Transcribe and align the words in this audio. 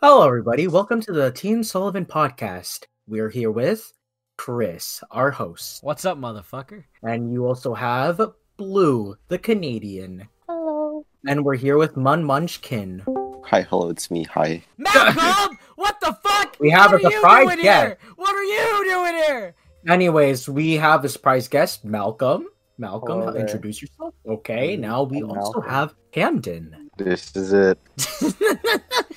Hello, 0.00 0.26
everybody. 0.26 0.68
Welcome 0.68 1.00
to 1.02 1.12
the 1.12 1.30
Team 1.32 1.62
Sullivan 1.62 2.04
podcast. 2.06 2.84
We're 3.06 3.30
here 3.30 3.50
with 3.50 3.92
Chris, 4.36 5.02
our 5.10 5.30
host, 5.30 5.82
What's 5.82 6.04
up, 6.04 6.18
motherfucker? 6.18 6.84
and 7.02 7.32
you 7.32 7.46
also 7.46 7.74
have 7.74 8.20
Blue, 8.56 9.16
the 9.28 9.38
Canadian, 9.38 10.28
Hello. 10.48 11.04
and 11.26 11.44
we're 11.44 11.56
here 11.56 11.76
with 11.78 11.96
Mun 11.96 12.22
Munchkin. 12.24 13.02
Hi, 13.46 13.62
hello, 13.62 13.90
it's 13.90 14.10
me. 14.10 14.24
Hi. 14.24 14.62
Malcolm! 14.76 15.58
what 15.76 15.98
the 16.00 16.16
fuck? 16.22 16.56
We 16.60 16.70
have 16.70 16.92
what 16.92 17.00
a 17.00 17.04
you 17.04 17.10
surprise 17.12 17.56
guest. 17.56 17.62
here? 17.62 17.98
What 18.16 18.34
are 18.34 18.44
you 18.44 18.84
doing 18.90 19.14
here? 19.24 19.54
Anyways, 19.88 20.48
we 20.48 20.74
have 20.74 21.04
a 21.04 21.08
surprise 21.08 21.48
guest, 21.48 21.84
Malcolm. 21.84 22.46
Malcolm, 22.80 23.20
Hello 23.20 23.34
introduce 23.34 23.82
yourself. 23.82 24.14
Okay, 24.26 24.76
now 24.76 25.02
we 25.02 25.18
I'm 25.18 25.30
also 25.30 25.60
Malcolm. 25.60 25.64
have 25.70 25.94
Camden. 26.12 26.90
This 26.96 27.34
is 27.34 27.52
it. 27.52 27.78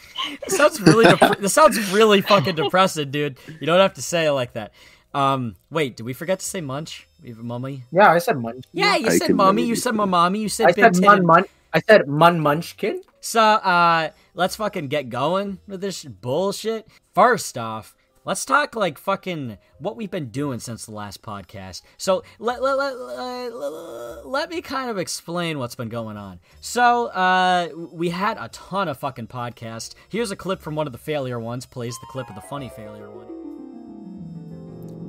this 0.48 0.57
sounds 0.57 0.82
really 0.82 1.05
dep- 1.05 1.38
this 1.39 1.54
sounds 1.54 1.91
really 1.91 2.21
fucking 2.21 2.55
depressing, 2.55 3.12
dude. 3.12 3.38
You 3.59 3.66
don't 3.66 3.80
have 3.80 3.95
to 3.95 4.02
say 4.02 4.26
it 4.27 4.31
like 4.31 4.53
that. 4.53 4.73
Um, 5.13 5.55
wait, 5.70 5.98
did 5.98 6.05
we 6.05 6.13
forget 6.13 6.39
to 6.39 6.45
say 6.45 6.62
munch? 6.62 7.08
We 7.22 7.30
have 7.30 7.39
a 7.39 7.44
mummy. 7.44 7.84
Yeah, 7.91 8.09
I 8.12 8.17
said 8.17 8.38
Munch. 8.38 8.66
Yeah, 8.73 8.95
you 8.95 9.08
I 9.08 9.17
said 9.17 9.36
mummy. 9.36 9.63
You 9.63 9.75
said 9.75 9.91
that. 9.94 9.98
my 9.98 10.05
mommy. 10.05 10.39
You 10.39 10.49
said 10.49 10.70
I 10.70 10.72
said 10.72 10.99
Mun 10.99 11.20
titted. 11.20 11.25
Mun. 11.25 11.44
I 11.73 11.80
said 11.81 12.08
Mun 12.08 12.39
Munchkin. 12.39 13.02
So, 13.20 13.39
uh, 13.41 14.09
let's 14.34 14.55
fucking 14.55 14.88
get 14.88 15.09
going 15.09 15.59
with 15.67 15.81
this 15.81 16.03
bullshit. 16.03 16.88
First 17.13 17.58
off, 17.58 17.95
let's 18.25 18.45
talk 18.45 18.75
like 18.75 18.98
fucking 18.98 19.57
what 19.80 19.95
we've 19.95 20.11
been 20.11 20.30
doing 20.30 20.59
since 20.59 20.85
the 20.85 20.91
last 20.91 21.21
podcast. 21.21 21.81
So, 21.98 22.23
let, 22.39 22.61
let, 22.61 22.77
let, 22.77 22.97
let, 22.97 24.27
let 24.27 24.49
me 24.49 24.61
kind 24.61 24.89
of 24.89 24.97
explain 24.97 25.59
what's 25.59 25.75
been 25.75 25.89
going 25.89 26.17
on. 26.17 26.39
So, 26.59 27.07
uh, 27.07 27.70
we 27.91 28.09
had 28.09 28.38
a 28.39 28.49
ton 28.49 28.88
of 28.88 28.97
fucking 28.97 29.27
podcasts. 29.27 29.95
Here's 30.09 30.31
a 30.31 30.35
clip 30.35 30.61
from 30.61 30.75
one 30.75 30.88
of 30.88 30.94
the 30.94 30.99
failure 30.99 31.39
ones, 31.39 31.66
plays 31.66 31.97
the 31.99 32.07
clip 32.07 32.30
of 32.30 32.35
the 32.35 32.41
funny 32.41 32.70
failure 32.70 33.09
one. 33.09 33.27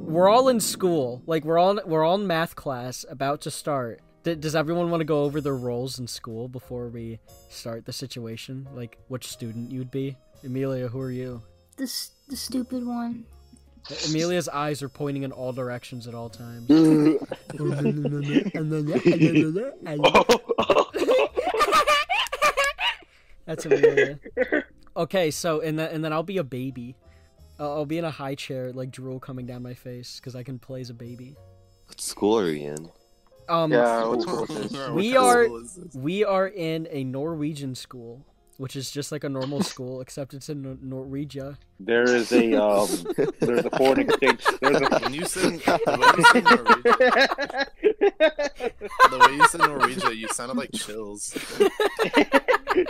We're 0.06 0.28
all 0.28 0.48
in 0.48 0.60
school, 0.60 1.22
like 1.26 1.42
we're 1.44 1.58
all 1.58 1.80
we're 1.86 2.04
all 2.04 2.16
in 2.16 2.26
math 2.26 2.54
class, 2.54 3.06
about 3.08 3.40
to 3.42 3.50
start. 3.50 4.02
D- 4.24 4.34
does 4.34 4.54
everyone 4.54 4.90
want 4.90 5.00
to 5.00 5.06
go 5.06 5.24
over 5.24 5.40
their 5.40 5.56
roles 5.56 5.98
in 5.98 6.06
school 6.06 6.48
before 6.48 6.88
we 6.88 7.18
start 7.48 7.86
the 7.86 7.94
situation? 7.94 8.68
Like 8.74 8.98
which 9.08 9.26
student 9.26 9.70
you'd 9.70 9.90
be? 9.90 10.16
Amelia, 10.44 10.88
who 10.88 11.00
are 11.00 11.10
you? 11.10 11.42
The 11.82 12.08
the 12.28 12.36
stupid 12.36 12.86
one. 12.86 13.24
Amelia's 14.08 14.48
eyes 14.48 14.84
are 14.84 14.88
pointing 14.88 15.24
in 15.24 15.32
all 15.32 15.52
directions 15.52 16.06
at 16.06 16.14
all 16.14 16.30
times. 16.30 16.68
That's 23.46 23.66
Amelia. 23.66 24.18
Okay, 24.96 25.30
so 25.30 25.60
and 25.60 25.78
then 25.78 25.90
and 25.92 26.04
then 26.04 26.12
I'll 26.12 26.22
be 26.22 26.36
a 26.38 26.44
baby. 26.44 26.94
I'll 27.58 27.72
I'll 27.72 27.86
be 27.86 27.98
in 27.98 28.04
a 28.04 28.10
high 28.10 28.34
chair, 28.36 28.72
like 28.72 28.90
drool 28.90 29.18
coming 29.18 29.46
down 29.46 29.62
my 29.62 29.74
face, 29.74 30.16
because 30.20 30.36
I 30.36 30.42
can 30.42 30.58
play 30.58 30.80
as 30.82 30.90
a 30.90 30.94
baby. 30.94 31.34
What 31.88 31.98
school 32.00 32.38
are 32.38 32.48
you 32.50 32.68
in? 32.70 32.90
Um, 33.48 33.72
Yeah, 33.72 34.04
what's 34.06 34.24
School 34.24 34.44
is- 34.44 34.70
this? 34.70 34.72
We 34.72 34.88
What 34.88 34.94
kind 34.94 35.16
of 35.16 35.24
are- 35.24 35.44
school 35.46 35.56
is 35.64 35.74
this? 35.74 35.94
we 35.94 36.24
are 36.24 36.46
in 36.46 36.86
a 36.90 37.02
Norwegian 37.04 37.74
school, 37.74 38.24
which 38.58 38.76
is 38.76 38.90
just 38.90 39.12
like 39.12 39.24
a 39.24 39.28
normal 39.28 39.62
school, 39.72 40.00
except 40.00 40.34
it's 40.34 40.48
in 40.48 40.62
Nor- 40.62 41.04
Norwegia. 41.06 41.56
There 41.80 42.04
is 42.04 42.32
a 42.32 42.54
um, 42.54 42.88
there's 43.40 43.64
a 43.64 43.70
foreign 43.70 44.00
exchange. 44.00 44.44
There's 44.60 44.80
a 44.80 44.88
When 45.00 45.14
you 45.14 45.24
sing, 45.24 45.58
the 45.58 45.98
way 45.98 46.12
you 46.16 46.24
sing 46.26 46.44
Norwegian, 46.44 46.82
the 49.10 49.18
way 49.18 49.34
you 49.36 49.46
sing 49.48 49.60
Norwegian, 49.60 50.16
you 50.16 50.28
sounded 50.28 50.56
like 50.56 50.72
chills. 50.72 51.30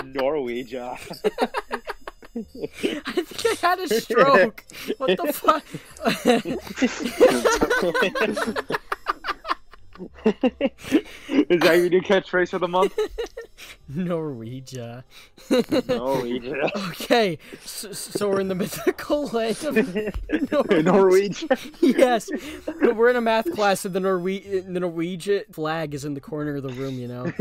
Norwegia. 0.04 0.98
I 2.34 2.40
think 2.40 3.62
I 3.64 3.66
had 3.66 3.78
a 3.80 3.88
stroke. 4.00 4.64
what 4.98 5.18
the 5.18 5.32
fuck? 5.32 5.64
Is 10.24 11.60
that 11.60 11.76
your 11.76 11.88
new 11.88 12.00
catchphrase 12.00 12.50
for 12.50 12.58
the 12.58 12.68
month? 12.68 12.98
Norwegia. 13.92 15.04
Norwegia. 15.48 16.70
Okay, 16.90 17.38
so, 17.64 17.92
so 17.92 18.28
we're 18.30 18.40
in 18.40 18.48
the 18.48 18.54
mythical 18.54 19.26
land 19.28 19.62
of 19.64 19.74
Norwegia. 19.76 20.82
Norwegia. 20.82 21.76
yes, 21.80 22.30
but 22.64 22.96
we're 22.96 23.10
in 23.10 23.16
a 23.16 23.20
math 23.20 23.52
class, 23.54 23.84
and 23.84 23.94
the 23.94 24.00
Norwe- 24.00 24.64
the 24.72 24.80
Norwegian 24.80 25.44
flag 25.52 25.94
is 25.94 26.04
in 26.04 26.14
the 26.14 26.20
corner 26.20 26.56
of 26.56 26.62
the 26.62 26.72
room. 26.72 26.98
You 26.98 27.08
know. 27.08 27.32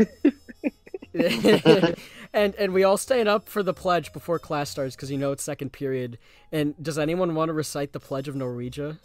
and 2.32 2.54
and 2.54 2.72
we 2.72 2.84
all 2.84 2.96
stand 2.96 3.28
up 3.28 3.48
for 3.48 3.62
the 3.62 3.74
pledge 3.74 4.12
before 4.12 4.38
class 4.38 4.70
starts 4.70 4.96
because 4.96 5.10
you 5.10 5.18
know 5.18 5.32
it's 5.32 5.42
second 5.42 5.72
period. 5.72 6.18
And 6.50 6.74
does 6.82 6.98
anyone 6.98 7.34
want 7.34 7.48
to 7.50 7.52
recite 7.52 7.92
the 7.92 8.00
pledge 8.00 8.28
of 8.28 8.34
Norwegia? 8.34 8.98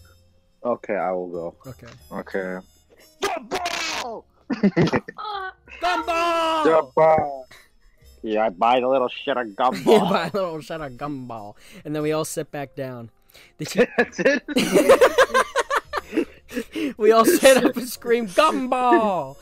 Okay, 0.64 0.96
I 0.96 1.12
will 1.12 1.28
go. 1.28 1.56
Okay. 1.66 1.88
Okay. 2.12 2.60
Uh, 3.28 4.24
Gumball. 5.82 7.44
Yeah, 8.24 8.48
I 8.48 8.50
buy 8.50 8.80
the 8.80 8.88
little 8.88 9.08
shit 9.10 9.38
of 9.38 9.48
Yeah, 9.48 9.54
gumball. 9.56 10.10
by 10.10 10.26
a 10.28 10.32
little 10.34 10.60
shut 10.60 10.82
a 10.82 10.90
gumball, 10.90 11.56
and 11.86 11.96
then 11.96 12.02
we 12.02 12.12
all 12.12 12.26
sit 12.26 12.52
back 12.52 12.76
down. 12.76 13.10
The 13.60 13.88
That's 13.96 14.20
it. 14.20 14.44
we 16.98 17.12
all 17.12 17.24
sit 17.26 17.64
up 17.64 17.78
and 17.78 17.88
scream 17.88 18.28
gumball. 18.28 19.38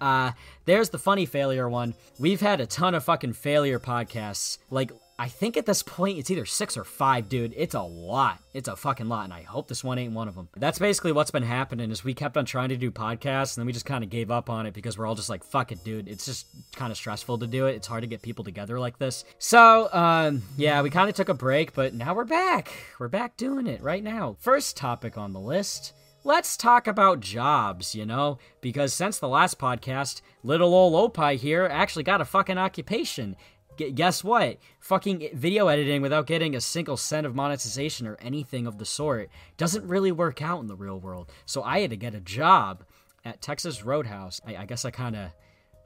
Uh, 0.00 0.32
there's 0.64 0.88
the 0.90 0.98
funny 0.98 1.26
failure 1.26 1.68
one. 1.68 1.94
We've 2.18 2.40
had 2.40 2.60
a 2.60 2.66
ton 2.66 2.94
of 2.94 3.04
fucking 3.04 3.34
failure 3.34 3.78
podcasts. 3.78 4.58
Like, 4.70 4.90
I 5.22 5.28
think 5.28 5.56
at 5.56 5.66
this 5.66 5.84
point 5.84 6.18
it's 6.18 6.32
either 6.32 6.44
six 6.44 6.76
or 6.76 6.82
five, 6.82 7.28
dude. 7.28 7.54
It's 7.56 7.76
a 7.76 7.80
lot. 7.80 8.40
It's 8.54 8.66
a 8.66 8.74
fucking 8.74 9.08
lot, 9.08 9.22
and 9.22 9.32
I 9.32 9.42
hope 9.42 9.68
this 9.68 9.84
one 9.84 9.96
ain't 9.96 10.14
one 10.14 10.26
of 10.26 10.34
them. 10.34 10.48
That's 10.56 10.80
basically 10.80 11.12
what's 11.12 11.30
been 11.30 11.44
happening. 11.44 11.92
Is 11.92 12.02
we 12.02 12.12
kept 12.12 12.36
on 12.36 12.44
trying 12.44 12.70
to 12.70 12.76
do 12.76 12.90
podcasts, 12.90 13.56
and 13.56 13.62
then 13.62 13.66
we 13.66 13.72
just 13.72 13.86
kind 13.86 14.02
of 14.02 14.10
gave 14.10 14.32
up 14.32 14.50
on 14.50 14.66
it 14.66 14.74
because 14.74 14.98
we're 14.98 15.06
all 15.06 15.14
just 15.14 15.30
like, 15.30 15.44
fuck 15.44 15.70
it, 15.70 15.84
dude. 15.84 16.08
It's 16.08 16.26
just 16.26 16.48
kind 16.74 16.90
of 16.90 16.96
stressful 16.96 17.38
to 17.38 17.46
do 17.46 17.68
it. 17.68 17.76
It's 17.76 17.86
hard 17.86 18.02
to 18.02 18.08
get 18.08 18.20
people 18.20 18.42
together 18.42 18.80
like 18.80 18.98
this. 18.98 19.24
So, 19.38 19.88
um, 19.92 20.42
yeah, 20.56 20.82
we 20.82 20.90
kind 20.90 21.08
of 21.08 21.14
took 21.14 21.28
a 21.28 21.34
break, 21.34 21.72
but 21.72 21.94
now 21.94 22.14
we're 22.14 22.24
back. 22.24 22.72
We're 22.98 23.06
back 23.06 23.36
doing 23.36 23.68
it 23.68 23.80
right 23.80 24.02
now. 24.02 24.34
First 24.40 24.76
topic 24.76 25.16
on 25.16 25.32
the 25.32 25.38
list. 25.38 25.92
Let's 26.24 26.56
talk 26.56 26.88
about 26.88 27.20
jobs, 27.20 27.94
you 27.94 28.06
know? 28.06 28.38
Because 28.60 28.92
since 28.92 29.20
the 29.20 29.28
last 29.28 29.56
podcast, 29.58 30.20
little 30.42 30.74
ol' 30.74 30.96
Opie 30.96 31.36
here 31.36 31.64
actually 31.70 32.04
got 32.04 32.20
a 32.20 32.24
fucking 32.24 32.58
occupation. 32.58 33.36
G- 33.78 33.90
guess 33.92 34.22
what? 34.22 34.58
Fucking 34.80 35.30
video 35.34 35.68
editing 35.68 36.02
without 36.02 36.26
getting 36.26 36.54
a 36.54 36.60
single 36.60 36.96
cent 36.96 37.26
of 37.26 37.34
monetization 37.34 38.06
or 38.06 38.16
anything 38.20 38.66
of 38.66 38.78
the 38.78 38.84
sort 38.84 39.30
doesn't 39.56 39.86
really 39.86 40.12
work 40.12 40.42
out 40.42 40.60
in 40.60 40.66
the 40.66 40.76
real 40.76 40.98
world. 41.00 41.30
So 41.46 41.62
I 41.62 41.80
had 41.80 41.90
to 41.90 41.96
get 41.96 42.14
a 42.14 42.20
job 42.20 42.84
at 43.24 43.40
Texas 43.40 43.84
Roadhouse. 43.84 44.40
I, 44.46 44.56
I 44.56 44.66
guess 44.66 44.84
I 44.84 44.90
kind 44.90 45.16
of 45.16 45.30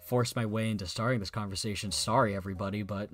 forced 0.07 0.37
my 0.37 0.47
way 0.47 0.71
into 0.71 0.87
starting 0.87 1.21
this 1.21 1.31
conversation. 1.31 1.91
Sorry, 1.93 2.35
everybody, 2.35 2.83
but 2.83 3.11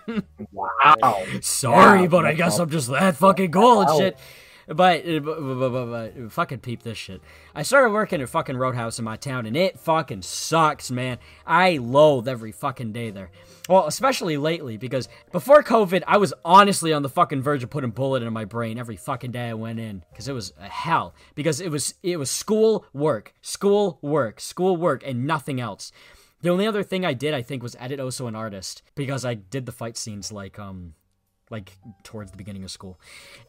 Wow. 0.52 1.22
sorry, 1.40 2.02
Yeah, 2.02 2.06
but 2.08 2.24
I 2.26 2.34
guess. 2.34 2.58
I'm 2.58 2.70
just 2.70 2.90
that 2.90 3.16
fucking 3.16 3.52
cool 3.52 3.82
and 3.82 3.98
shit. 4.00 4.18
But, 4.66 5.06
uh, 5.06 5.20
but, 5.20 5.40
but, 5.40 5.70
but, 5.70 6.14
but 6.14 6.32
fucking 6.32 6.60
peep 6.60 6.82
this 6.82 6.98
shit. 6.98 7.20
I 7.54 7.62
started 7.62 7.90
working 7.90 8.20
at 8.20 8.28
fucking 8.28 8.56
Roadhouse 8.56 8.98
in 8.98 9.04
my 9.04 9.16
town, 9.16 9.46
and 9.46 9.56
it 9.56 9.78
fucking 9.78 10.22
sucks, 10.22 10.90
man. 10.90 11.18
I 11.46 11.78
loathe 11.78 12.28
every 12.28 12.52
fucking 12.52 12.92
day 12.92 13.10
there. 13.10 13.30
Well, 13.68 13.86
especially 13.86 14.36
lately, 14.36 14.76
because 14.76 15.08
before 15.30 15.62
COVID, 15.62 16.02
I 16.06 16.16
was 16.16 16.34
honestly 16.44 16.92
on 16.92 17.02
the 17.02 17.08
fucking 17.08 17.42
verge 17.42 17.62
of 17.62 17.70
putting 17.70 17.90
bullet 17.90 18.22
in 18.22 18.32
my 18.32 18.44
brain 18.44 18.78
every 18.78 18.96
fucking 18.96 19.30
day 19.30 19.48
I 19.50 19.54
went 19.54 19.78
in, 19.78 20.04
because 20.10 20.28
it 20.28 20.32
was 20.32 20.52
a 20.60 20.68
hell. 20.68 21.14
Because 21.34 21.60
it 21.60 21.70
was 21.70 21.94
it 22.02 22.16
was 22.16 22.30
school 22.30 22.84
work, 22.92 23.34
school 23.40 23.98
work, 24.02 24.40
school 24.40 24.76
work, 24.76 25.02
and 25.06 25.26
nothing 25.26 25.60
else. 25.60 25.92
The 26.42 26.50
only 26.50 26.66
other 26.66 26.82
thing 26.82 27.04
I 27.04 27.14
did, 27.14 27.34
I 27.34 27.42
think, 27.42 27.62
was 27.62 27.76
edit 27.78 28.00
also 28.00 28.26
an 28.26 28.34
artist 28.34 28.82
because 28.96 29.24
I 29.24 29.34
did 29.34 29.64
the 29.64 29.72
fight 29.72 29.96
scenes 29.96 30.32
like 30.32 30.58
um 30.58 30.94
like 31.52 31.72
towards 32.02 32.32
the 32.32 32.36
beginning 32.36 32.64
of 32.64 32.70
school. 32.70 32.98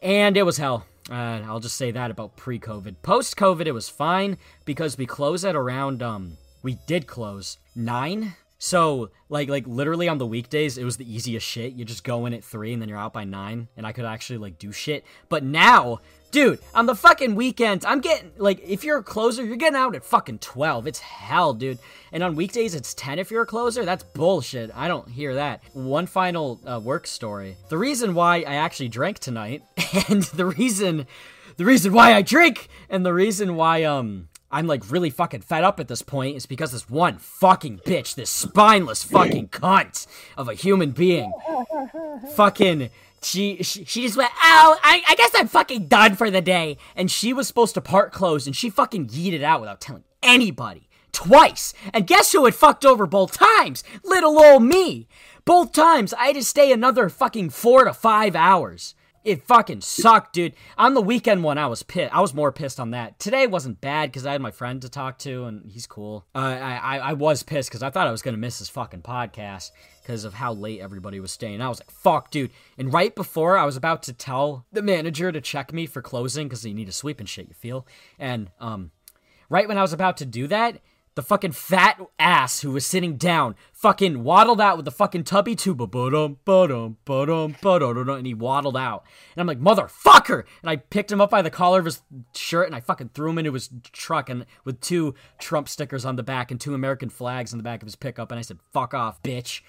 And 0.00 0.36
it 0.36 0.44
was 0.44 0.58
hell. 0.58 0.86
Uh, 1.10 1.42
I'll 1.44 1.60
just 1.60 1.76
say 1.76 1.90
that 1.90 2.10
about 2.10 2.36
pre-COVID. 2.36 2.96
Post-COVID, 3.02 3.66
it 3.66 3.72
was 3.72 3.88
fine 3.88 4.38
because 4.64 4.96
we 4.96 5.06
close 5.06 5.44
at 5.44 5.56
around 5.56 6.02
um 6.02 6.36
we 6.62 6.78
did 6.86 7.06
close 7.06 7.58
nine. 7.74 8.36
So 8.58 9.10
like 9.28 9.48
like 9.48 9.66
literally 9.66 10.08
on 10.08 10.18
the 10.18 10.26
weekdays, 10.26 10.78
it 10.78 10.84
was 10.84 10.96
the 10.96 11.12
easiest 11.12 11.46
shit. 11.46 11.74
You 11.74 11.84
just 11.84 12.04
go 12.04 12.24
in 12.26 12.32
at 12.32 12.44
three 12.44 12.72
and 12.72 12.80
then 12.80 12.88
you're 12.88 12.96
out 12.98 13.12
by 13.12 13.24
nine, 13.24 13.68
and 13.76 13.86
I 13.86 13.92
could 13.92 14.04
actually 14.04 14.38
like 14.38 14.58
do 14.58 14.72
shit. 14.72 15.04
But 15.28 15.42
now, 15.42 16.00
dude, 16.34 16.58
on 16.74 16.86
the 16.86 16.96
fucking 16.96 17.36
weekends, 17.36 17.86
I'm 17.86 18.00
getting 18.00 18.32
like 18.36 18.60
if 18.66 18.82
you're 18.82 18.98
a 18.98 19.02
closer, 19.04 19.44
you're 19.44 19.56
getting 19.56 19.78
out 19.78 19.94
at 19.94 20.04
fucking 20.04 20.40
twelve. 20.40 20.86
It's 20.88 20.98
hell, 20.98 21.54
dude. 21.54 21.78
And 22.12 22.24
on 22.24 22.34
weekdays, 22.34 22.74
it's 22.74 22.92
ten 22.92 23.20
if 23.20 23.30
you're 23.30 23.42
a 23.42 23.46
closer. 23.46 23.84
That's 23.84 24.02
bullshit. 24.02 24.72
I 24.74 24.88
don't 24.88 25.08
hear 25.08 25.36
that. 25.36 25.62
One 25.74 26.06
final 26.06 26.60
uh, 26.66 26.80
work 26.80 27.06
story. 27.06 27.56
The 27.68 27.78
reason 27.78 28.14
why 28.14 28.38
I 28.38 28.56
actually 28.56 28.88
drank 28.88 29.20
tonight, 29.20 29.62
and 30.08 30.24
the 30.24 30.46
reason, 30.46 31.06
the 31.56 31.64
reason 31.64 31.92
why 31.92 32.14
I 32.14 32.22
drink, 32.22 32.68
and 32.90 33.06
the 33.06 33.14
reason 33.14 33.54
why 33.54 33.84
um 33.84 34.28
I'm 34.50 34.66
like 34.66 34.90
really 34.90 35.10
fucking 35.10 35.42
fed 35.42 35.62
up 35.62 35.78
at 35.78 35.86
this 35.86 36.02
point 36.02 36.36
is 36.36 36.46
because 36.46 36.72
this 36.72 36.90
one 36.90 37.18
fucking 37.18 37.78
bitch, 37.86 38.16
this 38.16 38.30
spineless 38.30 39.04
fucking 39.04 39.48
cunt 39.48 40.08
of 40.36 40.48
a 40.48 40.54
human 40.54 40.90
being, 40.90 41.32
fucking. 42.34 42.90
She, 43.24 43.62
she 43.62 43.84
she 43.84 44.02
just 44.02 44.16
went, 44.16 44.30
oh, 44.36 44.78
I, 44.82 45.02
I 45.08 45.14
guess 45.14 45.32
I'm 45.34 45.48
fucking 45.48 45.86
done 45.86 46.14
for 46.14 46.30
the 46.30 46.40
day. 46.40 46.76
And 46.94 47.10
she 47.10 47.32
was 47.32 47.48
supposed 47.48 47.74
to 47.74 47.80
part 47.80 48.12
clothes 48.12 48.46
and 48.46 48.54
she 48.54 48.70
fucking 48.70 49.08
yeeted 49.08 49.42
out 49.42 49.60
without 49.60 49.80
telling 49.80 50.04
anybody. 50.22 50.88
Twice. 51.12 51.74
And 51.92 52.06
guess 52.06 52.32
who 52.32 52.44
had 52.44 52.54
fucked 52.54 52.84
over 52.84 53.06
both 53.06 53.38
times? 53.38 53.84
Little 54.02 54.38
old 54.38 54.64
me. 54.64 55.08
Both 55.44 55.72
times 55.72 56.12
I 56.12 56.26
had 56.26 56.36
to 56.36 56.44
stay 56.44 56.72
another 56.72 57.08
fucking 57.08 57.50
four 57.50 57.84
to 57.84 57.92
five 57.94 58.34
hours. 58.34 58.94
It 59.24 59.42
fucking 59.42 59.80
sucked, 59.80 60.34
dude. 60.34 60.52
On 60.76 60.92
the 60.92 61.00
weekend 61.00 61.42
one, 61.42 61.56
I 61.56 61.66
was 61.66 61.82
pissed. 61.82 62.14
I 62.14 62.20
was 62.20 62.34
more 62.34 62.52
pissed 62.52 62.78
on 62.78 62.90
that. 62.90 63.18
Today 63.18 63.46
wasn't 63.46 63.80
bad 63.80 64.12
because 64.12 64.26
I 64.26 64.32
had 64.32 64.42
my 64.42 64.50
friend 64.50 64.82
to 64.82 64.90
talk 64.90 65.18
to, 65.20 65.44
and 65.44 65.70
he's 65.70 65.86
cool. 65.86 66.26
Uh, 66.34 66.38
I, 66.38 66.76
I 66.76 66.98
I 66.98 67.12
was 67.14 67.42
pissed 67.42 67.70
because 67.70 67.82
I 67.82 67.88
thought 67.88 68.06
I 68.06 68.10
was 68.10 68.20
gonna 68.20 68.36
miss 68.36 68.58
this 68.58 68.68
fucking 68.68 69.00
podcast 69.00 69.70
because 70.02 70.26
of 70.26 70.34
how 70.34 70.52
late 70.52 70.80
everybody 70.80 71.20
was 71.20 71.32
staying. 71.32 71.62
I 71.62 71.68
was 71.70 71.80
like, 71.80 71.90
fuck, 71.90 72.30
dude. 72.30 72.50
And 72.76 72.92
right 72.92 73.14
before 73.14 73.56
I 73.56 73.64
was 73.64 73.78
about 73.78 74.02
to 74.04 74.12
tell 74.12 74.66
the 74.70 74.82
manager 74.82 75.32
to 75.32 75.40
check 75.40 75.72
me 75.72 75.86
for 75.86 76.02
closing 76.02 76.46
because 76.46 76.66
you 76.66 76.74
need 76.74 76.90
a 76.90 76.92
sweep 76.92 77.18
and 77.18 77.28
shit, 77.28 77.48
you 77.48 77.54
feel? 77.54 77.86
And 78.18 78.50
um, 78.60 78.90
right 79.48 79.66
when 79.66 79.78
I 79.78 79.82
was 79.82 79.94
about 79.94 80.18
to 80.18 80.26
do 80.26 80.46
that, 80.48 80.80
the 81.14 81.22
fucking 81.22 81.52
fat 81.52 82.00
ass 82.18 82.60
who 82.60 82.72
was 82.72 82.84
sitting 82.84 83.16
down 83.16 83.54
fucking 83.72 84.24
waddled 84.24 84.60
out 84.60 84.76
with 84.76 84.84
the 84.84 84.90
fucking 84.90 85.24
tubby 85.24 85.54
tuba. 85.54 85.86
Ba-dum, 85.86 86.38
ba-dum, 86.44 86.96
ba-dum, 87.04 87.56
ba-dum, 87.62 88.08
and 88.08 88.26
he 88.26 88.34
waddled 88.34 88.76
out. 88.76 89.04
And 89.36 89.40
I'm 89.40 89.46
like, 89.46 89.60
motherfucker! 89.60 90.44
And 90.62 90.70
I 90.70 90.76
picked 90.76 91.12
him 91.12 91.20
up 91.20 91.30
by 91.30 91.42
the 91.42 91.50
collar 91.50 91.78
of 91.78 91.84
his 91.84 92.02
shirt 92.34 92.66
and 92.66 92.74
I 92.74 92.80
fucking 92.80 93.10
threw 93.14 93.30
him 93.30 93.38
into 93.38 93.52
his 93.52 93.70
truck 93.92 94.28
and 94.28 94.46
with 94.64 94.80
two 94.80 95.14
Trump 95.38 95.68
stickers 95.68 96.04
on 96.04 96.16
the 96.16 96.22
back 96.22 96.50
and 96.50 96.60
two 96.60 96.74
American 96.74 97.08
flags 97.08 97.52
on 97.52 97.58
the 97.58 97.64
back 97.64 97.82
of 97.82 97.86
his 97.86 97.96
pickup. 97.96 98.32
And 98.32 98.38
I 98.38 98.42
said, 98.42 98.58
fuck 98.72 98.94
off, 98.94 99.22
bitch. 99.22 99.60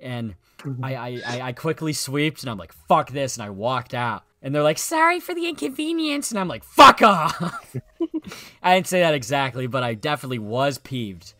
And 0.00 0.34
I, 0.82 0.94
I, 1.26 1.40
I, 1.42 1.52
quickly 1.52 1.92
sweeped 1.92 2.42
and 2.42 2.50
I'm 2.50 2.58
like, 2.58 2.72
fuck 2.72 3.10
this. 3.10 3.36
And 3.36 3.44
I 3.44 3.50
walked 3.50 3.94
out. 3.94 4.24
And 4.42 4.54
they're 4.54 4.62
like, 4.62 4.78
sorry 4.78 5.20
for 5.20 5.34
the 5.34 5.46
inconvenience. 5.48 6.30
And 6.30 6.40
I'm 6.40 6.48
like, 6.48 6.64
fuck 6.64 7.00
off. 7.00 7.76
I 8.62 8.74
didn't 8.74 8.88
say 8.88 9.00
that 9.00 9.14
exactly, 9.14 9.66
but 9.68 9.82
I 9.84 9.94
definitely 9.94 10.40
was 10.40 10.78
peeved. 10.78 11.34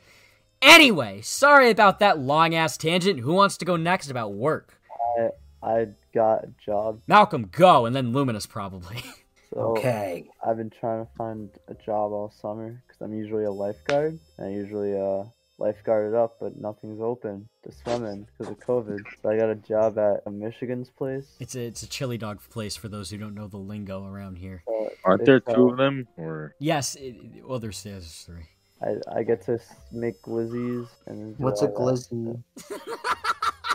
Anyway, 0.61 1.21
sorry 1.23 1.71
about 1.71 1.99
that 1.99 2.21
long 2.21 2.55
ass 2.55 2.77
tangent. 2.77 3.19
Who 3.21 3.35
wants 3.35 3.57
to 3.57 3.65
go 3.65 3.77
next 3.77 4.11
about 4.11 4.33
work? 4.35 4.79
I 5.19 5.29
I 5.65 5.87
got 6.15 6.45
a 6.45 6.53
job, 6.65 7.01
Malcolm, 7.07 7.49
go, 7.51 7.87
and 7.87 7.95
then 7.95 8.13
Luminous 8.13 8.47
probably. 8.47 9.03
so 9.53 9.61
Okay. 9.77 10.29
I've 10.45 10.57
been 10.57 10.71
trying 10.71 11.05
to 11.05 11.11
find 11.19 11.51
a 11.69 11.75
job 11.75 12.13
all 12.13 12.33
summer 12.41 12.83
because 12.87 13.01
I'm 13.03 13.13
usually 13.13 13.45
a 13.45 13.51
lifeguard. 13.51 14.19
And 14.39 14.47
I 14.47 14.51
usually 14.51 14.97
uh 14.97 15.25
lifeguarded 15.62 16.14
up, 16.14 16.37
but 16.41 16.56
nothing's 16.61 17.00
open 17.00 17.49
to 17.62 17.73
swim 17.73 18.05
in 18.05 18.23
because 18.25 18.50
of 18.50 18.59
COVID. 18.59 19.00
So 19.23 19.31
I 19.31 19.37
got 19.37 19.50
a 19.50 19.55
job 19.55 19.99
at 19.99 20.23
a 20.26 20.31
Michigan's 20.31 20.91
place. 20.91 21.37
It's 21.41 21.55
a 21.55 21.61
it's 21.61 21.82
a 21.82 21.88
chili 21.88 22.19
dog 22.19 22.41
place 22.50 22.76
for 22.76 22.88
those 22.88 23.11
who 23.11 23.19
don't 23.19 23.35
know 23.35 23.47
the 23.47 23.59
lingo 23.59 24.05
around 24.05 24.37
here. 24.37 24.62
So 24.67 24.91
Aren't 25.05 25.25
there 25.25 25.41
two 25.41 25.69
uh, 25.69 25.73
of 25.73 25.76
them? 25.76 26.09
Or 26.17 26.55
Yes, 26.59 26.97
it, 26.97 27.17
well 27.44 27.59
there's, 27.59 27.82
there's 27.82 28.25
three. 28.26 28.47
I 28.82 29.19
I 29.19 29.23
get 29.23 29.43
to 29.47 29.61
make 29.93 30.20
glizzies 30.23 30.88
and 31.06 31.38
What's 31.38 31.62
a 31.62 31.69
all 31.69 31.87
that. 31.87 31.97
glizzy? 32.11 32.43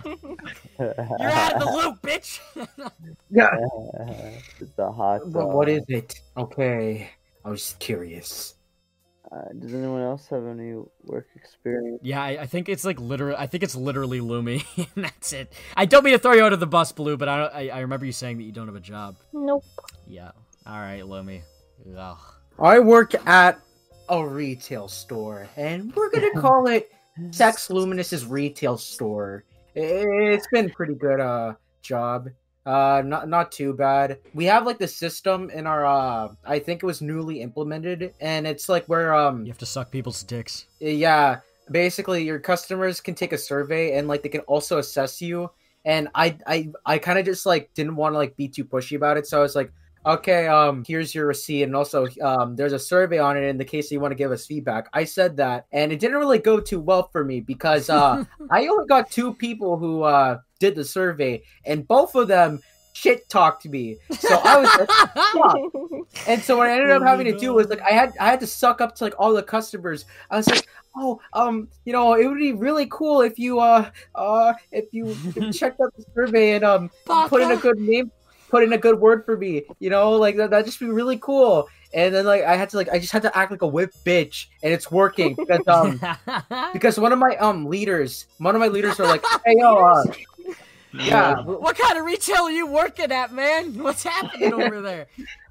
You're 0.80 1.30
out 1.30 1.54
of 1.54 1.60
the 1.60 1.72
loop, 1.72 2.02
bitch. 2.02 2.40
Yeah. 3.30 3.50
it's 4.60 4.78
a 4.78 4.92
hot. 4.92 5.22
But 5.26 5.50
what 5.50 5.68
uh, 5.70 5.80
it? 5.88 6.22
Okay. 6.38 7.10
I 7.44 7.50
was 7.50 7.76
curious. 7.80 8.56
Uh, 9.30 9.42
does 9.60 9.74
anyone 9.74 10.02
else 10.02 10.28
have 10.28 10.46
any 10.46 10.74
work 11.04 11.28
experience? 11.36 12.00
yeah, 12.02 12.22
I, 12.22 12.42
I 12.42 12.46
think 12.46 12.70
it's 12.70 12.86
like 12.86 13.00
literally. 13.00 13.36
I 13.38 13.48
think 13.48 13.64
it's 13.64 13.76
literally 13.76 14.20
Lumi, 14.22 14.66
and 14.96 15.04
that's 15.06 15.34
it. 15.34 15.52
I 15.76 15.86
don't 15.86 16.04
mean 16.04 16.14
to 16.14 16.20
throw 16.20 16.34
you 16.34 16.44
out 16.44 16.54
of 16.54 16.60
the 16.60 16.68
bus, 16.68 16.92
Blue, 16.94 17.18
but 17.18 17.28
I, 17.28 17.44
I 17.46 17.68
I 17.70 17.80
remember 17.80 18.06
you 18.06 18.12
saying 18.14 18.38
that 18.38 18.44
you 18.44 18.52
don't 18.54 18.68
have 18.68 18.76
a 18.76 18.82
job. 18.82 19.16
Nope. 19.34 19.66
Yeah. 20.08 20.32
All 20.66 20.80
right, 20.80 21.04
Lumi. 21.04 21.42
Ugh. 21.98 22.18
I 22.60 22.80
work 22.80 23.14
at 23.28 23.60
a 24.10 24.26
retail 24.26 24.88
store, 24.88 25.48
and 25.58 25.94
we're 25.96 26.10
gonna 26.10 26.32
call 26.42 26.68
it 26.68 26.90
Sex 27.32 27.70
Luminous's 27.70 28.26
retail 28.26 28.78
store. 28.78 29.44
It's 29.76 30.48
been 30.48 30.68
a 30.68 30.74
pretty 30.74 30.96
good 30.96 31.20
uh 31.20 31.54
job. 31.82 32.30
Uh 32.68 33.02
not 33.06 33.30
not 33.30 33.48
too 33.52 33.72
bad. 33.74 34.20
We 34.36 34.44
have 34.52 34.66
like 34.68 34.78
the 34.78 34.90
system 34.92 35.50
in 35.50 35.64
our 35.66 35.86
uh 35.88 36.36
I 36.44 36.60
think 36.60 36.84
it 36.84 36.86
was 36.86 37.00
newly 37.02 37.40
implemented 37.40 38.12
and 38.20 38.46
it's 38.46 38.68
like 38.68 38.86
where 38.92 39.16
um 39.16 39.46
You 39.46 39.52
have 39.56 39.64
to 39.64 39.66
suck 39.66 39.88
people's 39.90 40.22
dicks. 40.24 40.68
yeah, 40.84 41.40
basically 41.72 42.24
your 42.28 42.40
customers 42.40 43.00
can 43.00 43.16
take 43.16 43.32
a 43.32 43.38
survey 43.38 43.96
and 43.98 44.08
like 44.12 44.22
they 44.22 44.30
can 44.30 44.42
also 44.52 44.80
assess 44.84 45.22
you 45.22 45.50
and 45.86 46.10
I 46.14 46.38
I 46.46 46.58
I 46.86 46.98
kind 47.00 47.18
of 47.20 47.24
just 47.26 47.46
like 47.46 47.72
didn't 47.74 47.96
want 47.96 48.14
to 48.14 48.18
like 48.20 48.36
be 48.36 48.50
too 48.52 48.66
pushy 48.66 48.98
about 49.00 49.16
it 49.16 49.26
so 49.28 49.40
I 49.40 49.44
was 49.48 49.56
like 49.56 49.72
okay 50.08 50.48
um 50.48 50.84
here's 50.88 51.14
your 51.14 51.28
receipt 51.28 51.64
and 51.64 51.76
also 51.76 52.08
um 52.22 52.56
there's 52.56 52.74
a 52.74 52.80
survey 52.80 53.20
on 53.20 53.38
it 53.38 53.44
in 53.44 53.58
the 53.58 53.66
case 53.66 53.92
you 53.92 54.00
want 54.00 54.12
to 54.12 54.16
give 54.16 54.32
us 54.32 54.46
feedback. 54.46 54.88
I 54.94 55.04
said 55.04 55.38
that 55.38 55.66
and 55.72 55.92
it 55.92 56.00
didn't 56.00 56.18
really 56.18 56.40
go 56.40 56.60
too 56.60 56.80
well 56.80 57.10
for 57.12 57.24
me 57.24 57.42
because 57.42 57.90
uh 57.90 58.24
i 58.52 58.68
only 58.68 58.88
got 58.88 59.12
two 59.12 59.34
people 59.34 59.78
who 59.78 60.04
uh 60.04 60.40
did 60.60 60.76
the 60.76 60.86
survey 60.86 61.44
and 61.66 61.88
both 61.88 62.16
of 62.16 62.28
them 62.28 62.60
shit 62.94 63.30
talked 63.30 63.68
me. 63.68 63.98
So 64.18 64.36
i 64.44 64.58
was 64.58 64.88
like 65.36 66.08
and 66.28 66.42
so 66.42 66.58
what 66.58 66.68
i 66.68 66.72
ended 66.72 66.92
up 66.92 67.02
Oh 67.04 67.06
having 67.06 67.26
to 67.26 67.38
do 67.38 67.54
was 67.54 67.68
like 67.68 67.82
i 67.82 67.92
had 67.92 68.14
i 68.20 68.26
had 68.26 68.40
to 68.40 68.48
suck 68.48 68.82
up 68.82 68.96
to 68.96 69.04
like 69.04 69.14
all 69.20 69.34
the 69.34 69.44
customers. 69.44 70.06
I 70.32 70.38
was 70.38 70.48
like 70.48 70.68
oh 70.96 71.20
um 71.34 71.68
you 71.86 71.94
know 71.94 72.14
it 72.14 72.26
would 72.28 72.40
be 72.40 72.54
really 72.54 72.88
cool 72.90 73.22
if 73.22 73.38
you 73.38 73.60
uh 73.60 73.90
uh 74.16 74.54
if 74.72 74.86
you, 74.92 75.12
if 75.36 75.36
you 75.36 75.54
checked 75.60 75.82
out 75.82 75.94
the 75.98 76.06
survey 76.16 76.54
and 76.54 76.64
um 76.64 76.90
put 77.06 77.42
in 77.42 77.52
a 77.52 77.58
good 77.58 77.78
name 77.78 78.10
put 78.50 78.64
in 78.64 78.74
a 78.74 78.78
good 78.78 79.00
word 79.00 79.26
for 79.26 79.38
me 79.38 79.64
you 79.80 79.90
know 79.90 80.12
like 80.12 80.36
that, 80.38 80.50
that'd 80.50 80.66
just 80.66 80.80
be 80.80 80.88
really 80.88 81.18
cool 81.18 81.68
and 81.94 82.14
then 82.14 82.26
like 82.26 82.44
i 82.44 82.56
had 82.56 82.70
to 82.70 82.78
like 82.78 82.90
i 82.90 83.00
just 83.00 83.12
had 83.12 83.22
to 83.22 83.38
act 83.38 83.52
like 83.52 83.62
a 83.62 83.68
whip 83.68 83.92
bitch 84.06 84.48
and 84.64 84.74
it's 84.74 84.92
working 84.92 85.36
because 85.36 85.62
um 85.68 86.00
because 86.74 87.00
one 87.00 87.12
of 87.12 87.20
my 87.20 87.36
um 87.38 87.66
leaders 87.66 88.28
one 88.38 88.56
of 88.56 88.60
my 88.60 88.68
leaders 88.68 89.00
are 89.00 89.08
like 89.08 89.24
hey 89.46 89.56
yo 89.58 89.78
uh, 89.78 90.04
yeah 90.94 91.42
what 91.44 91.78
kind 91.78 91.98
of 91.98 92.06
retail 92.06 92.44
are 92.44 92.52
you 92.52 92.68
working 92.68 93.12
at, 93.12 93.34
man? 93.34 93.78
What's 93.78 94.04
happening 94.04 94.54
over 94.54 94.82
there? 94.82 95.08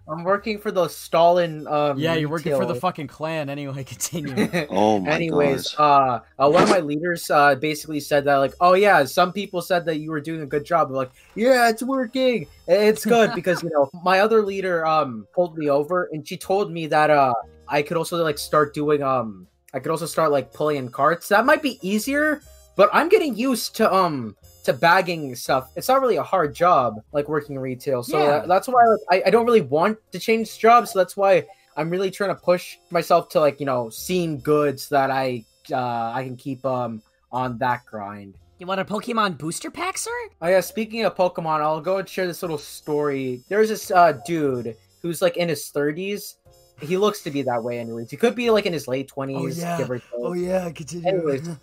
I'm 0.08 0.24
working 0.24 0.58
for 0.58 0.70
the 0.70 0.88
stalin 0.88 1.66
um 1.66 1.98
Yeah, 1.98 2.14
you're 2.14 2.28
working 2.28 2.54
for 2.54 2.66
the 2.66 2.74
fucking 2.74 3.06
clan. 3.08 3.48
Anyway, 3.50 3.84
continue. 3.94 4.48
Oh 4.70 5.00
my 5.00 5.12
Anyways, 5.12 5.74
gosh. 5.74 6.20
uh, 6.38 6.44
uh, 6.44 6.50
one 6.50 6.62
of 6.62 6.68
my 6.68 6.80
leaders 6.80 7.30
uh, 7.30 7.54
basically 7.54 8.00
said 8.00 8.24
that, 8.24 8.36
like, 8.36 8.54
oh 8.60 8.74
yeah, 8.74 9.04
some 9.04 9.32
people 9.32 9.62
said 9.62 9.84
that 9.86 9.98
you 9.98 10.10
were 10.10 10.20
doing 10.20 10.42
a 10.42 10.46
good 10.46 10.64
job. 10.64 10.88
I'm 10.88 10.94
like, 10.94 11.10
yeah, 11.34 11.68
it's 11.68 11.82
working. 11.82 12.46
It's 12.66 13.04
good 13.04 13.32
because 13.34 13.62
you 13.62 13.70
know 13.70 13.90
my 14.04 14.20
other 14.20 14.42
leader 14.42 14.84
um 14.86 15.26
pulled 15.34 15.56
me 15.56 15.68
over 15.70 16.08
and 16.12 16.26
she 16.26 16.36
told 16.36 16.70
me 16.72 16.86
that 16.88 17.10
uh 17.10 17.34
I 17.68 17.82
could 17.82 17.96
also 17.96 18.22
like 18.22 18.38
start 18.38 18.74
doing 18.74 19.02
um 19.02 19.46
I 19.74 19.80
could 19.80 19.90
also 19.90 20.06
start 20.06 20.30
like 20.30 20.52
pulling 20.52 20.76
in 20.76 20.88
carts. 20.90 21.28
That 21.28 21.44
might 21.46 21.62
be 21.62 21.78
easier, 21.82 22.40
but 22.76 22.88
I'm 22.92 23.08
getting 23.08 23.36
used 23.36 23.76
to 23.76 23.92
um 23.92 24.36
to 24.66 24.72
bagging 24.72 25.34
stuff. 25.34 25.70
It's 25.76 25.88
not 25.88 26.00
really 26.00 26.16
a 26.16 26.22
hard 26.22 26.54
job 26.54 27.00
like 27.12 27.28
working 27.28 27.58
retail. 27.58 28.02
So 28.02 28.18
Yeah. 28.20 28.26
that- 28.40 28.48
that's 28.48 28.68
why 28.68 28.82
I, 29.10 29.22
I 29.26 29.30
don't 29.30 29.46
really 29.46 29.62
want 29.62 29.98
to 30.12 30.18
change 30.18 30.58
jobs. 30.58 30.92
So 30.92 30.98
that's 31.00 31.16
why 31.16 31.46
I'm 31.76 31.90
really 31.90 32.10
trying 32.10 32.30
to 32.30 32.40
push 32.40 32.76
myself 32.90 33.28
to 33.30 33.40
like 33.40 33.58
you 33.60 33.66
know 33.66 33.90
seeing 33.90 34.38
good 34.40 34.78
so 34.80 34.94
that 34.94 35.10
I 35.10 35.44
uh 35.72 36.12
I 36.14 36.22
can 36.24 36.36
keep 36.36 36.64
um 36.64 37.02
on 37.32 37.58
that 37.58 37.84
grind. 37.86 38.34
You 38.58 38.66
want 38.66 38.80
a 38.80 38.84
Pokemon 38.86 39.36
booster 39.36 39.70
pack, 39.70 39.98
sir? 39.98 40.10
Oh 40.40 40.48
yeah, 40.48 40.60
speaking 40.60 41.04
of 41.04 41.14
Pokemon, 41.14 41.60
I'll 41.60 41.80
go 41.82 41.98
and 41.98 42.08
share 42.08 42.26
this 42.26 42.40
little 42.42 42.56
story. 42.56 43.42
There's 43.48 43.68
this 43.68 43.90
uh 43.90 44.12
dude 44.26 44.76
who's 45.02 45.20
like 45.20 45.36
in 45.36 45.48
his 45.50 45.70
30s. 45.74 46.36
He 46.80 46.96
looks 46.98 47.22
to 47.22 47.30
be 47.30 47.42
that 47.42 47.62
way 47.62 47.78
anyways. 47.78 48.10
He 48.10 48.16
could 48.18 48.34
be 48.34 48.50
like 48.50 48.66
in 48.66 48.72
his 48.72 48.86
late 48.86 49.10
20s, 49.10 49.36
Oh 49.36 49.46
yeah. 49.46 49.78
give 49.78 49.90
or 49.90 49.98
take. 49.98 50.08
Oh, 50.14 50.34
yeah, 50.34 50.70
continue. 50.70 51.08
Anyways. 51.08 51.48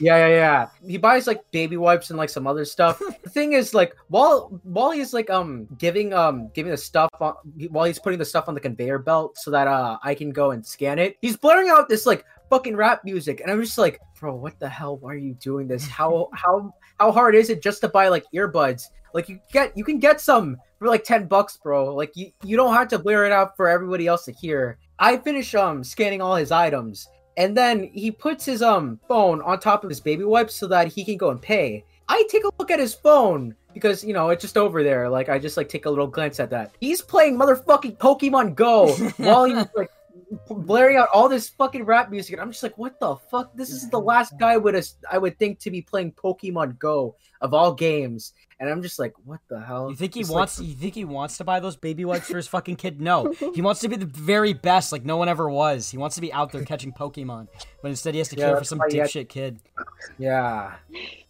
Yeah, 0.00 0.16
yeah, 0.16 0.28
yeah. 0.28 0.68
He 0.86 0.98
buys 0.98 1.26
like 1.26 1.42
baby 1.50 1.76
wipes 1.76 2.10
and 2.10 2.18
like 2.18 2.28
some 2.30 2.46
other 2.46 2.64
stuff. 2.64 2.98
the 3.22 3.30
thing 3.30 3.54
is, 3.54 3.74
like, 3.74 3.96
while 4.08 4.60
while 4.64 4.90
he's 4.90 5.12
like 5.12 5.30
um 5.30 5.66
giving 5.78 6.12
um 6.12 6.50
giving 6.54 6.70
the 6.70 6.76
stuff 6.76 7.10
on, 7.20 7.34
while 7.70 7.84
he's 7.86 7.98
putting 7.98 8.18
the 8.18 8.24
stuff 8.24 8.48
on 8.48 8.54
the 8.54 8.60
conveyor 8.60 8.98
belt 8.98 9.36
so 9.38 9.50
that 9.50 9.66
uh 9.66 9.98
I 10.02 10.14
can 10.14 10.30
go 10.30 10.50
and 10.52 10.64
scan 10.64 10.98
it, 10.98 11.16
he's 11.22 11.36
blaring 11.36 11.68
out 11.68 11.88
this 11.88 12.06
like 12.06 12.24
fucking 12.50 12.76
rap 12.76 13.04
music, 13.04 13.40
and 13.40 13.50
I'm 13.50 13.60
just 13.62 13.78
like, 13.78 14.00
bro, 14.20 14.34
what 14.34 14.58
the 14.60 14.68
hell? 14.68 14.98
Why 14.98 15.14
are 15.14 15.16
you 15.16 15.34
doing 15.34 15.66
this? 15.66 15.86
How 15.86 16.28
how 16.34 16.72
how 17.00 17.10
hard 17.10 17.34
is 17.34 17.50
it 17.50 17.62
just 17.62 17.80
to 17.80 17.88
buy 17.88 18.08
like 18.08 18.24
earbuds? 18.34 18.84
Like 19.14 19.28
you 19.28 19.40
get 19.52 19.76
you 19.76 19.84
can 19.84 19.98
get 19.98 20.20
some 20.20 20.58
for 20.78 20.88
like 20.88 21.04
ten 21.04 21.26
bucks, 21.26 21.56
bro. 21.56 21.94
Like 21.94 22.16
you 22.16 22.32
you 22.42 22.56
don't 22.56 22.74
have 22.74 22.88
to 22.88 22.98
blare 22.98 23.24
it 23.24 23.32
out 23.32 23.56
for 23.56 23.68
everybody 23.68 24.06
else 24.06 24.24
to 24.26 24.32
hear. 24.32 24.78
I 24.98 25.16
finish 25.16 25.54
um 25.54 25.84
scanning 25.84 26.20
all 26.20 26.36
his 26.36 26.50
items 26.50 27.08
and 27.38 27.56
then 27.56 27.84
he 27.94 28.10
puts 28.10 28.44
his 28.44 28.62
um 28.62 28.98
phone 29.08 29.40
on 29.42 29.60
top 29.60 29.84
of 29.84 29.88
his 29.88 30.00
baby 30.00 30.24
wipes 30.24 30.54
so 30.54 30.66
that 30.66 30.88
he 30.88 31.04
can 31.04 31.16
go 31.16 31.30
and 31.30 31.40
pay. 31.40 31.84
I 32.08 32.26
take 32.28 32.44
a 32.44 32.50
look 32.58 32.70
at 32.70 32.80
his 32.80 32.94
phone 32.94 33.54
because 33.72 34.02
you 34.02 34.12
know 34.12 34.30
it's 34.30 34.42
just 34.42 34.58
over 34.58 34.82
there. 34.82 35.08
Like 35.08 35.28
I 35.28 35.38
just 35.38 35.56
like 35.56 35.68
take 35.68 35.86
a 35.86 35.90
little 35.90 36.08
glance 36.08 36.40
at 36.40 36.50
that. 36.50 36.72
He's 36.80 37.00
playing 37.00 37.38
motherfucking 37.38 37.98
Pokemon 37.98 38.56
Go 38.56 38.92
while 39.18 39.44
he's 39.44 39.66
like 39.76 39.90
blaring 40.48 40.96
out 40.96 41.08
all 41.12 41.28
this 41.28 41.48
fucking 41.48 41.84
rap 41.84 42.10
music, 42.10 42.32
and 42.32 42.42
I'm 42.42 42.50
just 42.50 42.62
like, 42.62 42.76
what 42.78 42.98
the 43.00 43.16
fuck? 43.30 43.54
This 43.54 43.70
is 43.70 43.88
the 43.90 43.98
last 44.00 44.38
guy 44.38 44.56
would 44.56 44.80
I 45.10 45.18
would 45.18 45.38
think 45.38 45.58
to 45.60 45.70
be 45.70 45.82
playing 45.82 46.12
Pokemon 46.12 46.78
Go 46.78 47.16
of 47.40 47.54
all 47.54 47.72
games, 47.72 48.32
and 48.58 48.68
I'm 48.68 48.82
just 48.82 48.98
like, 48.98 49.14
what 49.24 49.40
the 49.48 49.60
hell? 49.60 49.90
You 49.90 49.96
think 49.96 50.14
he 50.14 50.20
It's 50.20 50.28
wants? 50.30 50.58
Like, 50.58 50.68
you 50.68 50.74
think 50.74 50.94
he 50.94 51.04
wants 51.04 51.36
to 51.38 51.44
buy 51.44 51.60
those 51.60 51.76
baby 51.76 52.04
wipes 52.04 52.26
for 52.28 52.36
his 52.36 52.48
fucking 52.48 52.76
kid? 52.76 53.00
No, 53.00 53.32
he 53.54 53.62
wants 53.62 53.80
to 53.82 53.88
be 53.88 53.96
the 53.96 54.06
very 54.06 54.52
best, 54.52 54.90
like 54.92 55.04
no 55.04 55.16
one 55.16 55.28
ever 55.28 55.48
was. 55.48 55.90
He 55.90 55.98
wants 55.98 56.14
to 56.16 56.20
be 56.20 56.32
out 56.32 56.50
there 56.52 56.64
catching 56.64 56.92
Pokemon, 56.92 57.48
but 57.82 57.88
instead 57.88 58.14
he 58.14 58.18
has 58.18 58.28
to 58.28 58.36
Yeah, 58.36 58.46
care 58.48 58.56
for 58.56 58.64
some 58.64 58.80
he 58.90 58.96
had- 58.98 59.28
kid. 59.28 59.60
Yeah, 60.18 60.74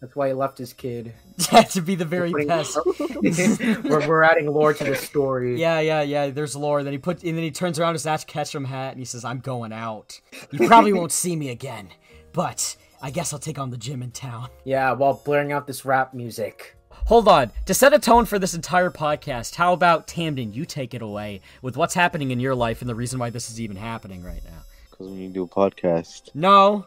that's 0.01 0.15
why 0.15 0.27
he 0.27 0.33
left 0.33 0.57
his 0.57 0.73
kid. 0.73 1.13
Yeah, 1.51 1.61
to 1.61 1.81
be 1.81 1.95
the 1.95 2.03
very 2.05 2.31
Putting- 2.31 2.47
best. 2.49 2.77
we're, 3.23 4.07
we're 4.07 4.23
adding 4.23 4.51
lore 4.51 4.73
to 4.73 4.83
the 4.83 4.95
story. 4.95 5.59
Yeah, 5.59 5.79
yeah, 5.79 6.01
yeah. 6.01 6.29
There's 6.31 6.55
lore. 6.55 6.83
Then 6.83 6.91
he 6.93 6.99
put, 6.99 7.23
and 7.23 7.35
then 7.37 7.43
he 7.43 7.51
turns 7.51 7.79
around 7.79 7.93
his 7.93 8.05
Ash 8.05 8.25
Ketchum 8.25 8.65
hat 8.65 8.91
and 8.91 8.99
he 8.99 9.05
says, 9.05 9.23
"I'm 9.23 9.39
going 9.39 9.71
out. 9.71 10.19
You 10.51 10.67
probably 10.67 10.91
won't 10.93 11.11
see 11.13 11.35
me 11.35 11.49
again, 11.49 11.89
but 12.33 12.75
I 13.01 13.09
guess 13.09 13.31
I'll 13.31 13.39
take 13.39 13.57
on 13.57 13.69
the 13.69 13.77
gym 13.77 14.03
in 14.03 14.11
town." 14.11 14.49
Yeah, 14.65 14.91
while 14.91 15.21
blaring 15.25 15.51
out 15.53 15.65
this 15.65 15.85
rap 15.85 16.13
music. 16.13 16.75
Hold 17.05 17.27
on. 17.27 17.51
To 17.65 17.73
set 17.73 17.93
a 17.93 17.99
tone 17.99 18.25
for 18.25 18.37
this 18.37 18.53
entire 18.53 18.91
podcast, 18.91 19.55
how 19.55 19.73
about 19.73 20.05
Tamden? 20.07 20.53
You 20.53 20.65
take 20.65 20.93
it 20.93 21.01
away 21.01 21.41
with 21.61 21.77
what's 21.77 21.93
happening 21.95 22.31
in 22.31 22.39
your 22.39 22.53
life 22.53 22.81
and 22.81 22.89
the 22.89 22.95
reason 22.95 23.17
why 23.17 23.29
this 23.31 23.49
is 23.49 23.59
even 23.61 23.77
happening 23.77 24.23
right 24.23 24.43
now. 24.43 24.59
Because 24.91 25.07
when 25.07 25.19
you 25.19 25.29
do 25.29 25.43
a 25.43 25.47
podcast, 25.47 26.29
No, 26.35 26.85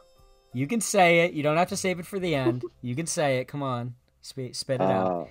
you 0.53 0.67
can 0.67 0.81
say 0.81 1.21
it. 1.21 1.33
You 1.33 1.43
don't 1.43 1.57
have 1.57 1.69
to 1.69 1.77
save 1.77 1.99
it 1.99 2.07
for 2.07 2.19
the 2.19 2.35
end. 2.35 2.65
You 2.83 2.95
can 2.95 3.07
say 3.07 3.39
it. 3.39 3.49
Come 3.49 3.63
on, 3.63 3.95
spit, 4.21 4.57
spit 4.57 4.81
it 4.81 4.87
out. 4.87 5.29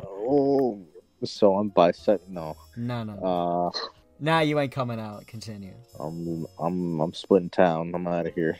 uh, 0.00 0.04
oh, 0.04 0.84
so 1.24 1.56
I'm 1.56 1.68
bisect. 1.68 2.28
No, 2.28 2.56
No, 2.76 3.04
no, 3.04 3.72
uh, 3.74 3.78
nah, 4.20 4.40
you 4.40 4.58
ain't 4.58 4.72
coming 4.72 5.00
out. 5.00 5.26
Continue. 5.26 5.74
I'm 5.98 6.46
I'm 6.58 7.00
I'm 7.00 7.14
splitting 7.14 7.50
town. 7.50 7.92
I'm 7.94 8.06
out 8.06 8.26
of 8.26 8.34
here. 8.34 8.58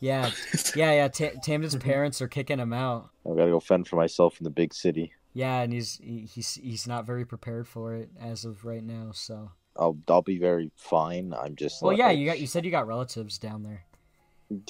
Yeah, 0.00 0.30
yeah, 0.76 0.92
yeah. 0.92 1.08
Ta- 1.08 1.38
Tamden's 1.42 1.76
parents 1.76 2.20
are 2.20 2.28
kicking 2.28 2.58
him 2.58 2.72
out. 2.72 3.10
I 3.24 3.30
gotta 3.30 3.50
go 3.50 3.60
fend 3.60 3.88
for 3.88 3.96
myself 3.96 4.38
in 4.40 4.44
the 4.44 4.50
big 4.50 4.74
city. 4.74 5.12
Yeah, 5.32 5.60
and 5.60 5.72
he's 5.72 5.98
he, 6.02 6.28
he's 6.32 6.54
he's 6.54 6.86
not 6.86 7.06
very 7.06 7.24
prepared 7.24 7.66
for 7.68 7.94
it 7.94 8.10
as 8.20 8.44
of 8.44 8.64
right 8.64 8.82
now. 8.82 9.10
So, 9.12 9.50
I'll 9.76 9.98
I'll 10.08 10.22
be 10.22 10.38
very 10.38 10.70
fine. 10.76 11.34
I'm 11.34 11.56
just 11.56 11.82
well, 11.82 11.92
like, 11.92 11.98
yeah, 11.98 12.10
you 12.10 12.26
got 12.26 12.40
you 12.40 12.46
said 12.46 12.64
you 12.64 12.70
got 12.70 12.86
relatives 12.86 13.38
down 13.38 13.62
there. 13.62 13.84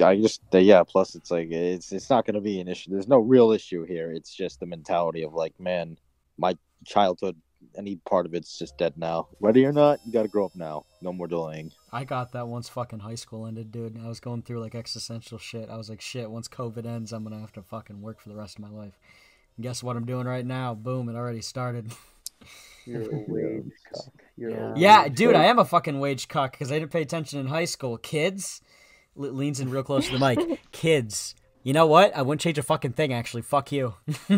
I 0.03 0.17
just 0.17 0.41
yeah. 0.53 0.83
Plus, 0.85 1.15
it's 1.15 1.31
like 1.31 1.51
it's 1.51 1.93
it's 1.93 2.11
not 2.11 2.27
gonna 2.27 2.41
be 2.41 2.61
an 2.61 2.69
issue. 2.69 2.91
There's 2.91 3.09
no 3.09 3.19
real 3.19 3.53
issue 3.53 3.85
here. 3.85 4.11
It's 4.11 4.35
just 4.35 4.61
the 4.61 4.67
mentality 4.67 5.23
of 5.23 5.35
like, 5.35 5.59
man, 5.61 5.99
my 6.39 6.57
childhood, 6.85 7.37
any 7.77 7.97
part 7.97 8.27
of 8.27 8.35
it's 8.35 8.59
just 8.59 8.79
dead 8.79 8.95
now. 8.97 9.29
Ready 9.41 9.65
or 9.67 9.73
not, 9.73 10.01
you 10.07 10.13
gotta 10.13 10.29
grow 10.29 10.47
up 10.47 10.57
now. 10.57 10.85
No 11.03 11.13
more 11.13 11.27
delaying. 11.27 11.73
I 11.93 12.05
got 12.05 12.33
that 12.33 12.49
once 12.49 12.69
fucking 12.69 13.01
high 13.01 13.15
school 13.17 13.47
ended, 13.47 13.71
dude. 13.71 13.99
I 14.03 14.09
was 14.09 14.21
going 14.21 14.43
through 14.43 14.61
like 14.61 14.75
existential 14.75 15.39
shit. 15.39 15.69
I 15.69 15.77
was 15.77 15.91
like, 15.91 16.01
shit, 16.01 16.31
once 16.31 16.49
COVID 16.49 16.87
ends, 16.87 17.13
I'm 17.13 17.23
gonna 17.25 17.41
have 17.41 17.53
to 17.53 17.63
fucking 17.63 18.01
work 18.01 18.21
for 18.21 18.29
the 18.29 18.37
rest 18.37 18.59
of 18.59 18.63
my 18.63 18.71
life. 18.71 18.99
And 19.57 19.63
guess 19.63 19.83
what 19.83 19.97
I'm 19.97 20.07
doing 20.07 20.27
right 20.27 20.47
now? 20.47 20.75
Boom, 20.75 21.09
it 21.09 21.17
already 21.17 21.43
started. 21.43 21.93
You're 22.87 23.03
a 23.03 23.25
wage 23.29 23.73
cuck. 23.93 24.23
You're 24.37 24.73
a 24.73 24.79
yeah, 24.79 25.09
dude. 25.09 25.35
I 25.35 25.45
am 25.45 25.59
a 25.59 25.65
fucking 25.65 25.99
wage 25.99 26.29
cuck 26.29 26.53
because 26.53 26.71
I 26.71 26.79
didn't 26.79 26.93
pay 26.93 27.03
attention 27.03 27.41
in 27.41 27.47
high 27.47 27.65
school. 27.65 27.99
Kids, 27.99 28.61
Le- 28.61 28.76
leans 29.17 29.61
in 29.61 29.71
real 29.71 29.83
close 29.83 30.07
to 30.07 30.19
the 30.19 30.19
mic. 30.19 30.61
Kids, 30.73 31.35
you 31.63 31.73
know 31.73 31.87
what? 31.87 32.17
I 32.17 32.23
wouldn't 32.23 32.41
change 32.41 32.59
a 32.59 32.63
fucking 32.63 32.93
thing. 32.93 33.13
Actually, 33.13 33.43
fuck 33.43 33.73
you. 33.73 33.95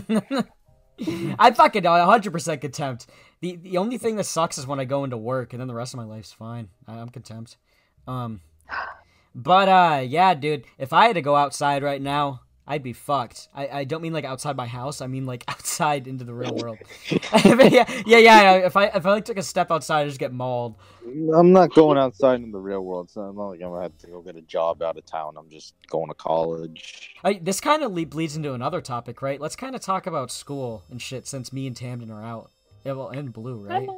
I 1.39 1.51
fucking 1.53 1.83
100% 1.83 2.61
contempt. 2.61 3.07
The 3.41 3.57
the 3.57 3.77
only 3.77 3.99
thing 3.99 4.17
that 4.17 4.25
sucks 4.25 4.59
is 4.59 4.67
when 4.67 4.81
I 4.81 4.85
go 4.85 5.05
into 5.05 5.17
work, 5.17 5.53
and 5.53 5.61
then 5.61 5.69
the 5.69 5.75
rest 5.75 5.95
of 5.95 5.99
my 5.99 6.05
life's 6.05 6.33
fine. 6.33 6.71
I, 6.87 6.99
I'm 6.99 7.09
contempt. 7.09 7.57
Um, 8.07 8.41
but 9.35 9.69
uh, 9.69 10.01
yeah, 10.05 10.35
dude, 10.35 10.65
if 10.79 10.93
I 10.93 11.07
had 11.07 11.15
to 11.15 11.23
go 11.23 11.37
outside 11.37 11.83
right 11.83 12.03
now, 12.03 12.41
I'd 12.71 12.83
be 12.83 12.93
fucked. 12.93 13.49
I, 13.55 13.69
I 13.69 13.85
don't 13.85 14.03
mean 14.03 14.13
like 14.13 14.27
outside 14.27 14.55
my 14.55 14.67
house. 14.67 15.01
I 15.01 15.07
mean 15.07 15.25
like 15.25 15.43
outside 15.49 16.07
into 16.07 16.25
the 16.25 16.35
real 16.35 16.55
world. 16.55 16.79
yeah, 17.11 17.91
yeah, 18.07 18.19
yeah. 18.19 18.53
If 18.57 18.77
I 18.77 18.87
if 18.87 19.07
I 19.07 19.13
like 19.13 19.25
took 19.25 19.39
a 19.39 19.43
step 19.43 19.71
outside, 19.71 20.03
I 20.03 20.05
just 20.05 20.21
get 20.21 20.35
mauled. 20.35 20.77
I'm 21.35 21.53
not 21.53 21.73
going 21.73 21.97
outside 21.97 22.43
in 22.43 22.53
the 22.53 22.59
real 22.59 22.85
world. 22.85 23.11
So 23.11 23.23
I'm 23.23 23.37
not 23.37 23.47
like 23.47 23.63
I'm 23.63 23.71
gonna 23.71 23.83
have 23.83 23.97
to 23.99 24.07
go 24.09 24.21
get 24.21 24.37
a 24.37 24.43
job 24.43 24.83
out 24.83 24.99
of 24.99 25.07
town. 25.07 25.37
I'm 25.39 25.49
just 25.49 25.75
going 25.89 26.09
to 26.09 26.15
college. 26.15 27.17
I, 27.25 27.35
this 27.35 27.61
kind 27.61 27.83
of 27.83 27.93
le- 27.93 28.05
bleeds 28.05 28.37
into 28.37 28.53
another 28.53 28.83
topic, 28.83 29.23
right? 29.23 29.41
Let's 29.41 29.57
kind 29.57 29.75
of 29.75 29.81
talk 29.81 30.07
about 30.07 30.31
school 30.31 30.85
and 30.91 31.01
shit 31.01 31.27
since 31.27 31.53
me 31.53 31.67
and 31.67 31.75
Tamden 31.75 32.11
are 32.11 32.23
out. 32.23 32.51
Yeah, 32.85 32.93
well, 32.93 33.09
and 33.09 33.33
Blue, 33.33 33.67
right? 33.67 33.89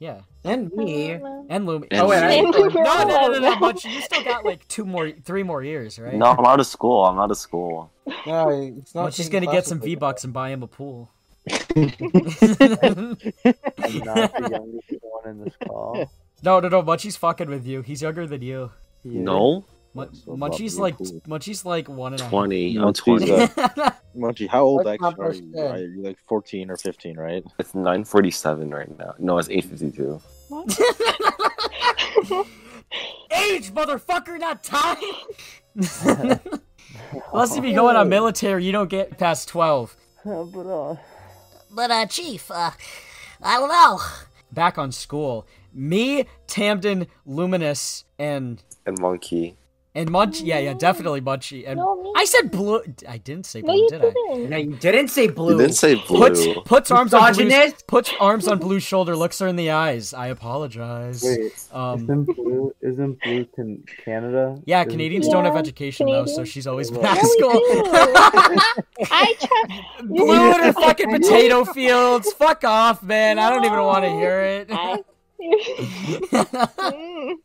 Yeah, 0.00 0.22
And 0.44 0.72
me. 0.72 1.10
and 1.12 1.22
Lumi. 1.68 1.86
And 1.90 2.00
Oh, 2.00 2.08
wait, 2.08 2.22
I- 2.22 2.30
Same 2.30 2.44
no, 2.50 2.68
no, 2.68 3.04
no, 3.04 3.28
no, 3.28 3.38
no, 3.38 3.56
Munch, 3.58 3.84
you 3.84 4.00
still 4.00 4.24
got 4.24 4.44
like 4.46 4.66
two 4.66 4.84
more, 4.86 5.10
three 5.10 5.42
more 5.42 5.62
years, 5.62 5.98
right? 5.98 6.14
No, 6.14 6.24
I'm 6.26 6.44
out 6.46 6.58
of 6.58 6.66
school. 6.66 7.04
I'm 7.04 7.18
out 7.18 7.30
of 7.30 7.36
school. 7.36 7.92
No, 8.26 8.48
it's 8.48 8.94
not. 8.94 9.02
Munch 9.02 9.18
is 9.20 9.26
taking 9.28 9.44
gonna 9.44 9.56
get 9.56 9.66
some 9.66 9.78
V 9.78 9.94
bucks 9.96 10.24
and 10.24 10.32
buy 10.32 10.48
him 10.50 10.62
a 10.62 10.66
pool. 10.66 11.10
I'm 11.50 11.58
not 14.04 14.32
the 14.32 14.48
youngest 14.50 14.92
one 15.02 15.28
in 15.28 15.44
this 15.44 15.54
call. 15.66 16.10
no, 16.42 16.60
no, 16.60 16.68
no. 16.68 16.82
Munchie's 16.82 17.16
fucking 17.16 17.48
with 17.50 17.66
you. 17.66 17.82
He's 17.82 18.02
younger 18.02 18.26
than 18.26 18.42
you. 18.42 18.70
He 19.02 19.10
is. 19.10 19.14
No, 19.16 19.50
Mun- 19.50 19.64
So 19.64 19.79
Munchie's 19.94 20.78
like, 20.78 20.96
you're 21.00 21.08
cool. 21.08 21.20
Munchie's 21.26 21.64
like 21.64 21.88
one 21.88 22.12
and 22.12 22.20
a 22.20 22.24
half. 22.24 22.30
20. 22.32 22.74
No, 22.74 22.88
I'm 22.88 22.92
20. 22.94 23.26
she's, 23.26 23.34
uh, 23.58 23.90
Munchie, 24.16 24.48
how 24.48 24.62
old 24.62 24.86
That's 24.86 25.02
actually 25.02 25.24
are 25.24 25.32
you? 25.32 25.58
Are 25.58 25.78
you 25.78 26.02
like 26.02 26.18
14 26.28 26.70
or 26.70 26.76
15, 26.76 27.16
right? 27.16 27.44
It's 27.58 27.72
9:47 27.72 28.72
right 28.72 28.98
now. 28.98 29.14
No, 29.18 29.38
it's 29.38 29.48
8:52. 29.48 30.20
Age, 33.32 33.72
motherfucker, 33.72 34.38
not 34.38 34.62
time. 34.62 34.96
Unless 37.32 37.56
if 37.56 37.64
you 37.64 37.74
go 37.74 37.88
in 37.90 37.96
a 37.96 38.04
military, 38.04 38.64
you 38.64 38.72
don't 38.72 38.90
get 38.90 39.18
past 39.18 39.48
twelve. 39.48 39.96
Uh, 40.24 40.42
but 40.44 40.66
uh, 40.66 40.96
But 41.70 41.90
uh, 41.90 42.06
Chief, 42.06 42.50
uh, 42.50 42.72
I 43.42 43.58
don't 43.58 43.68
know. 43.68 44.00
Back 44.52 44.78
on 44.78 44.90
school, 44.90 45.46
me, 45.72 46.26
Tamden, 46.48 47.06
Luminous, 47.24 48.04
and 48.18 48.62
And 48.86 48.98
Monkey. 48.98 49.56
And 49.94 50.08
Munchie. 50.10 50.42
Yeah, 50.44 50.58
yeah, 50.60 50.74
definitely 50.74 51.20
Munchie. 51.20 51.64
And 51.66 51.78
No. 51.78 52.12
I 52.16 52.24
said 52.24 52.50
blue. 52.50 52.80
I 53.08 53.18
didn't 53.18 53.46
say 53.46 53.60
blue, 53.62 53.74
you 53.74 53.88
did 53.88 54.02
I? 54.04 54.10
didn't. 54.10 54.50
No, 54.50 54.56
you 54.56 54.76
didn't 54.76 55.08
say 55.08 55.28
blue. 55.28 55.52
You 55.54 55.58
didn't 55.58 55.74
say 55.74 55.94
blue. 55.96 56.18
Puts 56.18 56.46
puts 56.64 56.90
arms 56.90 57.12
on 57.14 57.32
blue's, 57.34 57.72
puts 57.86 58.12
arms 58.20 58.46
on 58.48 58.58
blue's 58.58 58.82
shoulder, 58.82 59.16
looks 59.16 59.38
her 59.40 59.46
in 59.48 59.56
the 59.56 59.70
eyes. 59.70 60.12
I 60.14 60.28
apologize. 60.28 61.22
wait, 61.24 61.52
Um, 61.72 62.02
isn't 62.04 62.24
blue 62.36 62.74
isn't 62.82 63.22
blue 63.22 63.44
can 63.54 63.82
Canada? 64.04 64.60
yeah, 64.64 64.80
Isn't 64.80 64.90
Canadians 64.92 65.26
blue- 65.26 65.32
don't 65.34 65.44
have 65.44 65.54
Yeah, 65.54 65.60
education 65.60 66.06
though, 66.06 66.26
so 66.26 66.44
she's 66.44 66.66
always 66.66 66.90
been 66.90 67.02
No, 67.02 67.08
out 67.08 67.16
of 67.16 67.22
we 67.24 67.28
school. 67.30 67.52
do. 67.52 67.82
I 69.10 69.34
try. 69.40 69.82
Blue 70.04 70.32
in 70.54 70.60
her 70.62 70.72
fucking 70.72 71.10
potato 71.10 71.64
fields. 71.64 72.32
Fuck 72.34 72.64
off, 72.64 73.02
man. 73.02 73.38
I 73.38 73.50
don't 73.50 73.64
even 73.64 73.80
want 73.80 74.04
to 74.04 74.10
hear 74.10 74.40
it. 74.40 74.68
I- 74.70 75.02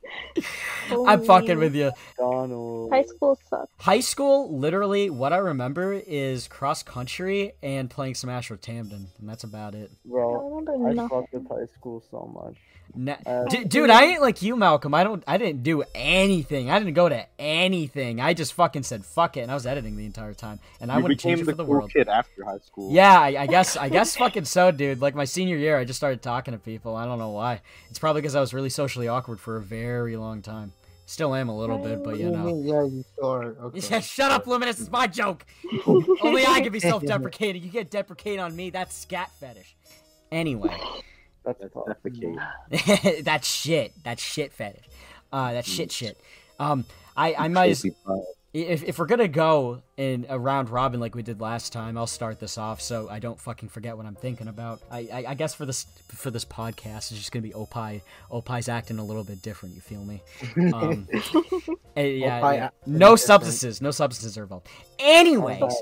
I'm 1.07 1.23
fucking 1.25 1.57
with 1.57 1.75
you. 1.75 1.91
Donald. 2.17 2.91
High 2.91 3.03
school 3.03 3.39
sucks. 3.49 3.71
High 3.79 3.99
school, 4.01 4.57
literally, 4.57 5.09
what 5.09 5.33
I 5.33 5.37
remember 5.37 5.93
is 5.93 6.47
cross 6.47 6.83
country 6.83 7.53
and 7.63 7.89
playing 7.89 8.15
Smash 8.15 8.49
with 8.51 8.61
Tamden, 8.61 9.07
and 9.19 9.29
that's 9.29 9.43
about 9.43 9.75
it. 9.75 9.91
Bro, 10.05 10.49
remember 10.49 10.87
I 10.89 10.93
nothing. 10.93 11.09
fucked 11.09 11.33
with 11.33 11.47
high 11.47 11.65
school 11.77 12.03
so 12.11 12.31
much. 12.33 12.55
Na- 12.97 13.17
Uh, 13.25 13.43
D- 13.45 13.65
dude, 13.65 13.89
I 13.89 14.05
ain't 14.05 14.21
like 14.21 14.41
you, 14.41 14.55
Malcolm. 14.55 14.93
I 14.93 15.03
don't. 15.03 15.21
I 15.27 15.37
didn't 15.37 15.63
do 15.63 15.83
anything. 15.93 16.69
I 16.69 16.79
didn't 16.79 16.93
go 16.93 17.09
to 17.09 17.25
anything. 17.39 18.21
I 18.21 18.33
just 18.33 18.53
fucking 18.53 18.83
said 18.83 19.03
fuck 19.03 19.35
it, 19.35 19.41
and 19.41 19.51
I 19.51 19.53
was 19.53 19.65
editing 19.65 19.97
the 19.97 20.05
entire 20.05 20.33
time, 20.33 20.59
and 20.79 20.89
I 20.91 20.99
wouldn't 20.99 21.19
change 21.19 21.41
it 21.41 21.45
the 21.45 21.51
for 21.51 21.57
the 21.57 21.65
cool 21.65 21.73
world. 21.73 21.91
kid 21.91 22.07
after 22.07 22.45
high 22.45 22.59
school. 22.59 22.93
Yeah, 22.93 23.19
I, 23.19 23.41
I 23.41 23.47
guess. 23.47 23.75
I 23.75 23.89
guess 23.89 24.15
fucking 24.15 24.45
so, 24.45 24.71
dude. 24.71 25.01
Like 25.01 25.13
my 25.15 25.25
senior 25.25 25.57
year, 25.57 25.77
I 25.77 25.83
just 25.83 25.97
started 25.97 26.21
talking 26.21 26.53
to 26.53 26.59
people. 26.59 26.95
I 26.95 27.05
don't 27.05 27.19
know 27.19 27.31
why. 27.31 27.61
It's 27.95 27.99
probably 28.01 28.21
because 28.23 28.35
I 28.35 28.41
was 28.41 28.53
really 28.53 28.69
socially 28.69 29.07
awkward 29.07 29.39
for 29.39 29.55
a 29.55 29.61
very 29.61 30.17
long 30.17 30.41
time. 30.41 30.73
Still 31.05 31.33
am 31.33 31.47
a 31.47 31.57
little 31.57 31.77
bit, 31.77 32.03
but 32.03 32.19
you 32.19 32.29
know. 32.29 32.61
Yeah, 32.61 32.83
you 32.83 33.05
are. 33.23 33.55
Yeah, 33.55 33.67
Okay. 33.67 34.01
shut 34.01 34.33
up, 34.33 34.45
Luminous. 34.47 34.81
It's 34.81 34.91
my 34.91 35.07
joke. 35.07 35.45
Only 35.87 36.45
I 36.45 36.59
can 36.59 36.73
be 36.73 36.81
self-deprecating. 36.81 37.63
You 37.63 37.69
can't 37.71 37.89
deprecate 37.89 38.37
on 38.37 38.53
me. 38.53 38.69
That's 38.69 38.93
scat 38.93 39.31
fetish. 39.39 39.77
Anyway, 40.29 40.77
That's, 41.45 41.63
defecate. 41.63 43.23
that's 43.23 43.47
shit. 43.47 43.93
That's 44.03 44.21
shit 44.21 44.51
fetish. 44.51 44.83
Uh, 45.31 45.53
that's 45.53 45.69
shit 45.69 45.89
shit. 45.89 46.19
Um, 46.59 46.83
I 47.15 47.33
I 47.35 47.47
might 47.47 47.69
as, 47.69 47.85
if 48.63 48.83
if 48.83 48.99
we're 48.99 49.05
gonna 49.05 49.27
go 49.27 49.81
in 49.97 50.25
a 50.29 50.39
round 50.39 50.69
robin 50.69 50.99
like 50.99 51.13
we 51.13 51.23
did 51.23 51.41
last 51.41 51.73
time, 51.73 51.97
I'll 51.97 52.07
start 52.07 52.39
this 52.39 52.57
off 52.57 52.79
so 52.79 53.09
I 53.09 53.19
don't 53.19 53.39
fucking 53.39 53.69
forget 53.69 53.97
what 53.97 54.05
I'm 54.05 54.15
thinking 54.15 54.47
about. 54.47 54.81
I 54.89 54.99
I, 55.11 55.25
I 55.29 55.33
guess 55.33 55.53
for 55.53 55.65
this 55.65 55.85
for 56.07 56.31
this 56.31 56.45
podcast, 56.45 57.11
it's 57.11 57.17
just 57.17 57.31
gonna 57.31 57.43
be 57.43 57.53
Opie. 57.53 58.01
Opie's 58.31 58.69
acting 58.69 58.97
a 58.99 59.03
little 59.03 59.23
bit 59.25 59.41
different. 59.41 59.75
You 59.75 59.81
feel 59.81 60.05
me? 60.05 60.21
Um, 60.73 61.07
eh, 61.97 62.03
yeah, 62.03 62.39
Opie 62.39 62.55
yeah. 62.55 62.65
acting 62.65 62.69
no 62.85 62.99
different. 62.99 63.19
substances. 63.19 63.81
No 63.81 63.91
substances 63.91 64.37
are 64.37 64.43
involved. 64.43 64.67
Anyways. 64.99 65.73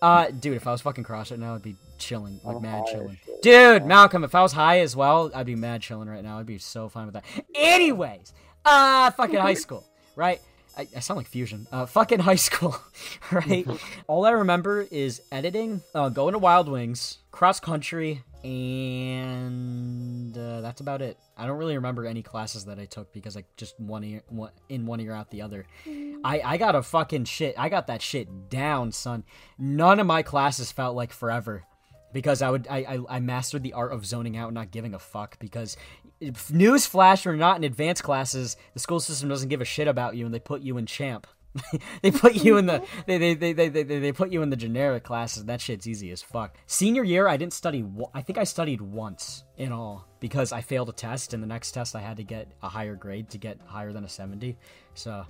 Uh, 0.00 0.32
dude, 0.32 0.56
if 0.56 0.66
I 0.66 0.72
was 0.72 0.80
fucking 0.80 1.04
cross 1.04 1.30
right 1.30 1.38
now, 1.38 1.54
I'd 1.54 1.62
be 1.62 1.76
chilling, 1.96 2.40
like 2.42 2.56
I'm 2.56 2.62
mad 2.62 2.86
chilling. 2.90 3.16
Dude, 3.40 3.86
Malcolm, 3.86 4.24
if 4.24 4.34
I 4.34 4.42
was 4.42 4.52
high 4.52 4.80
as 4.80 4.96
well, 4.96 5.30
I'd 5.32 5.46
be 5.46 5.54
mad 5.54 5.80
chilling 5.80 6.08
right 6.08 6.24
now. 6.24 6.40
I'd 6.40 6.46
be 6.46 6.58
so 6.58 6.88
fine 6.88 7.06
with 7.06 7.14
that. 7.14 7.24
Anyways, 7.54 8.32
uh, 8.64 9.12
fucking 9.12 9.38
high 9.38 9.54
school, 9.66 9.86
right? 10.16 10.40
I, 10.76 10.88
I 10.96 11.00
sound 11.00 11.18
like 11.18 11.26
fusion. 11.26 11.66
Uh, 11.70 11.86
fucking 11.86 12.20
high 12.20 12.36
school, 12.36 12.76
right? 13.30 13.66
All 14.06 14.24
I 14.24 14.30
remember 14.30 14.86
is 14.90 15.22
editing, 15.30 15.82
uh, 15.94 16.08
going 16.08 16.32
to 16.32 16.38
Wild 16.38 16.68
Wings, 16.68 17.18
cross 17.30 17.60
country, 17.60 18.22
and 18.42 20.36
uh, 20.36 20.60
that's 20.60 20.80
about 20.80 21.02
it. 21.02 21.18
I 21.36 21.46
don't 21.46 21.58
really 21.58 21.76
remember 21.76 22.06
any 22.06 22.22
classes 22.22 22.64
that 22.66 22.78
I 22.78 22.86
took 22.86 23.12
because 23.12 23.36
I 23.36 23.44
just 23.56 23.78
one 23.78 24.04
ear 24.04 24.22
one, 24.28 24.50
in 24.68 24.86
one 24.86 25.00
ear 25.00 25.12
out 25.12 25.30
the 25.30 25.42
other. 25.42 25.66
I 26.24 26.40
I 26.44 26.56
got 26.56 26.74
a 26.74 26.82
fucking 26.82 27.24
shit. 27.24 27.54
I 27.58 27.68
got 27.68 27.86
that 27.88 28.02
shit 28.02 28.48
down, 28.48 28.92
son. 28.92 29.24
None 29.58 30.00
of 30.00 30.06
my 30.06 30.22
classes 30.22 30.72
felt 30.72 30.96
like 30.96 31.12
forever 31.12 31.64
because 32.12 32.42
I 32.42 32.50
would 32.50 32.66
I, 32.68 32.78
I 32.78 33.16
I 33.16 33.20
mastered 33.20 33.62
the 33.62 33.72
art 33.72 33.92
of 33.92 34.04
zoning 34.04 34.36
out 34.36 34.48
and 34.48 34.54
not 34.54 34.70
giving 34.70 34.94
a 34.94 34.98
fuck 34.98 35.38
because 35.38 35.76
news 36.50 36.86
flash 36.86 37.26
or 37.26 37.36
not 37.36 37.56
in 37.56 37.64
advanced 37.64 38.02
classes 38.02 38.56
the 38.74 38.80
school 38.80 39.00
system 39.00 39.28
doesn't 39.28 39.48
give 39.48 39.60
a 39.60 39.64
shit 39.64 39.88
about 39.88 40.16
you 40.16 40.24
and 40.24 40.34
they 40.34 40.38
put 40.38 40.62
you 40.62 40.76
in 40.78 40.86
champ 40.86 41.26
they 42.02 42.10
put 42.10 42.34
you 42.34 42.56
in 42.56 42.64
the 42.64 42.82
they, 43.06 43.18
they, 43.18 43.34
they, 43.34 43.52
they, 43.52 43.68
they, 43.68 43.82
they 43.82 44.12
put 44.12 44.32
you 44.32 44.42
in 44.42 44.48
the 44.48 44.56
generic 44.56 45.04
classes 45.04 45.44
that 45.44 45.60
shit's 45.60 45.86
easy 45.86 46.10
as 46.10 46.22
fuck 46.22 46.56
senior 46.66 47.04
year 47.04 47.28
i 47.28 47.36
didn't 47.36 47.52
study 47.52 47.84
i 48.14 48.22
think 48.22 48.38
i 48.38 48.44
studied 48.44 48.80
once 48.80 49.44
in 49.58 49.70
all 49.70 50.06
because 50.20 50.52
i 50.52 50.60
failed 50.62 50.88
a 50.88 50.92
test 50.92 51.34
and 51.34 51.42
the 51.42 51.46
next 51.46 51.72
test 51.72 51.94
i 51.94 52.00
had 52.00 52.16
to 52.16 52.24
get 52.24 52.50
a 52.62 52.68
higher 52.68 52.94
grade 52.94 53.28
to 53.28 53.36
get 53.36 53.58
higher 53.66 53.92
than 53.92 54.04
a 54.04 54.08
70 54.08 54.56
so 54.94 55.26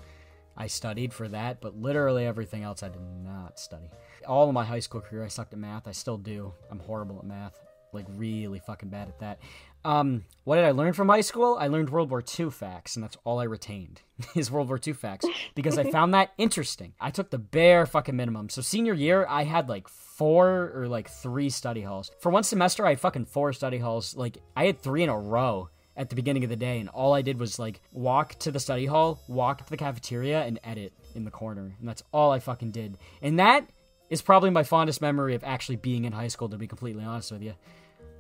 I 0.57 0.67
studied 0.67 1.13
for 1.13 1.29
that, 1.29 1.61
but 1.61 1.81
literally 1.81 2.27
everything 2.27 2.63
else 2.63 2.83
I 2.83 2.89
did 2.89 3.01
not 3.25 3.59
study. 3.59 3.91
All 4.27 4.49
of 4.49 4.55
my 4.55 4.65
high 4.65 4.81
school 4.81 5.01
career, 5.01 5.25
I 5.25 5.29
sucked 5.29 5.53
at 5.53 5.59
math. 5.59 5.89
I 5.89 5.93
still 5.93 6.19
do. 6.19 6.53
I'm 6.71 6.79
horrible 6.79 7.19
at 7.19 7.25
math, 7.25 7.59
like 7.93 8.07
really 8.17 8.61
fucking 8.61 8.91
bad 8.91 9.09
at 9.09 9.19
that. 9.21 9.39
Um, 9.85 10.25
what 10.45 10.57
did 10.57 10.65
I 10.65 10.71
learn 10.71 10.93
from 10.93 11.09
high 11.09 11.21
school? 11.21 11.57
I 11.59 11.69
learned 11.69 11.91
World 11.91 12.11
War 12.11 12.23
II 12.23 12.51
facts, 12.51 12.97
and 12.97 13.03
that's 13.03 13.17
all 13.25 13.39
I 13.39 13.45
retained 13.45 14.01
is 14.35 14.51
World 14.51 14.69
War 14.69 14.81
II 14.85 14.93
facts 14.93 15.27
because 15.55 15.79
I 15.79 15.85
found 15.91 16.15
that 16.15 16.33
interesting. 16.39 16.95
I 17.01 17.11
took 17.11 17.31
the 17.31 17.39
bare 17.39 17.87
fucking 17.87 18.17
minimum. 18.17 18.49
So 18.49 18.63
senior 18.63 18.95
year, 18.95 19.27
I 19.29 19.45
had 19.45 19.69
like 19.69 19.89
four 19.89 20.73
or 20.75 20.89
like 20.89 21.09
three 21.09 21.51
study 21.51 21.83
halls. 21.83 22.11
For 22.21 22.31
one 22.31 22.45
semester, 22.45 22.87
I 22.87 22.91
had 22.91 23.01
fucking 23.01 23.27
four 23.27 23.53
study 23.53 23.79
halls. 23.79 24.17
Like 24.17 24.39
I 24.57 24.67
had 24.67 24.81
three 24.81 25.03
in 25.03 25.09
a 25.09 25.19
row 25.19 25.69
at 25.97 26.09
the 26.09 26.17
beginning 26.17 26.43
of 26.45 26.51
the 26.51 26.57
day 26.57 26.81
and 26.81 26.89
all 26.89 27.13
I 27.13 27.23
did 27.23 27.39
was 27.39 27.59
like 27.59 27.81
walk 27.93 28.39
to 28.41 28.51
the 28.51 28.61
study 28.61 28.87
hall, 28.87 29.21
walk 29.29 29.65
to 29.65 29.71
the 29.71 29.77
cafeteria 29.77 30.43
and 30.43 30.59
edit 30.65 30.93
in 31.15 31.25
the 31.25 31.31
corner. 31.31 31.75
And 31.79 31.89
that's 31.89 32.03
all 32.13 32.31
I 32.31 32.39
fucking 32.39 32.71
did. 32.71 32.99
And 33.21 33.39
that 33.39 33.67
is 34.09 34.23
probably 34.23 34.51
my 34.51 34.63
fondest 34.63 35.01
memory 35.01 35.35
of 35.35 35.45
actually 35.45 35.77
being 35.77 36.05
in 36.05 36.13
high 36.13 36.29
school 36.29 36.49
to 36.49 36.57
be 36.57 36.67
completely 36.67 37.05
honest 37.05 37.33
with 37.33 37.43
you. 37.43 37.55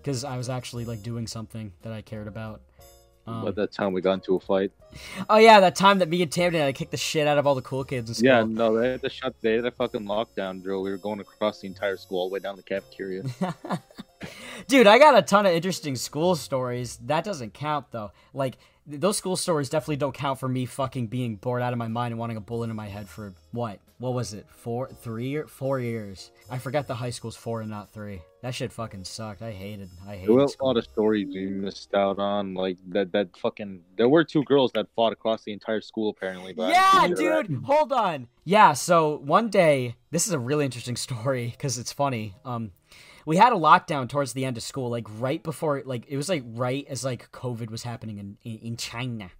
Cuz 0.04 0.24
I 0.24 0.36
was 0.36 0.48
actually 0.48 0.84
like 0.84 1.02
doing 1.02 1.26
something 1.26 1.72
that 1.82 1.92
I 1.92 2.02
cared 2.02 2.28
about. 2.28 2.60
Um, 3.24 3.44
By 3.44 3.50
that 3.52 3.70
time 3.70 3.92
we 3.92 4.00
got 4.00 4.14
into 4.14 4.34
a 4.34 4.40
fight. 4.40 4.72
oh 5.30 5.36
yeah, 5.36 5.60
that 5.60 5.76
time 5.76 6.00
that 6.00 6.08
me 6.08 6.22
and 6.22 6.30
Tamden 6.30 6.54
had 6.54 6.66
I 6.68 6.72
kicked 6.72 6.90
the 6.90 6.96
shit 6.96 7.28
out 7.28 7.38
of 7.38 7.46
all 7.46 7.54
the 7.54 7.62
cool 7.62 7.84
kids 7.84 8.10
in 8.10 8.14
school. 8.14 8.26
Yeah, 8.26 8.42
no, 8.42 8.76
they 8.76 8.90
had 8.90 9.02
to 9.02 9.08
shut. 9.10 9.34
They 9.40 9.54
had 9.54 9.64
a 9.64 9.70
fucking 9.70 10.02
lockdown 10.02 10.60
drill. 10.60 10.82
We 10.82 10.90
were 10.90 10.96
going 10.96 11.20
across 11.20 11.60
the 11.60 11.68
entire 11.68 11.96
school 11.96 12.18
all 12.18 12.28
the 12.28 12.32
way 12.34 12.40
down 12.40 12.56
the 12.56 12.64
cafeteria. 12.64 13.22
Dude, 14.68 14.86
I 14.86 14.98
got 14.98 15.16
a 15.16 15.22
ton 15.22 15.46
of 15.46 15.52
interesting 15.52 15.96
school 15.96 16.34
stories. 16.36 16.96
That 17.04 17.24
doesn't 17.24 17.54
count 17.54 17.86
though. 17.92 18.10
Like 18.34 18.58
those 18.86 19.16
school 19.16 19.36
stories 19.36 19.68
definitely 19.68 19.96
don't 19.96 20.14
count 20.14 20.40
for 20.40 20.48
me 20.48 20.66
fucking 20.66 21.06
being 21.06 21.36
bored 21.36 21.62
out 21.62 21.72
of 21.72 21.78
my 21.78 21.88
mind 21.88 22.12
and 22.12 22.18
wanting 22.18 22.36
a 22.36 22.40
bullet 22.40 22.68
in 22.70 22.76
my 22.76 22.88
head 22.88 23.08
for 23.08 23.34
what? 23.52 23.78
What 23.98 24.14
was 24.14 24.32
it? 24.34 24.46
Four, 24.50 24.88
three, 24.88 25.36
or 25.36 25.46
four 25.46 25.78
years? 25.78 26.32
I 26.50 26.58
forget 26.58 26.88
the 26.88 26.94
high 26.94 27.10
school's 27.10 27.36
four 27.36 27.60
and 27.60 27.70
not 27.70 27.92
three. 27.92 28.20
That 28.42 28.52
shit 28.52 28.72
fucking 28.72 29.04
sucked. 29.04 29.40
I 29.42 29.52
hated. 29.52 29.88
I 30.04 30.16
hated. 30.16 30.28
There 30.28 30.34
were 30.34 30.42
a 30.60 30.64
lot 30.64 30.76
of 30.76 30.82
stories 30.82 31.28
we 31.32 31.46
missed 31.46 31.94
out 31.94 32.18
on. 32.18 32.54
Like 32.54 32.78
that, 32.88 33.12
that 33.12 33.36
fucking. 33.36 33.82
There 33.96 34.08
were 34.08 34.24
two 34.24 34.42
girls 34.42 34.72
that 34.72 34.88
fought 34.96 35.12
across 35.12 35.44
the 35.44 35.52
entire 35.52 35.80
school 35.80 36.10
apparently. 36.10 36.52
But 36.52 36.72
Yeah, 36.72 37.06
didn't 37.06 37.24
that. 37.24 37.46
dude, 37.48 37.62
hold 37.64 37.92
on. 37.92 38.26
Yeah, 38.44 38.72
so 38.72 39.18
one 39.18 39.48
day, 39.48 39.94
this 40.10 40.26
is 40.26 40.32
a 40.32 40.38
really 40.40 40.64
interesting 40.64 40.96
story 40.96 41.50
because 41.52 41.78
it's 41.78 41.92
funny. 41.92 42.34
Um, 42.44 42.72
we 43.26 43.36
had 43.36 43.52
a 43.52 43.56
lockdown 43.56 44.08
towards 44.08 44.32
the 44.32 44.44
end 44.44 44.56
of 44.56 44.62
school, 44.62 44.90
like 44.90 45.06
right 45.18 45.42
before, 45.42 45.82
like 45.84 46.06
it 46.08 46.16
was 46.16 46.28
like 46.28 46.42
right 46.46 46.86
as 46.88 47.04
like 47.04 47.30
COVID 47.32 47.70
was 47.70 47.82
happening 47.82 48.18
in 48.18 48.36
in, 48.42 48.58
in 48.58 48.76
China, 48.76 49.30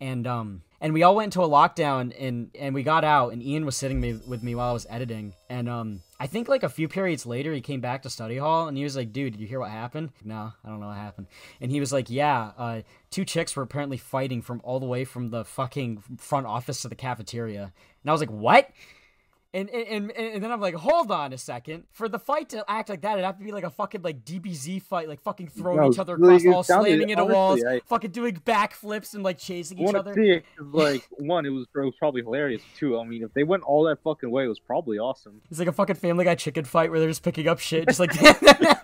and 0.00 0.26
um, 0.26 0.62
and 0.80 0.92
we 0.92 1.02
all 1.02 1.16
went 1.16 1.34
into 1.34 1.42
a 1.42 1.48
lockdown, 1.48 2.14
and 2.18 2.50
and 2.58 2.74
we 2.74 2.82
got 2.82 3.04
out, 3.04 3.32
and 3.32 3.42
Ian 3.42 3.64
was 3.64 3.76
sitting 3.76 4.00
me, 4.00 4.18
with 4.26 4.42
me 4.42 4.54
while 4.54 4.70
I 4.70 4.72
was 4.72 4.86
editing, 4.90 5.34
and 5.48 5.68
um, 5.68 6.02
I 6.20 6.26
think 6.26 6.48
like 6.48 6.62
a 6.62 6.68
few 6.68 6.88
periods 6.88 7.26
later, 7.26 7.52
he 7.52 7.60
came 7.60 7.80
back 7.80 8.02
to 8.02 8.10
study 8.10 8.36
hall, 8.36 8.68
and 8.68 8.76
he 8.76 8.84
was 8.84 8.96
like, 8.96 9.12
"Dude, 9.12 9.32
did 9.32 9.40
you 9.40 9.46
hear 9.46 9.60
what 9.60 9.70
happened?" 9.70 10.10
No, 10.22 10.52
I 10.64 10.68
don't 10.68 10.80
know 10.80 10.88
what 10.88 10.96
happened. 10.96 11.28
And 11.60 11.70
he 11.70 11.80
was 11.80 11.92
like, 11.92 12.10
"Yeah, 12.10 12.52
uh, 12.58 12.82
two 13.10 13.24
chicks 13.24 13.56
were 13.56 13.62
apparently 13.62 13.96
fighting 13.96 14.42
from 14.42 14.60
all 14.64 14.80
the 14.80 14.86
way 14.86 15.04
from 15.04 15.30
the 15.30 15.44
fucking 15.44 16.02
front 16.18 16.46
office 16.46 16.82
to 16.82 16.88
the 16.88 16.94
cafeteria." 16.94 17.72
And 18.02 18.10
I 18.10 18.12
was 18.12 18.20
like, 18.20 18.30
"What?" 18.30 18.70
And, 19.56 19.70
and, 19.70 20.10
and, 20.10 20.34
and 20.34 20.44
then 20.44 20.52
I'm 20.52 20.60
like, 20.60 20.74
hold 20.74 21.10
on 21.10 21.32
a 21.32 21.38
second. 21.38 21.84
For 21.90 22.10
the 22.10 22.18
fight 22.18 22.50
to 22.50 22.62
act 22.68 22.90
like 22.90 23.00
that, 23.00 23.12
it'd 23.14 23.24
have 23.24 23.38
to 23.38 23.44
be 23.44 23.52
like 23.52 23.64
a 23.64 23.70
fucking 23.70 24.02
like 24.02 24.22
DBZ 24.22 24.82
fight, 24.82 25.08
like 25.08 25.22
fucking 25.22 25.48
throwing 25.48 25.78
No, 25.80 25.90
each 25.90 25.98
other 25.98 26.16
across 26.16 26.44
walls, 26.44 26.66
sounded- 26.66 26.90
slamming 26.90 27.08
into 27.08 27.22
honestly, 27.22 27.34
walls, 27.34 27.64
I- 27.64 27.80
fucking 27.86 28.10
doing 28.10 28.34
backflips 28.44 29.14
and 29.14 29.22
like 29.22 29.38
chasing 29.38 29.78
each 29.78 29.94
other. 29.94 30.12
it 30.20 30.44
like 30.60 31.08
one, 31.12 31.46
it 31.46 31.50
was, 31.50 31.66
it 31.74 31.78
was 31.78 31.94
probably 31.98 32.20
hilarious 32.20 32.60
too. 32.76 33.00
I 33.00 33.04
mean, 33.04 33.22
if 33.22 33.32
they 33.32 33.44
went 33.44 33.62
all 33.62 33.84
that 33.84 34.02
fucking 34.04 34.30
way, 34.30 34.44
it 34.44 34.48
was 34.48 34.60
probably 34.60 34.98
awesome. 34.98 35.40
It's 35.50 35.58
like 35.58 35.68
a 35.68 35.72
fucking 35.72 35.96
Family 35.96 36.26
Guy 36.26 36.34
chicken 36.34 36.66
fight 36.66 36.90
where 36.90 37.00
they're 37.00 37.08
just 37.08 37.22
picking 37.22 37.48
up 37.48 37.58
shit, 37.58 37.88
just 37.88 37.98
like. 37.98 38.12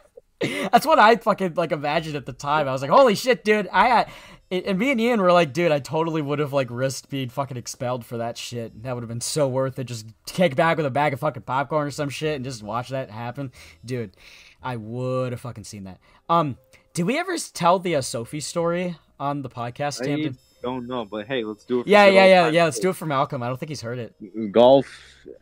That's 0.73 0.85
what 0.85 0.99
I 0.99 1.15
fucking 1.17 1.55
like 1.55 1.71
imagined 1.71 2.17
at 2.17 2.27
the 2.27 2.33
time. 2.33 2.67
I 2.67 2.73
was 2.73 2.83
like, 2.83 2.91
"Holy 2.91 3.15
shit, 3.15 3.45
dude!" 3.45 3.69
I 3.71 3.87
had, 3.89 4.09
and 4.53 4.79
me 4.79 4.91
and 4.91 5.01
Ian 5.01 5.21
were 5.21 5.33
like, 5.33 5.53
"Dude, 5.53 5.73
I 5.73 5.79
totally 5.79 6.21
would 6.21 6.39
have 6.39 6.53
like 6.53 6.69
risked 6.71 7.09
being 7.09 7.29
fucking 7.29 7.57
expelled 7.57 8.05
for 8.05 8.19
that 8.19 8.37
shit. 8.37 8.83
That 8.83 8.95
would 8.95 9.03
have 9.03 9.09
been 9.09 9.21
so 9.21 9.49
worth 9.49 9.79
it. 9.79 9.85
Just 9.85 10.07
kick 10.27 10.57
back 10.57 10.77
with 10.77 10.87
a 10.87 10.91
bag 10.91 11.13
of 11.13 11.21
fucking 11.21 11.43
popcorn 11.43 11.87
or 11.87 11.91
some 11.91 12.09
shit 12.09 12.37
and 12.37 12.45
just 12.45 12.63
watch 12.63 12.91
that 12.91 13.11
happen, 13.11 13.53
dude. 13.85 14.17
I 14.63 14.77
would 14.77 15.33
have 15.33 15.41
fucking 15.41 15.65
seen 15.65 15.85
that. 15.85 15.99
Um, 16.29 16.57
did 16.95 17.07
we 17.07 17.19
ever 17.19 17.37
tell 17.39 17.79
the 17.79 17.97
uh, 17.97 18.01
Sophie 18.03 18.41
story 18.41 18.97
on 19.19 19.43
the 19.43 19.49
podcast, 19.49 20.03
I 20.07 20.35
don't 20.63 20.87
know, 20.87 21.05
but 21.05 21.27
hey, 21.27 21.43
let's 21.43 21.65
do 21.65 21.81
it. 21.81 21.85
for 21.85 21.89
Yeah, 21.89 22.07
yeah, 22.07 22.27
yeah, 22.27 22.49
yeah. 22.49 22.65
Let's 22.65 22.79
do 22.79 22.91
it 22.91 22.97
for 22.97 23.07
Malcolm. 23.07 23.43
I 23.43 23.49
don't 23.49 23.59
think 23.59 23.71
he's 23.71 23.81
heard 23.81 23.99
it. 23.99 24.53
golf. 24.53 24.87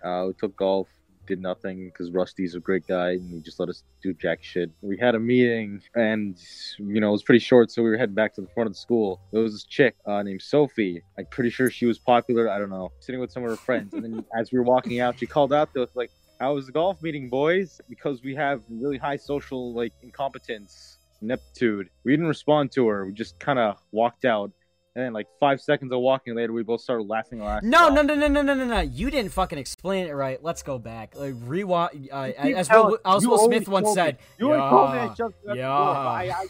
Uh, 0.03 0.25
we 0.29 0.33
took 0.35 0.57
golf, 0.57 0.89
did 1.31 1.41
nothing 1.41 1.87
because 1.87 2.11
Rusty's 2.11 2.57
a 2.57 2.61
great 2.61 2.87
guy 2.89 3.11
and 3.11 3.31
he 3.31 3.41
just 3.41 3.61
let 3.61 3.69
us 3.69 3.85
do 4.03 4.13
jack 4.13 4.43
shit. 4.43 4.71
We 4.83 4.99
had 4.99 5.15
a 5.15 5.21
meeting 5.21 5.81
and 5.95 6.37
you 6.79 7.01
know 7.01 7.11
it 7.11 7.13
was 7.13 7.23
pretty 7.23 7.39
short, 7.39 7.71
so 7.71 7.83
we 7.83 7.91
were 7.91 7.97
heading 7.97 8.17
back 8.17 8.35
to 8.35 8.41
the 8.41 8.49
front 8.49 8.67
of 8.67 8.73
the 8.73 8.79
school. 8.79 9.21
There 9.33 9.41
was 9.41 9.53
this 9.53 9.65
chick 9.65 9.95
uh, 10.07 10.23
named 10.25 10.43
Sophie. 10.43 11.03
I'm 11.17 11.27
pretty 11.27 11.51
sure 11.51 11.71
she 11.71 11.87
was 11.87 11.99
popular. 11.99 12.51
I 12.51 12.59
don't 12.59 12.69
know, 12.69 12.91
sitting 12.99 13.21
with 13.21 13.31
some 13.31 13.45
of 13.45 13.51
her 13.51 13.57
friends, 13.57 13.95
and 13.95 14.03
then 14.03 14.25
as 14.39 14.51
we 14.51 14.59
were 14.59 14.65
walking 14.65 14.99
out, 15.01 15.21
she 15.21 15.27
called 15.27 15.53
out 15.53 15.73
to 15.75 15.85
us 15.85 15.91
like, 15.95 16.11
"How 16.41 16.55
was 16.55 16.67
the 16.67 16.73
golf 16.73 17.01
meeting, 17.01 17.29
boys?" 17.29 17.81
Because 17.89 18.23
we 18.23 18.35
have 18.35 18.63
really 18.69 18.99
high 18.99 19.17
social 19.17 19.73
like 19.73 19.93
incompetence. 20.03 20.99
Ineptitude. 21.23 21.91
We 22.03 22.13
didn't 22.13 22.29
respond 22.29 22.73
to 22.73 22.89
her. 22.89 23.07
We 23.07 23.13
just 23.13 23.39
kind 23.39 23.59
of 23.59 23.77
walked 23.93 24.25
out, 24.25 24.51
and 24.97 25.05
then 25.05 25.13
like 25.13 25.27
five 25.39 25.61
seconds 25.61 25.93
of 25.93 26.01
walking 26.01 26.35
later, 26.35 26.53
we 26.53 26.63
both 26.65 26.81
started 26.81 27.05
laughing. 27.05 27.41
laughing 27.41 27.71
No, 27.71 27.89
no, 27.89 28.03
no, 28.03 28.15
no, 28.15 28.27
no, 28.27 28.43
no, 28.43 28.55
no, 28.55 28.65
no. 28.65 28.81
You 28.81 29.11
didn't 29.11 29.31
fucking 29.33 29.59
explain 29.59 30.07
it 30.09 30.13
right. 30.13 30.43
Let's 30.43 30.63
go 30.63 30.79
back. 30.79 31.15
Like 31.17 31.35
rewind. 31.39 32.09
Uh, 32.11 32.17
as 32.37 32.69
Will, 32.69 32.99
as 33.05 33.27
Will 33.27 33.39
Smith 33.39 33.69
once 33.69 33.85
told 33.85 33.97
me- 33.97 34.03
said, 34.03 34.19
You 34.39 34.49
already 34.49 34.71
told 34.71 34.91
me 34.91 34.97
"Yeah, 34.97 35.15
shoved 35.15 35.35
you 35.45 35.51
at 35.51 35.57
yeah." 35.57 35.69
the 35.69 35.85
door. 35.85 35.95
but 35.95 36.01
I, 36.01 36.31
I, 36.31 36.47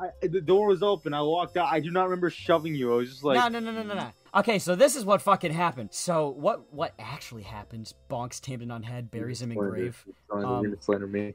I, 0.00 0.26
the 0.26 0.40
door 0.40 0.68
was 0.68 0.82
open. 0.82 1.12
I 1.12 1.22
walked 1.22 1.56
out. 1.56 1.68
I 1.70 1.80
do 1.80 1.90
not 1.90 2.04
remember 2.04 2.30
shoving 2.30 2.74
you. 2.74 2.92
I 2.92 2.96
was 2.96 3.10
just 3.10 3.24
like, 3.24 3.36
no, 3.36 3.48
no, 3.48 3.58
no, 3.58 3.72
no, 3.72 3.82
no, 3.82 3.94
no. 3.94 4.12
Okay, 4.32 4.60
so 4.60 4.76
this 4.76 4.94
is 4.94 5.04
what 5.04 5.20
fucking 5.20 5.52
happened. 5.52 5.88
So 5.92 6.28
what 6.28 6.72
what 6.72 6.94
actually 6.98 7.42
happened? 7.42 7.92
Bonks 8.08 8.40
Tamden 8.40 8.72
on 8.72 8.84
head, 8.84 9.10
buries 9.10 9.42
him 9.42 9.50
in 9.50 9.58
grave. 9.58 10.04
Um. 10.32 10.76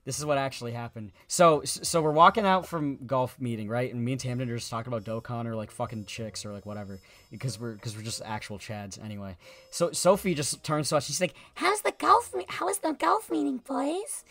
This 0.05 0.17
is 0.17 0.25
what 0.25 0.37
actually 0.37 0.71
happened. 0.71 1.11
So 1.27 1.61
so 1.65 2.01
we're 2.01 2.11
walking 2.11 2.45
out 2.45 2.65
from 2.65 3.05
golf 3.05 3.39
meeting, 3.39 3.67
right? 3.67 3.93
And 3.93 4.03
me 4.03 4.13
and 4.13 4.21
Tamden 4.21 4.49
are 4.49 4.55
just 4.55 4.69
talking 4.71 4.93
about 4.93 5.03
Dokkan 5.03 5.45
or 5.45 5.55
like 5.55 5.71
fucking 5.71 6.05
chicks 6.05 6.45
or 6.45 6.53
like 6.53 6.65
whatever, 6.65 7.01
because 7.31 7.59
we're 7.59 7.73
because 7.73 7.97
we're 7.97 8.03
just 8.03 8.21
actual 8.23 8.57
chads 8.57 9.03
anyway. 9.03 9.35
So 9.71 9.91
Sophie 9.91 10.33
just 10.33 10.63
turns 10.63 10.87
to 10.89 10.97
us. 10.97 11.05
She's 11.05 11.19
like, 11.19 11.33
How's 11.55 11.81
the 11.81 11.93
golf? 11.97 12.33
Me- 12.33 12.45
how 12.47 12.67
was 12.67 12.77
the 12.79 12.93
golf 12.93 13.29
meeting, 13.29 13.57
boys? 13.57 14.23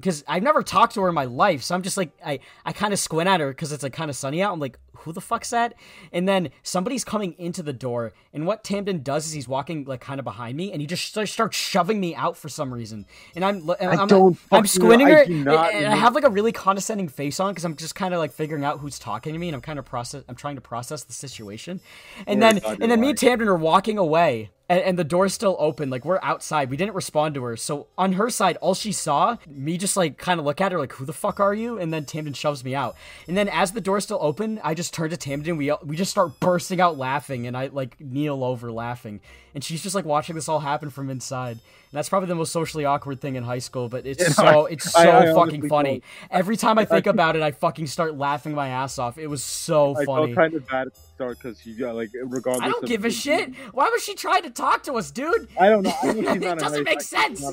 Because 0.00 0.24
I've 0.26 0.42
never 0.42 0.62
talked 0.62 0.94
to 0.94 1.02
her 1.02 1.08
in 1.08 1.14
my 1.14 1.26
life, 1.26 1.62
so 1.62 1.74
I'm 1.74 1.82
just 1.82 1.96
like 1.96 2.10
I 2.24 2.40
I 2.64 2.72
kind 2.72 2.92
of 2.92 2.98
squint 2.98 3.28
at 3.28 3.40
her 3.40 3.48
because 3.48 3.72
it's 3.72 3.82
like 3.82 3.92
kind 3.92 4.10
of 4.10 4.16
sunny 4.16 4.42
out. 4.42 4.52
I'm 4.52 4.60
like, 4.60 4.78
who 5.02 5.12
the 5.12 5.20
fuck's 5.20 5.50
that? 5.50 5.74
And 6.12 6.28
then 6.28 6.50
somebody's 6.62 7.04
coming 7.04 7.34
into 7.38 7.62
the 7.62 7.72
door, 7.72 8.12
and 8.32 8.46
what 8.46 8.64
Tamden 8.64 9.02
does 9.02 9.26
is 9.26 9.32
he's 9.32 9.48
walking 9.48 9.84
like 9.84 10.00
kind 10.00 10.18
of 10.18 10.24
behind 10.24 10.56
me, 10.56 10.72
and 10.72 10.80
he 10.80 10.86
just 10.86 11.04
starts, 11.04 11.56
shoving 11.56 12.00
me 12.00 12.14
out 12.14 12.36
for 12.36 12.48
some 12.48 12.72
reason. 12.72 13.06
And 13.34 13.44
I'm 13.44 13.68
and 13.80 14.00
I'm, 14.00 14.08
don't 14.08 14.38
I'm 14.50 14.66
squinting 14.66 15.08
her, 15.08 15.20
I 15.20 15.70
and 15.70 15.86
I 15.86 15.96
have 15.96 16.14
like 16.14 16.24
a 16.24 16.30
really 16.30 16.52
condescending 16.52 17.08
face 17.08 17.40
on 17.40 17.52
because 17.52 17.64
I'm 17.64 17.76
just 17.76 17.94
kind 17.94 18.14
of 18.14 18.20
like 18.20 18.32
figuring 18.32 18.64
out 18.64 18.80
who's 18.80 18.98
talking 18.98 19.32
to 19.32 19.38
me, 19.38 19.48
and 19.48 19.54
I'm 19.54 19.62
kind 19.62 19.78
of 19.78 19.84
process 19.84 20.24
I'm 20.28 20.36
trying 20.36 20.56
to 20.56 20.60
process 20.60 21.04
the 21.04 21.12
situation. 21.12 21.80
And 22.26 22.42
then 22.42 22.58
God, 22.58 22.78
and 22.80 22.90
then 22.90 23.00
me 23.00 23.10
and 23.10 23.18
Tamden 23.18 23.46
are 23.46 23.56
walking 23.56 23.98
away. 23.98 24.50
And, 24.68 24.80
and 24.82 24.96
the 24.96 25.02
door's 25.02 25.34
still 25.34 25.56
open. 25.58 25.90
Like 25.90 26.04
we're 26.04 26.20
outside. 26.22 26.70
We 26.70 26.76
didn't 26.76 26.94
respond 26.94 27.34
to 27.34 27.42
her. 27.42 27.56
So 27.56 27.88
on 27.98 28.12
her 28.12 28.30
side, 28.30 28.56
all 28.58 28.74
she 28.74 28.92
saw, 28.92 29.36
me 29.48 29.76
just 29.76 29.96
like 29.96 30.16
kind 30.16 30.38
of 30.38 30.46
look 30.46 30.60
at 30.60 30.70
her 30.70 30.78
like, 30.78 30.92
"Who 30.92 31.04
the 31.04 31.12
fuck 31.12 31.40
are 31.40 31.52
you?" 31.52 31.76
And 31.76 31.92
then 31.92 32.04
Tamden 32.04 32.36
shoves 32.36 32.64
me 32.64 32.72
out. 32.72 32.96
And 33.26 33.36
then 33.36 33.48
as 33.48 33.72
the 33.72 33.80
door's 33.80 34.04
still 34.04 34.20
open, 34.20 34.60
I 34.62 34.74
just 34.74 34.89
just 34.90 34.94
turn 34.94 35.10
to 35.10 35.16
Tamden. 35.16 35.56
We 35.56 35.72
we 35.84 35.96
just 35.96 36.10
start 36.10 36.38
bursting 36.40 36.80
out 36.80 36.98
laughing, 36.98 37.46
and 37.46 37.56
I 37.56 37.68
like 37.68 38.00
kneel 38.00 38.42
over 38.44 38.72
laughing, 38.72 39.20
and 39.54 39.62
she's 39.62 39.82
just 39.82 39.94
like 39.94 40.04
watching 40.04 40.34
this 40.34 40.48
all 40.48 40.60
happen 40.60 40.90
from 40.90 41.10
inside. 41.10 41.52
And 41.52 41.98
that's 41.98 42.08
probably 42.08 42.28
the 42.28 42.34
most 42.36 42.52
socially 42.52 42.84
awkward 42.84 43.20
thing 43.20 43.34
in 43.36 43.42
high 43.44 43.58
school, 43.58 43.88
but 43.88 44.06
it's 44.06 44.20
Yeah, 44.22 44.28
so 44.28 44.66
it's 44.66 44.90
so 44.92 44.98
I- 45.00 45.30
I 45.30 45.34
fucking 45.34 45.68
funny. 45.68 46.00
felt- 46.00 46.30
Every 46.40 46.56
time 46.56 46.78
I 46.78 46.82
I 46.82 46.84
think 46.84 47.06
about 47.06 47.36
it, 47.36 47.42
I 47.42 47.50
fucking 47.52 47.86
start 47.86 48.16
laughing 48.16 48.54
my 48.54 48.68
ass 48.68 48.98
off. 48.98 49.18
It 49.18 49.26
was 49.28 49.42
so 49.44 49.96
I 49.96 50.04
funny. 50.04 50.34
felt 50.34 50.36
kind 50.36 50.54
of 50.54 50.66
bad 50.68 50.86
at 50.88 50.94
the 50.94 51.00
start 51.00 51.38
because 51.38 51.64
you 51.66 51.78
got 51.78 51.94
like 51.94 52.10
regardless. 52.24 52.64
I 52.64 52.68
don't 52.68 52.86
give 52.86 53.04
a 53.04 53.10
shit. 53.10 53.54
Why 53.72 53.88
was 53.90 54.02
she 54.02 54.14
trying 54.14 54.42
to 54.44 54.50
talk 54.50 54.82
to 54.84 54.94
us, 54.94 55.10
dude? 55.10 55.48
I 55.58 55.68
don't 55.68 55.82
know. 55.82 55.92
I 56.02 56.06
know 56.12 56.12
she's 56.14 56.30
It 56.36 56.40
not 56.40 56.56
a 56.58 56.60
doesn't 56.60 56.84
nice, 56.84 57.12
make 57.12 57.20
I 57.22 57.28
sense. 57.28 57.44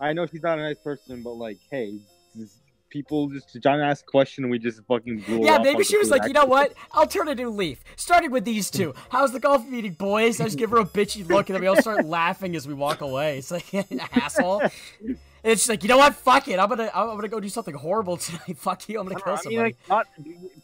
I 0.00 0.12
know 0.12 0.26
she's 0.26 0.42
not 0.42 0.58
a 0.58 0.62
nice 0.62 0.78
person, 0.78 1.22
but 1.22 1.32
like, 1.32 1.58
hey, 1.70 1.98
people 2.90 3.28
just 3.28 3.50
trying 3.62 3.78
to 3.80 3.84
ask 3.84 4.04
a 4.06 4.10
question 4.10 4.44
and 4.44 4.50
we 4.50 4.58
just 4.58 4.80
fucking 4.84 5.20
blew 5.20 5.44
Yeah, 5.44 5.58
maybe 5.58 5.84
she 5.84 5.96
was 5.98 6.08
the 6.08 6.16
like, 6.16 6.26
you 6.26 6.32
know 6.32 6.44
what? 6.44 6.72
I'll 6.92 7.06
turn 7.06 7.28
a 7.28 7.34
new 7.34 7.50
leaf. 7.50 7.82
Starting 7.96 8.30
with 8.30 8.44
these 8.44 8.70
two. 8.70 8.94
How's 9.10 9.32
the 9.32 9.40
golf 9.40 9.66
meeting, 9.68 9.92
boys? 9.92 10.40
I 10.40 10.44
just 10.44 10.58
give 10.58 10.70
her 10.70 10.78
a 10.78 10.84
bitchy 10.84 11.28
look, 11.28 11.48
and 11.48 11.54
then 11.54 11.60
we 11.62 11.66
all 11.66 11.76
start 11.80 12.04
laughing 12.06 12.56
as 12.56 12.66
we 12.66 12.74
walk 12.74 13.00
away. 13.00 13.38
It's 13.38 13.50
like 13.50 13.72
an 13.74 14.00
asshole. 14.12 14.60
And 14.60 15.52
it's 15.52 15.60
just 15.62 15.68
like, 15.68 15.82
you 15.82 15.88
know 15.88 15.98
what? 15.98 16.14
Fuck 16.16 16.48
it. 16.48 16.58
I'm 16.58 16.68
gonna, 16.68 16.90
I'm 16.94 17.08
gonna 17.14 17.28
go 17.28 17.38
do 17.40 17.48
something 17.48 17.74
horrible 17.74 18.16
tonight. 18.16 18.56
Fuck 18.56 18.88
you. 18.88 18.98
I'm 18.98 19.06
gonna 19.06 19.20
kill 19.20 19.36
don't 19.36 19.46
I 19.46 19.48
mean, 19.50 19.56
somebody. 19.58 19.76
like, 19.88 19.88
not 19.88 20.06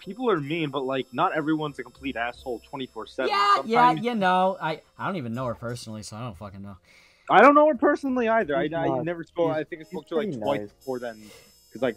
people 0.00 0.28
are 0.30 0.40
mean, 0.40 0.70
but 0.70 0.84
like, 0.84 1.06
not 1.12 1.36
everyone's 1.36 1.78
a 1.78 1.84
complete 1.84 2.16
asshole 2.16 2.60
twenty 2.68 2.86
four 2.86 3.06
seven. 3.06 3.30
yeah, 3.30 3.56
yeah, 3.64 3.92
you 3.92 4.14
know. 4.14 4.56
I, 4.60 4.80
I 4.98 5.06
don't 5.06 5.16
even 5.16 5.32
know 5.32 5.46
her 5.46 5.54
personally, 5.54 6.02
so 6.02 6.16
I 6.16 6.20
don't 6.22 6.36
fucking 6.36 6.62
know. 6.62 6.76
I 7.30 7.40
don't 7.40 7.54
know 7.54 7.68
her 7.68 7.74
personally 7.76 8.28
either. 8.28 8.56
I, 8.56 8.64
I 8.64 9.02
never 9.02 9.22
spoke. 9.24 9.46
he's- 9.52 9.58
I 9.60 9.64
think 9.64 9.82
I 9.82 9.84
spoke 9.84 10.08
to 10.08 10.16
her 10.16 10.20
like 10.22 10.28
pretty 10.28 10.40
twice 10.42 10.60
nice. 10.60 10.72
before 10.72 10.98
then. 10.98 11.22
Because 11.74 11.82
like, 11.82 11.96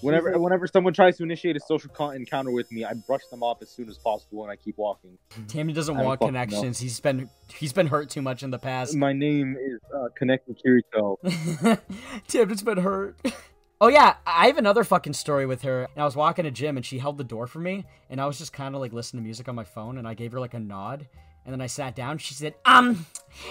whenever 0.00 0.30
like- 0.30 0.40
whenever 0.40 0.68
someone 0.68 0.92
tries 0.92 1.16
to 1.16 1.24
initiate 1.24 1.56
a 1.56 1.60
social 1.60 1.90
con- 1.90 2.14
encounter 2.14 2.52
with 2.52 2.70
me, 2.70 2.84
I 2.84 2.92
brush 2.94 3.26
them 3.32 3.42
off 3.42 3.60
as 3.62 3.68
soon 3.68 3.88
as 3.88 3.98
possible 3.98 4.44
and 4.44 4.52
I 4.52 4.54
keep 4.54 4.78
walking. 4.78 5.18
Tammy 5.48 5.72
doesn't 5.72 5.96
I 5.96 6.04
want 6.04 6.20
fucking 6.20 6.34
know. 6.34 6.44
connections. 6.44 6.78
He's 6.78 7.00
been, 7.00 7.28
he's 7.52 7.72
been 7.72 7.88
hurt 7.88 8.10
too 8.10 8.22
much 8.22 8.44
in 8.44 8.52
the 8.52 8.60
past. 8.60 8.94
My 8.94 9.12
name 9.12 9.56
is 9.60 9.80
uh, 9.92 10.06
Connecting 10.16 10.54
Kirito. 10.54 11.16
Tim's 12.28 12.62
been 12.62 12.78
hurt. 12.78 13.18
Oh 13.80 13.86
yeah, 13.86 14.16
I 14.26 14.48
have 14.48 14.58
another 14.58 14.82
fucking 14.82 15.12
story 15.12 15.46
with 15.46 15.62
her. 15.62 15.84
And 15.94 16.02
I 16.02 16.04
was 16.04 16.16
walking 16.16 16.46
to 16.46 16.50
gym 16.50 16.76
and 16.76 16.84
she 16.84 16.98
held 16.98 17.16
the 17.16 17.22
door 17.22 17.46
for 17.46 17.60
me, 17.60 17.84
and 18.10 18.20
I 18.20 18.26
was 18.26 18.36
just 18.36 18.52
kind 18.52 18.74
of 18.74 18.80
like 18.80 18.92
listening 18.92 19.22
to 19.22 19.24
music 19.24 19.48
on 19.48 19.54
my 19.54 19.62
phone, 19.62 19.98
and 19.98 20.08
I 20.08 20.14
gave 20.14 20.32
her 20.32 20.40
like 20.40 20.54
a 20.54 20.58
nod, 20.58 21.06
and 21.44 21.52
then 21.52 21.60
I 21.60 21.68
sat 21.68 21.94
down. 21.94 22.18
She 22.18 22.34
said, 22.34 22.56
"Um, 22.64 23.06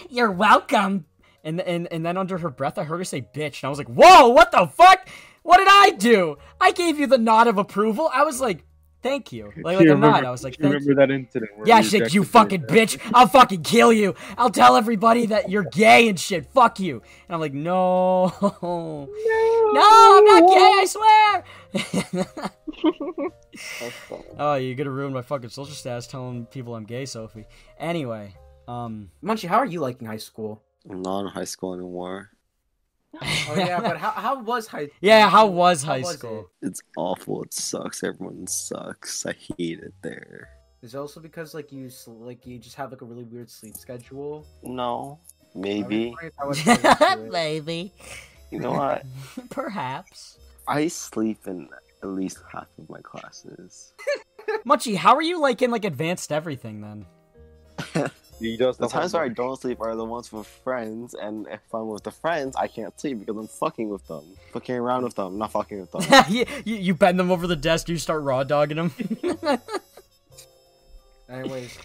you're 0.10 0.30
welcome." 0.34 1.06
And 1.45 1.62
and 1.62 1.88
and 1.93 2.06
then 2.06 2.17
under 2.17 2.38
her 2.39 2.49
breath, 2.49 2.77
I 2.77 2.84
heard 2.84 2.97
her 2.97 3.06
say 3.06 3.21
"bitch," 3.21 3.63
and 3.63 3.67
I 3.67 3.69
was 3.69 3.77
like, 3.77 3.88
"Whoa, 3.88 4.27
what 4.27 4.51
the 4.51 4.67
fuck? 4.67 5.08
What 5.47 5.57
did 5.60 5.67
I 5.69 5.91
do? 5.97 6.36
I 6.60 6.71
gave 6.73 6.99
you 6.99 7.07
the 7.07 7.17
nod 7.17 7.47
of 7.47 7.57
approval." 7.57 8.10
I 8.13 8.23
was 8.23 8.41
like, 8.41 8.65
"Thank 9.01 9.31
you," 9.31 9.45
like 9.63 9.77
like 9.77 9.86
You 9.86 9.93
a 9.93 9.97
nod. 9.97 10.25
I 10.25 10.31
was 10.31 10.43
like, 10.43 10.57
you 10.57 10.63
"Thank 10.63 10.73
remember 10.73 10.91
you." 10.91 10.95
that 11.07 11.10
incident? 11.10 11.51
Where 11.55 11.65
Yeah, 11.65 11.77
we 11.77 11.83
she's 11.83 12.01
like, 12.01 12.13
you 12.13 12.25
fucking 12.25 12.62
her? 12.62 12.67
bitch. 12.67 12.99
I'll 13.13 13.27
fucking 13.27 13.63
kill 13.63 13.93
you. 13.93 14.13
I'll 14.38 14.49
tell 14.49 14.75
everybody 14.75 15.27
that 15.27 15.49
you're 15.49 15.63
gay 15.63 16.10
and 16.10 16.19
shit. 16.19 16.51
Fuck 16.51 16.81
you. 16.81 16.95
And 17.27 17.36
I'm 17.36 17.39
like, 17.39 17.53
no. 17.53 18.33
No, 18.41 20.17
I'm 20.17 20.25
not 20.25 20.43
gay, 20.53 20.71
I 20.81 20.86
swear. 20.95 21.43
Oh, 24.39 24.55
you're 24.55 24.75
gonna 24.75 24.91
ruin 24.91 25.13
my 25.13 25.21
fucking 25.21 25.49
social 25.49 25.73
status 25.73 26.07
telling 26.07 26.45
people 26.45 26.75
I'm 26.75 26.83
gay, 26.86 27.05
Sophie. 27.05 27.45
Anyway, 27.79 28.36
um. 28.67 29.10
Munchie, 29.23 29.47
how 29.47 29.57
are 29.57 29.65
you 29.65 29.79
liking 29.79 30.07
high 30.07 30.17
school? 30.17 30.62
I'm 30.89 31.01
not 31.01 31.21
in 31.21 31.27
high 31.27 31.43
school 31.45 31.73
anymore. 31.73 32.31
Oh 33.21 33.56
yeah, 33.56 33.80
but 33.80 33.97
how, 33.97 34.12
how 34.12 34.41
was 34.41 34.67
high? 34.67 34.89
Yeah, 35.01 35.30
how 35.30 35.47
was 35.47 35.84
high 35.84 35.99
was 36.01 36.17
school? 36.17 36.49
It's 36.62 36.82
awful. 36.97 37.43
It 37.43 37.53
sucks. 37.53 38.03
Everyone 38.03 38.47
sucks. 38.47 39.25
I 39.25 39.34
hate 39.58 39.80
it 39.80 39.93
there. 40.01 40.49
Is 40.82 40.93
it 40.93 40.97
also 40.97 41.19
because 41.19 41.53
like 41.53 41.71
you 41.71 41.89
like 42.08 42.45
you 42.45 42.60
just 42.60 42.75
have 42.75 42.91
like 42.91 43.01
a 43.01 43.06
really 43.06 43.23
weird 43.23 43.49
sleep 43.49 43.75
schedule? 43.75 44.45
No, 44.63 45.19
maybe. 45.56 46.10
wondering 46.10 46.32
I 46.39 46.45
was 46.45 46.65
related 46.65 46.84
to 46.99 47.08
it. 47.12 47.32
Maybe. 47.32 47.93
You 48.51 48.60
know 48.60 48.71
what? 48.71 49.03
Perhaps. 49.49 50.38
I 50.67 50.88
sleep 50.88 51.47
in 51.47 51.69
at 52.03 52.10
least 52.10 52.39
half 52.51 52.67
of 52.77 52.89
my 52.89 53.01
classes. 53.01 53.93
Munchie, 54.65 54.95
how 54.95 55.15
are 55.15 55.21
you 55.21 55.41
like 55.41 55.62
in 55.62 55.71
like 55.71 55.86
advanced 55.86 56.32
everything 56.32 56.82
then? 56.82 58.12
He 58.39 58.56
does 58.56 58.78
The 58.78 58.86
the 58.86 58.91
times 58.91 59.13
where 59.13 59.23
I 59.23 59.30
don't 59.30 59.60
sleep 59.60 59.82
are 59.82 59.95
the 59.95 60.06
ones 60.06 60.32
with 60.32 60.45
friends, 60.47 61.15
and 61.15 61.47
if 61.47 61.62
I'm 61.73 61.88
with 61.88 62.04
the 62.04 62.12
friends, 62.12 62.56
I 62.56 62.67
can't 62.67 62.97
sleep 63.00 63.19
because 63.19 63.36
I'm 63.36 63.47
fucking 63.47 63.89
with 63.89 64.06
them, 64.08 64.23
fucking 64.54 64.76
around 64.76 65.04
with 65.06 65.15
them, 65.15 65.38
not 65.39 65.52
fucking 65.54 65.80
with 65.82 65.91
them. 65.91 66.04
you, 66.30 66.45
you 66.63 66.76
you 66.76 66.93
bend 66.93 67.19
them 67.19 67.32
over 67.32 67.47
the 67.47 67.56
desk, 67.56 67.89
you 67.89 67.97
start 67.97 68.21
raw 68.23 68.43
dogging 68.43 68.78
them. 68.78 68.91
Anyways, 71.30 71.78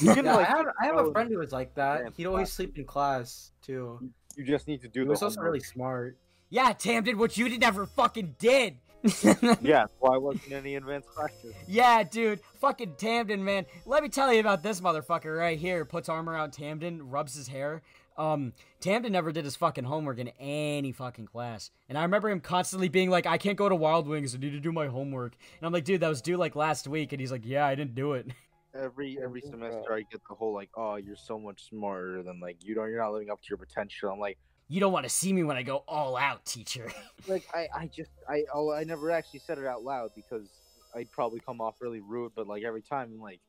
You 0.00 0.14
can, 0.14 0.24
yeah, 0.24 0.36
I 0.36 0.42
have 0.44 0.66
I 0.80 0.86
have 0.86 0.96
a 0.96 1.00
oh, 1.00 1.12
friend 1.12 1.30
who 1.30 1.38
was 1.38 1.52
like 1.52 1.74
that. 1.74 2.00
Yeah, 2.04 2.10
He'd 2.16 2.26
always 2.26 2.48
class. 2.48 2.52
sleep 2.56 2.78
in 2.78 2.84
class 2.84 3.50
too. 3.64 4.00
You 4.36 4.44
just 4.44 4.66
need 4.66 4.80
to 4.82 4.88
do 4.88 5.00
He 5.00 5.04
the 5.04 5.10
was 5.10 5.22
also 5.22 5.40
really 5.40 5.60
smart. 5.60 6.16
yeah, 6.50 6.72
Tam 6.72 7.04
did 7.04 7.16
what 7.16 7.36
you 7.36 7.48
did 7.48 7.60
never 7.60 7.86
fucking 7.86 8.36
did. 8.38 8.78
Yeah, 9.62 9.86
why 9.98 10.16
wasn't 10.16 10.46
in 10.46 10.52
any 10.54 10.76
advanced 10.76 11.08
practice? 11.14 11.54
Yeah, 11.66 12.02
dude, 12.02 12.40
fucking 12.60 12.94
Tamden, 12.94 13.40
man. 13.40 13.66
Let 13.86 14.02
me 14.02 14.08
tell 14.08 14.32
you 14.32 14.40
about 14.40 14.62
this 14.62 14.80
motherfucker 14.80 15.36
right 15.36 15.58
here. 15.58 15.84
Puts 15.84 16.08
arm 16.08 16.28
around 16.28 16.52
Tamden, 16.52 17.00
rubs 17.02 17.34
his 17.34 17.48
hair. 17.48 17.82
Um, 18.16 18.52
Tamden 18.80 19.10
never 19.10 19.32
did 19.32 19.44
his 19.44 19.56
fucking 19.56 19.84
homework 19.84 20.18
in 20.18 20.28
any 20.38 20.92
fucking 20.92 21.26
class, 21.26 21.70
and 21.88 21.96
I 21.96 22.02
remember 22.02 22.28
him 22.28 22.40
constantly 22.40 22.88
being 22.88 23.10
like, 23.10 23.26
"I 23.26 23.38
can't 23.38 23.56
go 23.56 23.68
to 23.68 23.74
Wild 23.74 24.06
Wings. 24.06 24.34
I 24.34 24.38
need 24.38 24.50
to 24.50 24.60
do 24.60 24.70
my 24.70 24.86
homework." 24.86 25.34
And 25.58 25.66
I'm 25.66 25.72
like, 25.72 25.84
"Dude, 25.84 26.00
that 26.00 26.08
was 26.08 26.20
due 26.20 26.36
like 26.36 26.54
last 26.54 26.86
week," 26.86 27.12
and 27.12 27.20
he's 27.20 27.32
like, 27.32 27.46
"Yeah, 27.46 27.66
I 27.66 27.74
didn't 27.74 27.94
do 27.94 28.12
it." 28.12 28.26
Every 28.74 29.18
every 29.22 29.40
semester, 29.42 29.92
I 29.92 30.02
get 30.10 30.20
the 30.28 30.34
whole 30.34 30.54
like, 30.54 30.70
oh, 30.76 30.96
you're 30.96 31.16
so 31.16 31.38
much 31.38 31.68
smarter 31.68 32.22
than 32.22 32.40
like 32.40 32.56
you 32.64 32.74
don't, 32.74 32.88
you're 32.88 33.00
not 33.00 33.12
living 33.12 33.30
up 33.30 33.40
to 33.42 33.46
your 33.50 33.58
potential. 33.58 34.10
I'm 34.10 34.18
like, 34.18 34.38
You 34.72 34.80
don't 34.80 34.90
want 34.90 35.04
to 35.04 35.10
see 35.10 35.34
me 35.34 35.44
when 35.44 35.58
I 35.58 35.62
go 35.62 35.84
all 35.86 36.16
out, 36.16 36.46
teacher. 36.46 36.90
like 37.28 37.46
I, 37.52 37.68
I 37.76 37.90
just, 37.94 38.10
I, 38.26 38.44
oh, 38.54 38.72
I 38.72 38.84
never 38.84 39.10
actually 39.10 39.40
said 39.40 39.58
it 39.58 39.66
out 39.66 39.84
loud 39.84 40.12
because 40.16 40.48
I'd 40.94 41.10
probably 41.10 41.40
come 41.40 41.60
off 41.60 41.74
really 41.82 42.00
rude. 42.00 42.32
But 42.34 42.46
like 42.46 42.62
every 42.62 42.80
time, 42.80 43.10
I'm 43.12 43.20
like, 43.20 43.40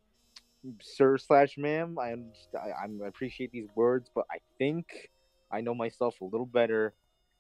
sir 0.82 1.18
slash 1.18 1.58
ma'am, 1.58 1.98
I, 1.98 2.16
I, 2.58 2.72
I 2.72 3.08
appreciate 3.08 3.54
these 3.54 3.70
words, 3.74 4.10
but 4.14 4.26
I 4.30 4.40
think 4.58 5.12
I 5.50 5.62
know 5.62 5.74
myself 5.74 6.20
a 6.20 6.26
little 6.26 6.46
better. 6.46 6.94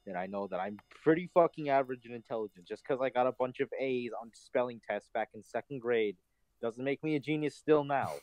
And 0.08 0.17
I 0.17 0.28
know 0.28 0.48
that 0.48 0.62
I'm 0.62 0.78
pretty 1.04 1.30
fucking 1.34 1.67
average 1.67 2.06
in 2.06 2.13
intelligence. 2.13 2.65
Just 2.65 2.84
because 2.88 3.02
I 3.02 3.10
got 3.10 3.28
a 3.28 3.34
bunch 3.34 3.60
of 3.60 3.67
A's 3.78 4.12
on 4.22 4.32
spelling 4.34 4.80
tests 4.89 5.10
back 5.13 5.32
in 5.36 5.43
second 5.43 5.82
grade 5.82 6.15
doesn't 6.62 6.86
make 6.86 7.04
me 7.04 7.17
a 7.17 7.19
genius 7.19 7.58
still 7.58 7.84
now. 7.84 8.13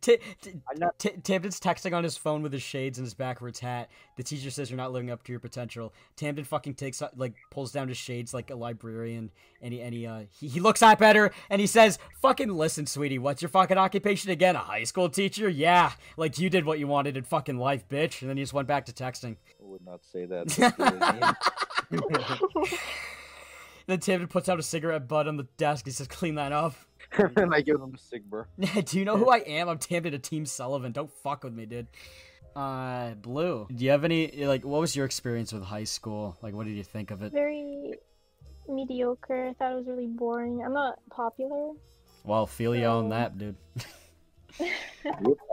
T- 0.00 0.18
t- 0.42 0.52
I'm 0.70 0.78
not 0.78 0.98
T- 0.98 1.10
Tamden's 1.10 1.58
texting 1.58 1.96
on 1.96 2.04
his 2.04 2.16
phone 2.16 2.42
with 2.42 2.52
his 2.52 2.62
shades 2.62 2.98
and 2.98 3.06
his 3.06 3.14
backwards 3.14 3.60
hat. 3.60 3.90
The 4.16 4.22
teacher 4.22 4.50
says 4.50 4.70
you're 4.70 4.76
not 4.76 4.92
living 4.92 5.10
up 5.10 5.22
to 5.24 5.32
your 5.32 5.40
potential. 5.40 5.94
Tamden 6.16 6.46
fucking 6.46 6.74
takes 6.74 7.00
uh, 7.00 7.08
like 7.16 7.34
pulls 7.50 7.72
down 7.72 7.88
his 7.88 7.96
shades 7.96 8.34
like 8.34 8.50
a 8.50 8.54
librarian, 8.54 9.30
and 9.62 9.72
he 9.72 9.80
and 9.80 9.94
he 9.94 10.06
uh 10.06 10.24
he, 10.30 10.48
he 10.48 10.60
looks 10.60 10.82
up 10.82 11.00
at 11.02 11.16
her 11.16 11.32
and 11.48 11.60
he 11.60 11.66
says, 11.66 11.98
"Fucking 12.20 12.50
listen, 12.50 12.86
sweetie, 12.86 13.18
what's 13.18 13.42
your 13.42 13.48
fucking 13.48 13.78
occupation 13.78 14.30
again? 14.30 14.54
A 14.54 14.60
high 14.60 14.84
school 14.84 15.08
teacher? 15.08 15.48
Yeah, 15.48 15.92
like 16.16 16.38
you 16.38 16.50
did 16.50 16.64
what 16.64 16.78
you 16.78 16.86
wanted 16.86 17.16
in 17.16 17.24
fucking 17.24 17.58
life, 17.58 17.88
bitch." 17.88 18.20
And 18.20 18.30
then 18.30 18.36
he 18.36 18.42
just 18.42 18.52
went 18.52 18.68
back 18.68 18.86
to 18.86 18.92
texting. 18.92 19.36
I 19.60 19.64
would 19.64 19.84
not 19.84 20.04
say 20.04 20.26
that. 20.26 20.48
That's 21.90 21.90
really 21.90 22.08
mean. 22.60 22.78
Then 23.86 23.98
Tamden 23.98 24.30
puts 24.30 24.48
out 24.48 24.58
a 24.58 24.62
cigarette 24.62 25.06
butt 25.08 25.28
on 25.28 25.36
the 25.36 25.46
desk. 25.58 25.84
He 25.84 25.90
says, 25.90 26.08
"Clean 26.08 26.36
that 26.36 26.52
up." 26.52 26.74
And 27.36 27.54
I 27.54 27.60
give 27.60 27.80
them 27.80 27.94
a 27.94 27.98
Sigma. 27.98 28.46
do 28.84 28.98
you 28.98 29.04
know 29.04 29.16
who 29.16 29.30
I 29.30 29.38
am? 29.38 29.68
I'm 29.68 29.78
Tamden, 29.78 30.14
a 30.14 30.18
Team 30.18 30.46
Sullivan. 30.46 30.92
Don't 30.92 31.10
fuck 31.10 31.44
with 31.44 31.52
me, 31.54 31.66
dude. 31.66 31.86
Uh, 32.56 33.14
Blue. 33.14 33.66
Do 33.74 33.84
you 33.84 33.90
have 33.90 34.04
any 34.04 34.44
like? 34.46 34.64
What 34.64 34.80
was 34.80 34.94
your 34.94 35.06
experience 35.06 35.52
with 35.52 35.62
high 35.64 35.84
school? 35.84 36.36
Like, 36.42 36.54
what 36.54 36.66
did 36.66 36.74
you 36.76 36.84
think 36.84 37.10
of 37.10 37.22
it? 37.22 37.32
Very 37.32 37.94
mediocre. 38.68 39.48
I 39.48 39.52
thought 39.54 39.72
it 39.72 39.76
was 39.76 39.86
really 39.86 40.06
boring. 40.06 40.62
I'm 40.64 40.72
not 40.72 40.98
popular, 41.10 41.72
Well, 42.24 42.46
feel 42.46 42.74
you 42.74 42.86
on 42.86 43.04
So- 43.06 43.08
that, 43.10 43.38
dude. 43.38 43.56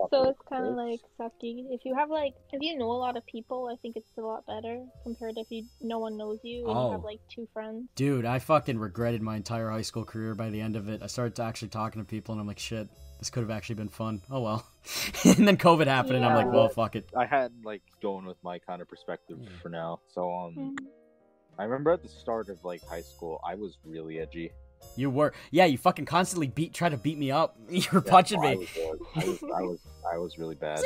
so 0.10 0.24
it's 0.30 0.42
kind 0.50 0.66
of 0.66 0.76
like 0.76 1.00
sucky. 1.20 1.66
If 1.72 1.82
you 1.86 1.96
have 1.96 2.10
like, 2.10 2.34
if 2.52 2.62
you 2.62 2.78
know 2.78 2.92
a 2.92 2.94
lot 2.94 3.18
of 3.18 3.26
people, 3.26 3.70
I 3.72 3.76
think 3.82 3.96
it's 3.98 4.10
a 4.18 4.22
lot 4.22 4.46
better 4.46 4.84
compared 5.04 5.36
to 5.36 5.42
if 5.42 5.48
you 5.50 5.66
no 5.82 6.00
one 6.00 6.18
knows 6.18 6.40
you 6.44 6.68
and 6.70 6.78
you 6.78 6.92
have 6.92 7.02
Oh. 7.02 7.06
like 7.06 7.20
two 7.30 7.48
friends. 7.54 7.88
Dude, 7.96 8.26
I 8.26 8.40
fucking 8.40 8.78
regretted 8.78 9.22
my 9.22 9.36
entire 9.36 9.70
high 9.70 9.82
school 9.82 10.06
career 10.06 10.36
by 10.36 10.50
the 10.50 10.62
end 10.62 10.76
of 10.76 10.90
it. 10.90 11.02
I 11.04 11.08
started 11.08 11.36
to 11.38 11.44
actually 11.44 11.70
talking 11.70 12.02
to 12.02 12.08
people, 12.08 12.34
and 12.34 12.42
I'm 12.42 12.48
like, 12.48 12.60
shit, 12.60 12.88
this 13.20 13.30
could 13.30 13.42
have 13.42 13.52
actually 13.52 13.76
been 13.76 13.90
fun. 13.90 14.22
Oh 14.30 14.42
well. 14.42 14.66
and 15.26 15.48
then 15.48 15.58
COVID 15.58 15.88
happened, 15.88 16.18
and 16.18 16.26
I'm 16.26 16.36
like, 16.36 16.52
well, 16.54 16.70
fuck 16.70 16.96
it. 16.96 17.10
I 17.16 17.26
had 17.26 17.52
like 17.64 17.82
going 18.02 18.26
with 18.26 18.38
my 18.44 18.60
kind 18.60 18.82
of 18.82 18.88
perspective 18.90 19.38
Yeah. 19.42 19.50
for 19.62 19.70
now. 19.70 20.00
So 20.14 20.32
um, 20.34 20.56
Mm. 20.56 20.78
I 21.60 21.64
remember 21.66 21.92
at 21.92 22.02
the 22.02 22.10
start 22.10 22.50
of 22.50 22.64
like 22.64 22.82
high 22.88 23.02
school, 23.02 23.40
I 23.46 23.56
was 23.56 23.78
really 23.86 24.20
edgy. 24.20 24.52
You 24.96 25.10
were, 25.10 25.34
yeah, 25.52 25.66
you 25.66 25.78
fucking 25.78 26.06
constantly 26.06 26.48
beat, 26.48 26.74
try 26.74 26.90
to 26.90 26.98
beat 26.98 27.18
me 27.18 27.32
up. 27.32 27.58
You 27.70 27.84
were 27.94 28.04
Yeah, 28.06 28.12
punching 28.12 28.42
no, 28.42 28.48
I 28.48 28.56
me. 28.56 28.58
was. 28.58 29.00
I 29.16 29.26
was, 29.26 29.44
I 29.44 29.62
was, 29.62 29.80
I 30.14 30.18
was 30.18 30.38
really 30.38 30.56
bad. 30.68 30.80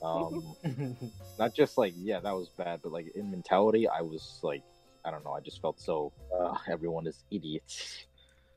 Um, 0.00 0.54
not 1.38 1.54
just 1.54 1.76
like 1.76 1.92
yeah, 1.96 2.20
that 2.20 2.32
was 2.34 2.48
bad, 2.50 2.80
but 2.82 2.92
like 2.92 3.08
in 3.16 3.30
mentality, 3.30 3.88
I 3.88 4.02
was 4.02 4.38
like, 4.42 4.62
I 5.04 5.10
don't 5.10 5.24
know, 5.24 5.32
I 5.32 5.40
just 5.40 5.60
felt 5.60 5.80
so. 5.80 6.12
Uh, 6.32 6.54
everyone 6.70 7.06
is 7.06 7.24
idiots. 7.30 8.04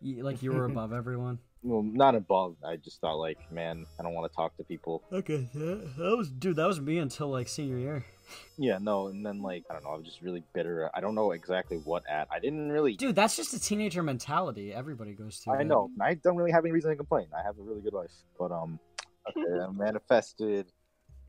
You- 0.02 0.24
like 0.24 0.42
you 0.44 0.52
were 0.52 0.66
above 0.66 0.94
everyone. 0.94 1.40
Well, 1.64 1.84
not 1.84 2.16
above. 2.16 2.56
I 2.66 2.76
just 2.78 3.02
thought 3.02 3.18
like, 3.20 3.38
man, 3.52 3.86
I 4.00 4.04
don't 4.04 4.14
want 4.16 4.32
to 4.32 4.36
talk 4.36 4.58
to 4.58 4.64
people. 4.64 5.04
Okay, 5.14 5.48
yeah, 5.54 5.76
that 5.98 6.16
was 6.18 6.30
dude. 6.30 6.56
That 6.58 6.68
was 6.68 6.80
me 6.82 6.98
until 6.98 7.30
like 7.30 7.48
senior 7.48 7.78
year. 7.78 8.06
Yeah, 8.58 8.78
no, 8.80 9.08
and 9.08 9.26
then 9.26 9.42
like 9.42 9.64
I 9.70 9.74
don't 9.74 9.84
know, 9.84 9.92
I 9.92 9.98
was 9.98 10.06
just 10.06 10.22
really 10.22 10.44
bitter. 10.54 10.90
I 10.94 11.02
don't 11.02 11.16
know 11.16 11.32
exactly 11.32 11.78
what 11.78 12.04
at. 12.10 12.28
I 12.32 12.40
didn't 12.40 12.72
really. 12.72 12.96
Dude, 12.96 13.16
that's 13.16 13.36
just 13.36 13.54
a 13.54 13.60
teenager 13.60 14.04
mentality. 14.04 14.74
Everybody 14.74 15.14
goes 15.14 15.38
through. 15.38 15.54
I 15.54 15.58
that. 15.58 15.66
know. 15.66 15.90
I 16.00 16.16
don't 16.16 16.36
really 16.36 16.52
have 16.52 16.64
any 16.64 16.72
reason 16.72 16.92
to 16.92 16.96
complain. 16.96 17.28
I 17.38 17.44
have 17.44 17.58
a 17.58 17.62
really 17.62 17.82
good 17.82 17.94
life, 17.94 18.12
but 18.38 18.52
um, 18.52 18.80
okay, 19.30 19.62
I 19.68 19.72
manifested 19.72 20.68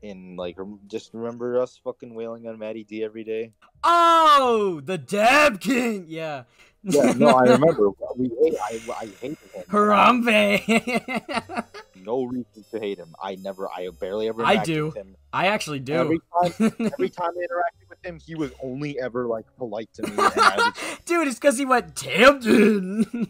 in 0.01 0.35
like 0.35 0.57
just 0.87 1.13
remember 1.13 1.59
us 1.59 1.79
fucking 1.83 2.13
wailing 2.13 2.47
on 2.47 2.59
Maddie 2.59 2.83
D 2.83 3.03
every 3.03 3.23
day. 3.23 3.53
Oh, 3.83 4.81
the 4.83 4.97
Dab 4.97 5.59
King. 5.59 6.05
Yeah. 6.07 6.43
Yeah, 6.83 7.13
no, 7.13 7.29
I 7.29 7.43
remember. 7.49 7.89
We 8.17 8.29
hate. 8.41 8.55
I, 8.61 8.79
I 8.99 9.05
hated 9.21 9.37
him. 9.53 9.63
Harambe. 9.69 11.65
No 12.05 12.25
reason 12.25 12.65
to 12.71 12.79
hate 12.81 12.97
him. 12.97 13.15
I 13.23 13.35
never. 13.35 13.69
I 13.69 13.87
barely 13.97 14.27
ever. 14.27 14.43
I 14.43 14.61
do. 14.61 14.87
With 14.87 14.97
him. 14.97 15.15
I 15.31 15.47
actually 15.47 15.79
do. 15.79 15.93
Every 15.93 16.19
time, 16.19 16.51
every 16.91 17.09
time 17.09 17.29
I 17.29 17.45
interacted 17.45 17.89
with 17.89 18.05
him, 18.05 18.19
he 18.19 18.35
was 18.35 18.51
only 18.61 18.99
ever 18.99 19.25
like 19.25 19.45
polite 19.57 19.87
to 19.93 20.03
me. 20.03 20.13
Was, 20.17 20.73
Dude, 21.05 21.29
it's 21.29 21.39
because 21.39 21.57
he 21.57 21.63
went 21.63 21.95
Tamden. 21.95 23.29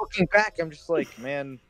looking 0.00 0.26
back, 0.32 0.56
I'm 0.60 0.70
just 0.70 0.90
like, 0.90 1.16
man, 1.20 1.60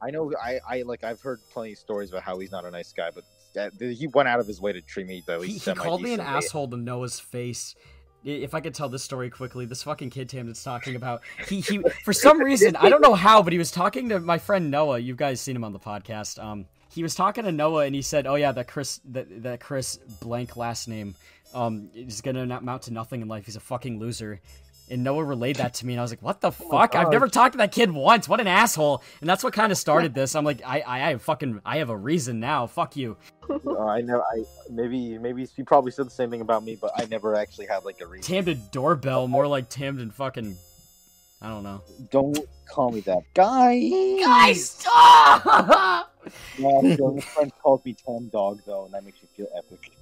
I 0.00 0.10
know. 0.10 0.32
I, 0.42 0.60
I 0.66 0.82
like. 0.82 1.04
I've 1.04 1.20
heard 1.20 1.40
plenty 1.50 1.72
of 1.72 1.78
stories 1.78 2.08
about 2.08 2.22
how 2.22 2.38
he's 2.38 2.52
not 2.52 2.64
a 2.64 2.70
nice 2.70 2.94
guy, 2.94 3.10
but 3.14 3.24
that, 3.54 3.72
he 3.78 4.06
went 4.06 4.28
out 4.28 4.40
of 4.40 4.46
his 4.46 4.60
way 4.60 4.72
to 4.72 4.80
treat 4.80 5.06
me 5.06 5.22
at 5.28 5.42
he, 5.42 5.58
he 5.58 5.74
called 5.74 6.02
me 6.02 6.14
an 6.14 6.20
asshole 6.20 6.68
to 6.68 6.76
Noah's 6.76 7.20
face. 7.20 7.74
If 8.28 8.54
I 8.54 8.60
could 8.60 8.74
tell 8.74 8.88
this 8.88 9.02
story 9.02 9.30
quickly, 9.30 9.64
this 9.64 9.82
fucking 9.82 10.10
kid 10.10 10.28
Tamden's 10.28 10.62
talking 10.62 10.96
about 10.96 11.22
he 11.48 11.60
he 11.60 11.78
for 12.04 12.12
some 12.12 12.40
reason 12.40 12.76
I 12.76 12.88
don't 12.88 13.00
know 13.00 13.14
how, 13.26 13.42
but 13.42 13.52
he 13.52 13.58
was 13.58 13.70
talking 13.70 14.08
to 14.10 14.20
my 14.20 14.38
friend 14.38 14.70
Noah. 14.70 14.98
You 14.98 15.14
guys 15.14 15.40
seen 15.40 15.56
him 15.56 15.64
on 15.64 15.72
the 15.72 15.78
podcast. 15.78 16.42
Um, 16.42 16.66
he 16.90 17.02
was 17.02 17.14
talking 17.14 17.44
to 17.44 17.52
Noah 17.52 17.86
and 17.86 17.94
he 17.94 18.02
said, 18.02 18.26
"Oh 18.26 18.34
yeah, 18.34 18.52
that 18.52 18.68
Chris 18.68 19.00
that 19.06 19.42
that 19.42 19.60
Chris 19.60 19.96
blank 20.20 20.56
last 20.56 20.88
name 20.88 21.14
um 21.54 21.90
is 21.94 22.20
gonna 22.20 22.44
not 22.44 22.62
amount 22.62 22.82
to 22.82 22.92
nothing 22.92 23.22
in 23.22 23.28
life. 23.28 23.46
He's 23.46 23.56
a 23.56 23.60
fucking 23.60 23.98
loser." 23.98 24.40
And 24.90 25.04
Noah 25.04 25.24
relayed 25.24 25.56
that 25.56 25.74
to 25.74 25.86
me, 25.86 25.92
and 25.92 26.00
I 26.00 26.02
was 26.02 26.12
like, 26.12 26.22
"What 26.22 26.40
the 26.40 26.50
fuck? 26.50 26.94
I've 26.94 27.10
never 27.10 27.28
talked 27.28 27.52
to 27.52 27.58
that 27.58 27.72
kid 27.72 27.90
once. 27.90 28.28
What 28.28 28.40
an 28.40 28.46
asshole!" 28.46 29.02
And 29.20 29.28
that's 29.28 29.44
what 29.44 29.52
kind 29.52 29.70
of 29.70 29.78
started 29.78 30.14
this. 30.14 30.34
I'm 30.34 30.44
like, 30.44 30.62
I, 30.64 30.80
I, 30.80 31.10
I 31.10 31.16
fucking, 31.16 31.60
I 31.64 31.78
have 31.78 31.90
a 31.90 31.96
reason 31.96 32.40
now. 32.40 32.66
Fuck 32.66 32.96
you. 32.96 33.16
Uh, 33.50 33.86
I 33.86 34.00
know. 34.00 34.20
I 34.22 34.44
maybe 34.70 35.18
maybe 35.18 35.46
he 35.56 35.62
probably 35.62 35.90
said 35.90 36.06
the 36.06 36.10
same 36.10 36.30
thing 36.30 36.40
about 36.40 36.64
me, 36.64 36.76
but 36.80 36.92
I 36.96 37.06
never 37.06 37.34
actually 37.34 37.66
had 37.66 37.84
like 37.84 38.00
a 38.00 38.06
reason. 38.06 38.44
Tamden 38.44 38.70
doorbell, 38.70 39.28
more 39.28 39.46
like 39.46 39.68
Tamden 39.68 40.12
fucking. 40.12 40.56
I 41.40 41.48
don't 41.48 41.62
know. 41.62 41.82
Don't 42.10 42.38
call 42.66 42.90
me 42.90 43.00
that, 43.00 43.22
guy. 43.34 43.78
Guys, 44.20 44.70
stop! 44.70 46.04
Yeah, 46.58 46.96
so 46.96 47.12
my 47.14 47.20
friend 47.20 47.52
calls 47.62 47.82
me 47.84 47.94
Tom 48.04 48.28
Dog 48.28 48.60
though, 48.66 48.84
and 48.84 48.92
that 48.92 49.04
makes 49.04 49.22
me 49.22 49.28
feel 49.34 49.46
epic. 49.56 49.92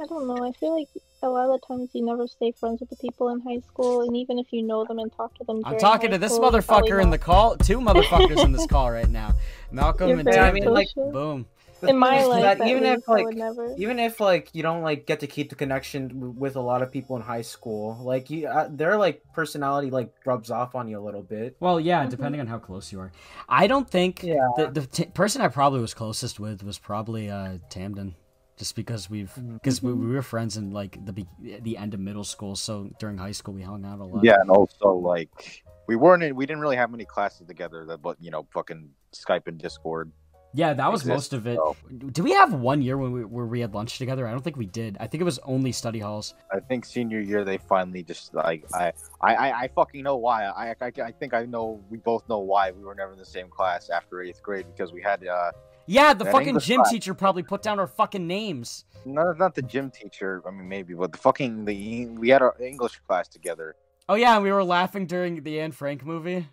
I 0.00 0.06
don't 0.06 0.28
know. 0.28 0.46
I 0.46 0.52
feel 0.52 0.78
like 0.78 0.88
a 1.22 1.28
lot 1.28 1.50
of 1.50 1.60
times 1.66 1.90
you 1.92 2.04
never 2.04 2.26
stay 2.26 2.52
friends 2.52 2.80
with 2.80 2.90
the 2.90 2.96
people 2.96 3.28
in 3.30 3.40
high 3.40 3.60
school, 3.60 4.02
and 4.02 4.16
even 4.16 4.38
if 4.38 4.52
you 4.52 4.62
know 4.62 4.84
them 4.84 4.98
and 4.98 5.12
talk 5.12 5.34
to 5.38 5.44
them, 5.44 5.62
I'm 5.64 5.78
talking 5.78 6.10
high 6.10 6.16
to 6.16 6.18
this 6.18 6.34
school, 6.34 6.50
motherfucker 6.50 7.02
in 7.02 7.10
the 7.10 7.18
call. 7.18 7.56
Two 7.56 7.78
motherfuckers 7.88 8.44
in 8.44 8.52
this 8.52 8.66
call 8.66 8.90
right 8.90 9.08
now. 9.08 9.34
Malcolm 9.70 10.08
You're 10.08 10.18
and 10.18 10.28
very 10.28 10.38
I 10.38 10.52
mean, 10.52 10.64
like. 10.64 10.88
Boom. 10.96 11.46
In 11.82 11.96
my 11.96 12.22
life, 12.26 12.42
that 12.58 12.68
even 12.68 12.82
least, 12.82 13.04
if 13.04 13.08
like 13.08 13.34
never. 13.34 13.74
even 13.78 13.98
if 13.98 14.20
like 14.20 14.50
you 14.52 14.62
don't 14.62 14.82
like 14.82 15.06
get 15.06 15.20
to 15.20 15.26
keep 15.26 15.48
the 15.48 15.54
connection 15.54 16.08
w- 16.08 16.34
with 16.36 16.56
a 16.56 16.60
lot 16.60 16.82
of 16.82 16.92
people 16.92 17.16
in 17.16 17.22
high 17.22 17.40
school, 17.40 17.96
like 18.02 18.28
you, 18.28 18.46
uh, 18.48 18.68
their 18.70 18.98
like 18.98 19.22
personality 19.32 19.88
like 19.90 20.12
rubs 20.26 20.50
off 20.50 20.74
on 20.74 20.88
you 20.88 20.98
a 20.98 21.00
little 21.00 21.22
bit. 21.22 21.56
Well, 21.58 21.80
yeah, 21.80 22.04
Mhm. 22.04 22.10
depending 22.10 22.40
on 22.42 22.48
how 22.48 22.58
close 22.58 22.92
you 22.92 23.00
are. 23.00 23.12
I 23.48 23.66
don't 23.66 23.88
think 23.88 24.22
Yeah. 24.22 24.46
the 24.58 24.66
the 24.66 24.86
t- 24.86 25.06
person 25.06 25.40
I 25.40 25.48
probably 25.48 25.80
was 25.80 25.94
closest 25.94 26.38
with 26.38 26.62
was 26.62 26.78
probably 26.78 27.30
uh, 27.30 27.56
Tamden, 27.70 28.12
just 28.60 28.76
because 28.76 29.08
we've 29.08 29.32
Mm-hmm. 29.34 29.54
because 29.54 29.82
we, 29.82 29.92
we 29.92 30.14
were 30.14 30.22
friends 30.22 30.56
in 30.56 30.70
like 30.70 30.92
the 31.04 31.12
be- 31.12 31.58
the 31.62 31.76
end 31.76 31.94
of 31.94 32.00
middle 32.00 32.24
school. 32.24 32.54
So 32.54 32.90
during 33.00 33.16
high 33.16 33.32
school, 33.32 33.54
we 33.54 33.62
hung 33.62 33.84
out 33.84 33.98
a 34.00 34.04
lot. 34.04 34.22
Yeah, 34.22 34.36
and 34.40 34.50
also 34.50 34.92
like 34.92 35.64
we 35.86 35.96
weren't 35.96 36.22
in, 36.22 36.36
we 36.36 36.44
didn't 36.46 36.60
really 36.60 36.76
have 36.76 36.90
many 36.90 37.06
classes 37.06 37.46
together, 37.48 37.84
that 37.86 38.02
but 38.02 38.16
you 38.20 38.30
know, 38.30 38.46
fucking 38.52 38.90
Skype 39.12 39.46
and 39.48 39.58
Discord. 39.58 40.12
Yeah, 40.52 40.74
that 40.74 40.90
was 40.90 41.02
Exists, 41.02 41.16
most 41.16 41.32
of 41.32 41.46
it. 41.46 41.56
so. 41.56 41.76
Do 42.18 42.24
we 42.24 42.32
have 42.32 42.52
one 42.52 42.82
year 42.82 42.98
when 42.98 43.12
we 43.12 43.24
where 43.24 43.46
we 43.46 43.60
had 43.60 43.72
lunch 43.72 43.98
together? 43.98 44.26
I 44.26 44.32
don't 44.32 44.42
think 44.42 44.56
we 44.56 44.66
did. 44.66 44.96
I 45.00 45.06
think 45.06 45.20
it 45.20 45.24
was 45.24 45.38
only 45.54 45.72
study 45.72 46.00
halls. 46.00 46.34
I 46.52 46.58
think 46.60 46.84
senior 46.84 47.20
year 47.20 47.44
they 47.44 47.58
finally 47.58 48.02
just 48.02 48.34
like 48.34 48.64
I 48.74 48.92
I 49.22 49.34
I, 49.34 49.52
I 49.62 49.68
fucking 49.74 50.02
know 50.02 50.16
why. 50.16 50.44
I, 50.44 50.74
I 50.80 50.92
I 51.10 51.12
think 51.12 51.32
I 51.34 51.46
know 51.46 51.80
we 51.88 51.98
both 51.98 52.28
know 52.28 52.40
why 52.40 52.72
we 52.72 52.82
were 52.82 52.96
never 52.96 53.12
in 53.12 53.18
the 53.18 53.24
same 53.38 53.48
class 53.48 53.90
after 53.90 54.20
eighth 54.22 54.42
grade 54.42 54.66
because 54.72 54.92
we 54.92 55.00
had 55.00 55.24
uh 55.26 55.52
Yeah, 55.90 56.14
the 56.14 56.22
That 56.22 56.32
fucking 56.32 56.48
English 56.48 56.66
gym 56.66 56.82
class. 56.82 56.92
teacher 56.92 57.14
probably 57.14 57.42
put 57.42 57.62
down 57.62 57.80
our 57.80 57.88
fucking 57.88 58.24
names. 58.24 58.84
not 59.04 59.36
not 59.38 59.56
the 59.56 59.62
gym 59.62 59.90
teacher. 59.90 60.40
I 60.46 60.52
mean 60.52 60.68
maybe, 60.68 60.94
but 60.94 61.10
the 61.10 61.18
fucking 61.18 61.64
the 61.64 62.06
we 62.06 62.28
had 62.28 62.42
our 62.42 62.54
English 62.60 63.00
class 63.08 63.26
together. 63.26 63.74
Oh 64.08 64.14
yeah, 64.14 64.34
and 64.36 64.44
we 64.44 64.52
were 64.52 64.62
laughing 64.62 65.06
during 65.06 65.42
the 65.42 65.58
Anne 65.58 65.72
Frank 65.72 66.06
movie. 66.06 66.46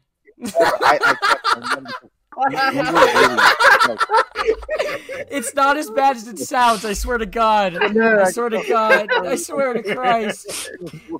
I, 0.43 0.97
I 1.02 1.15
it's 5.30 5.54
not 5.54 5.78
as 5.78 5.89
bad 5.91 6.15
as 6.15 6.28
it 6.28 6.39
sounds. 6.39 6.84
I 6.86 6.93
swear 6.93 7.19
to 7.19 7.26
God. 7.28 7.78
I 7.78 8.32
swear 8.32 8.50
to 8.50 8.63
God. 8.67 9.12
I 9.12 9.36
swear 9.36 9.73
to 9.73 9.84
Christ. 9.95 10.69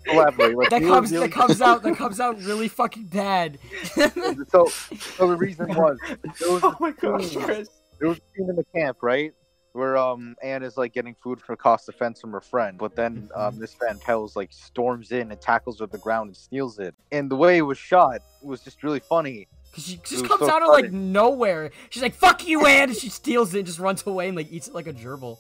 That 0.08 0.82
comes 0.86 1.12
that 1.12 1.32
comes 1.32 1.62
out 1.62 1.84
that 1.84 1.95
comes 1.97 2.19
out 2.19 2.41
really 2.41 2.67
fucking 2.67 3.06
bad. 3.06 3.60
so, 3.95 4.67
so 4.67 5.27
the 5.27 5.36
reason 5.38 5.67
was 5.75 5.99
was 6.41 6.62
Oh 6.63 6.75
my 6.80 6.91
gosh, 6.91 7.36
Chris. 7.36 7.69
There 7.99 8.10
was 8.10 8.17
a 8.17 8.21
scene 8.36 8.49
in 8.49 8.55
the 8.55 8.65
camp, 8.75 8.97
right? 9.01 9.33
Where 9.73 9.97
um 9.97 10.36
Anne 10.41 10.63
is 10.63 10.77
like 10.77 10.93
getting 10.93 11.15
food 11.21 11.39
for 11.39 11.55
cost 11.55 11.86
defense 11.86 12.19
from 12.19 12.31
her 12.31 12.41
friend, 12.41 12.77
but 12.77 12.95
then 12.95 13.29
um 13.36 13.60
this 13.60 13.75
Van 13.75 13.99
Pels 13.99 14.36
like 14.36 14.51
storms 14.51 15.12
in 15.12 15.31
and 15.31 15.39
tackles 15.39 15.79
her 15.79 15.86
to 15.86 15.91
the 15.91 15.97
ground 15.99 16.29
and 16.29 16.38
steals 16.38 16.79
it. 16.79 16.95
And 17.12 17.29
the 17.29 17.36
way 17.36 17.57
it 17.57 17.62
was 17.62 17.77
shot 17.77 18.21
was 18.41 18.62
just 18.62 18.81
really 18.83 18.99
funny. 18.99 19.47
Cause 19.73 19.86
she 19.86 19.97
just 20.03 20.25
comes 20.25 20.39
so 20.39 20.49
out 20.49 20.63
of 20.63 20.69
like 20.69 20.91
nowhere. 20.91 21.71
She's 21.89 22.01
like, 22.01 22.15
"Fuck 22.15 22.47
you, 22.47 22.65
Anne!" 22.65 22.89
and 22.89 22.97
she 22.97 23.10
steals 23.10 23.53
it 23.53 23.60
and 23.60 23.67
just 23.67 23.77
runs 23.77 24.05
away 24.07 24.29
and 24.29 24.38
like 24.38 24.51
eats 24.51 24.67
it 24.67 24.73
like 24.73 24.88
a 24.88 24.93
gerbil. 24.93 25.38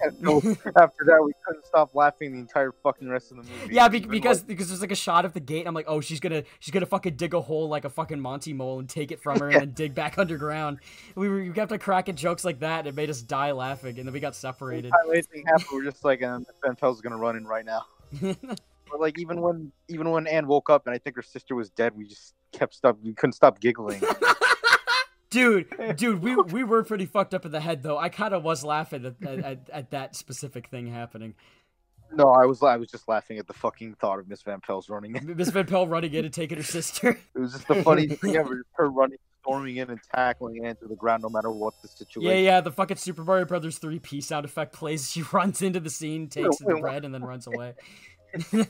And 0.00 0.16
so 0.24 0.38
after 0.76 1.04
that, 1.06 1.22
we 1.24 1.32
couldn't 1.46 1.64
stop 1.64 1.94
laughing 1.94 2.32
the 2.32 2.38
entire 2.38 2.72
fucking 2.82 3.08
rest 3.08 3.30
of 3.30 3.38
the 3.38 3.42
movie. 3.42 3.74
Yeah, 3.74 3.88
be- 3.88 4.00
because 4.00 4.40
like, 4.40 4.48
because 4.48 4.68
there's 4.68 4.80
like 4.80 4.92
a 4.92 4.96
shot 4.96 5.24
of 5.24 5.32
the 5.32 5.40
gate. 5.40 5.60
And 5.60 5.68
I'm 5.68 5.74
like, 5.74 5.86
oh, 5.88 6.00
she's 6.00 6.20
gonna 6.20 6.44
she's 6.60 6.72
gonna 6.72 6.86
fucking 6.86 7.16
dig 7.16 7.34
a 7.34 7.40
hole 7.40 7.68
like 7.68 7.84
a 7.84 7.90
fucking 7.90 8.20
Monty 8.20 8.52
mole 8.52 8.78
and 8.78 8.88
take 8.88 9.12
it 9.12 9.20
from 9.20 9.38
her 9.40 9.48
and 9.48 9.60
then 9.60 9.72
dig 9.72 9.94
back 9.94 10.18
underground. 10.18 10.78
We 11.14 11.28
were 11.28 11.42
we 11.42 11.50
kept 11.50 11.72
on 11.72 11.78
cracking 11.78 12.16
jokes 12.16 12.44
like 12.44 12.60
that. 12.60 12.80
And 12.80 12.88
it 12.88 12.94
made 12.94 13.10
us 13.10 13.22
die 13.22 13.52
laughing, 13.52 13.98
and 13.98 14.06
then 14.06 14.12
we 14.12 14.20
got 14.20 14.34
separated. 14.34 14.90
time 14.90 15.12
anything 15.12 15.44
happened, 15.46 15.68
we're 15.72 15.84
just 15.84 16.04
like, 16.04 16.22
and 16.22 16.46
Van 16.64 16.76
Pels 16.76 17.00
gonna 17.00 17.16
run 17.16 17.36
in 17.36 17.46
right 17.46 17.64
now. 17.64 17.84
But 18.90 19.00
like 19.00 19.18
even 19.18 19.40
when 19.40 19.72
even 19.88 20.10
when 20.10 20.26
Anne 20.26 20.46
woke 20.46 20.70
up 20.70 20.86
and 20.86 20.94
I 20.94 20.98
think 20.98 21.16
her 21.16 21.22
sister 21.22 21.54
was 21.54 21.70
dead, 21.70 21.96
we 21.96 22.06
just 22.06 22.34
kept 22.52 22.74
stop. 22.74 22.96
We 23.02 23.14
couldn't 23.14 23.32
stop 23.32 23.58
giggling. 23.58 24.00
Dude, 25.34 25.96
dude, 25.96 26.22
we 26.22 26.36
we 26.36 26.62
were 26.62 26.84
pretty 26.84 27.06
fucked 27.06 27.34
up 27.34 27.44
in 27.44 27.50
the 27.50 27.60
head 27.60 27.82
though. 27.82 27.98
I 27.98 28.08
kind 28.08 28.32
of 28.32 28.44
was 28.44 28.62
laughing 28.62 29.04
at, 29.04 29.14
at, 29.26 29.38
at, 29.40 29.70
at 29.72 29.90
that 29.90 30.14
specific 30.14 30.68
thing 30.68 30.86
happening. 30.86 31.34
no, 32.12 32.28
I 32.30 32.46
was 32.46 32.62
I 32.62 32.76
was 32.76 32.88
just 32.88 33.08
laughing 33.08 33.38
at 33.38 33.48
the 33.48 33.52
fucking 33.52 33.94
thought 33.94 34.20
of 34.20 34.28
Miss 34.28 34.42
Van 34.42 34.60
Pels 34.60 34.88
running. 34.88 35.16
in. 35.16 35.36
Miss 35.36 35.48
Van 35.50 35.66
Pelt 35.66 35.88
running 35.88 36.14
in 36.14 36.24
and 36.24 36.32
taking 36.32 36.58
her 36.58 36.62
sister. 36.62 37.18
It 37.34 37.38
was 37.38 37.52
just 37.52 37.66
the 37.66 37.82
funniest 37.82 38.20
thing 38.20 38.36
ever. 38.36 38.62
Her 38.74 38.88
running, 38.90 39.18
storming 39.44 39.76
in 39.76 39.90
and 39.90 40.00
tackling 40.14 40.64
Anne 40.64 40.76
to 40.76 40.86
the 40.86 40.96
ground, 40.96 41.22
no 41.22 41.28
matter 41.28 41.50
what 41.50 41.74
the 41.82 41.88
situation. 41.88 42.30
Yeah, 42.30 42.38
yeah, 42.38 42.60
the 42.60 42.72
fucking 42.72 42.96
Super 42.96 43.24
Mario 43.24 43.44
Brothers 43.44 43.78
3P 43.78 44.22
sound 44.22 44.44
effect 44.44 44.72
plays. 44.72 45.10
She 45.10 45.22
runs 45.32 45.62
into 45.62 45.80
the 45.80 45.90
scene, 45.90 46.28
takes 46.28 46.58
the 46.58 46.76
bread, 46.80 47.04
and 47.04 47.12
then 47.12 47.22
runs 47.22 47.46
away. 47.46 47.74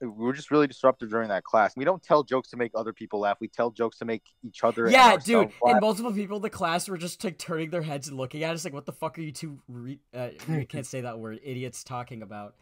We 0.00 0.08
were 0.08 0.32
just 0.32 0.50
really 0.50 0.66
disruptive 0.66 1.08
during 1.08 1.28
that 1.28 1.44
class. 1.44 1.76
We 1.76 1.84
don't 1.84 2.02
tell 2.02 2.22
jokes 2.22 2.50
to 2.50 2.56
make 2.56 2.72
other 2.74 2.92
people 2.92 3.20
laugh. 3.20 3.38
We 3.40 3.48
tell 3.48 3.70
jokes 3.70 3.98
to 3.98 4.04
make 4.04 4.22
each 4.42 4.62
other. 4.62 4.84
and 4.84 4.92
yeah, 4.92 5.16
dude, 5.16 5.36
ourselves 5.36 5.54
and 5.64 5.80
multiple 5.80 6.12
people 6.12 6.36
in 6.36 6.42
the 6.42 6.50
class 6.50 6.88
were 6.88 6.98
just 6.98 7.22
like 7.24 7.38
turning 7.38 7.70
their 7.70 7.82
heads 7.82 8.08
and 8.08 8.16
looking 8.16 8.42
at 8.42 8.54
us 8.54 8.64
like, 8.64 8.74
"What 8.74 8.86
the 8.86 8.92
fuck 8.92 9.18
are 9.18 9.22
you 9.22 9.32
two? 9.32 9.60
Re- 9.68 10.00
uh, 10.12 10.28
I 10.48 10.64
can't 10.68 10.84
say 10.84 11.02
that 11.02 11.18
word. 11.18 11.40
Idiots 11.42 11.84
talking 11.84 12.22
about." 12.22 12.54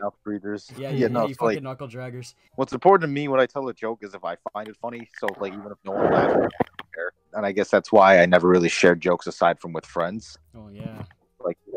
mouth 0.00 0.14
breathers. 0.24 0.70
Yeah, 0.76 0.90
yeah, 0.90 1.08
no, 1.08 1.26
you 1.26 1.34
fucking 1.34 1.56
like 1.56 1.62
knuckle 1.62 1.88
draggers. 1.88 2.34
what's 2.56 2.72
important 2.72 3.08
to 3.08 3.12
me 3.12 3.28
when 3.28 3.40
I 3.40 3.46
tell 3.46 3.66
a 3.68 3.74
joke 3.74 4.00
is 4.02 4.14
if 4.14 4.24
I 4.24 4.36
find 4.52 4.68
it 4.68 4.76
funny. 4.76 5.08
So 5.18 5.26
like 5.38 5.52
even 5.52 5.66
if 5.72 5.78
no 5.84 5.92
one 5.92 6.12
laughs, 6.12 6.34
I 6.34 6.36
don't 6.36 6.94
care. 6.94 7.12
and 7.34 7.46
I 7.46 7.52
guess 7.52 7.70
that's 7.70 7.90
why 7.90 8.20
I 8.20 8.26
never 8.26 8.48
really 8.48 8.68
shared 8.68 9.00
jokes 9.00 9.26
aside 9.26 9.60
from 9.60 9.72
with 9.72 9.86
friends. 9.86 10.36
Oh 10.54 10.68
yeah. 10.68 11.04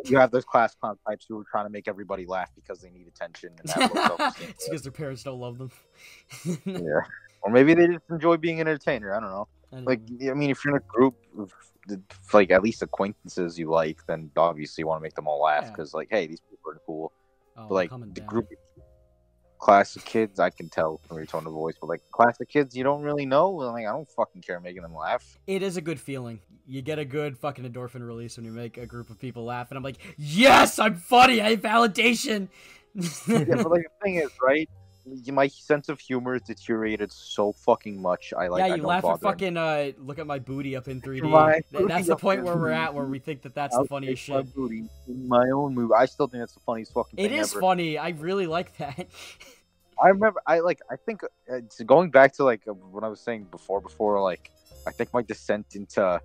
You 0.06 0.18
have 0.18 0.32
those 0.32 0.46
class 0.46 0.76
clown 0.76 0.98
types 1.08 1.26
who 1.28 1.40
are 1.40 1.44
trying 1.50 1.66
to 1.66 1.70
make 1.70 1.88
everybody 1.88 2.26
laugh 2.26 2.50
because 2.56 2.80
they 2.82 2.90
need 2.90 3.08
attention 3.08 3.52
it's 3.64 4.68
because 4.68 4.82
their 4.84 4.92
parents 4.92 5.24
don't 5.24 5.40
love 5.40 5.58
them. 5.58 5.72
yeah. 6.66 7.02
Or 7.42 7.52
maybe 7.52 7.74
they 7.74 7.88
just 7.88 8.04
enjoy 8.10 8.38
being 8.38 8.60
an 8.60 8.68
entertainer. 8.68 9.14
I 9.14 9.20
don't 9.20 9.30
know. 9.30 9.48
I 9.72 9.76
don't 9.78 9.86
Like, 9.86 10.02
know. 10.10 10.32
I 10.32 10.34
mean, 10.34 10.50
if 10.50 10.64
you're 10.66 10.76
in 10.76 10.82
a 10.82 10.86
group 10.88 11.16
of 11.38 11.54
like 12.34 12.52
at 12.52 12.62
least 12.64 12.82
acquaintances 12.82 13.58
you 13.58 13.70
like, 13.70 14.06
then 14.08 14.30
obviously 14.38 14.82
you 14.82 14.88
want 14.88 15.00
to 15.00 15.04
make 15.04 15.16
them 15.16 15.28
all 15.28 15.42
laugh 15.44 15.64
Yeah. 15.66 15.72
because, 15.72 15.94
like, 15.94 16.08
hey, 16.12 16.28
these 16.28 16.42
people 16.42 16.72
are 16.72 16.82
cool. 16.86 17.12
oh, 17.58 17.68
But 17.68 17.74
like 17.76 17.90
the 17.90 17.98
down. 18.22 18.28
group, 18.28 18.50
classic 19.60 20.06
kids, 20.06 20.39
I 20.39 20.50
can 20.50 20.69
tell 20.69 21.00
from 21.08 21.17
your 21.17 21.26
tone 21.26 21.45
of 21.45 21.54
voice, 21.54 21.76
but 21.80 21.88
like 21.88 22.02
classic 22.12 22.50
kids, 22.50 22.76
you 22.76 22.84
don't 22.84 23.04
really 23.04 23.26
know. 23.26 23.52
Like 23.52 23.86
I 23.86 23.91
don't 23.91 24.10
fucking 24.10 24.41
care 24.41 24.60
making 24.60 24.82
them 24.82 24.95
laugh. 24.95 25.38
It 25.45 25.62
is 25.62 25.78
a 25.78 25.82
good 25.82 26.00
feeling. 26.00 26.39
You 26.65 26.82
get 26.82 27.00
a 27.00 27.06
good 27.06 27.38
fucking 27.38 27.65
endorphin 27.65 28.06
release 28.06 28.38
when 28.38 28.45
you 28.45 28.52
make 28.52 28.78
a 28.78 28.86
group 28.86 29.10
of 29.10 29.19
people 29.19 29.43
laugh, 29.45 29.69
and 29.69 29.78
I'm 29.78 29.84
like, 29.84 29.98
yes, 30.17 30.80
I'm 30.80 30.95
funny. 30.95 31.41
I 31.41 31.52
have 31.52 31.62
validation. 31.62 32.48
yeah, 32.95 33.45
but 33.45 33.69
like 33.69 33.84
the 33.84 33.89
thing 34.02 34.15
is, 34.15 34.32
right? 34.41 34.69
My 35.28 35.48
sense 35.48 35.90
of 35.90 36.00
humor 36.00 36.36
is 36.36 36.42
deteriorated 36.44 37.12
so 37.12 37.54
fucking 37.54 38.02
much. 38.02 38.34
I 38.38 38.48
like. 38.48 38.68
yeah, 38.68 38.76
you 38.76 38.84
laugh 38.84 39.06
at 39.06 39.22
fucking 39.22 39.58
uh, 39.58 39.92
look 39.98 40.20
at 40.20 40.28
my 40.28 40.40
booty 40.40 40.76
up 40.76 40.88
in 40.88 41.02
3D. 41.02 41.30
My 41.30 41.62
that's 41.72 42.08
the 42.08 42.16
point 42.16 42.44
where 42.44 42.56
we're 42.56 42.72
at, 42.72 42.94
where 42.94 43.06
we 43.06 43.20
think 43.20 43.42
that 43.44 43.56
that's 43.56 43.76
I'll 43.76 43.84
the 43.84 43.88
funniest 43.90 44.26
take 44.26 44.36
my 44.36 44.42
shit. 44.42 44.56
booty 44.56 44.84
in 45.08 45.28
my 45.28 45.50
own 45.50 45.74
movie. 45.74 45.94
I 45.98 46.06
still 46.06 46.28
think 46.28 46.42
that's 46.42 46.54
the 46.54 46.60
funniest 46.60 46.94
fucking 46.94 47.18
It 47.18 47.32
is 47.32 47.52
ever. 47.54 47.62
funny. 47.62 47.98
I 47.98 48.10
really 48.10 48.48
like 48.48 48.76
that. 48.78 49.08
I 50.02 50.08
remember. 50.10 50.42
I 50.46 50.60
like. 50.60 50.80
I 50.90 50.96
think 50.96 51.22
uh, 51.52 51.60
going 51.86 52.10
back 52.10 52.34
to 52.36 52.44
like 52.44 52.62
uh, 52.68 52.74
what 52.74 53.04
I 53.04 53.08
was 53.08 53.20
saying 53.20 53.48
before. 53.52 53.82
Before 53.82 54.22
like, 54.22 54.52
I 54.88 54.92
think 54.92 55.14
my 55.14 55.22
descent 55.22 55.76
into 55.76 56.22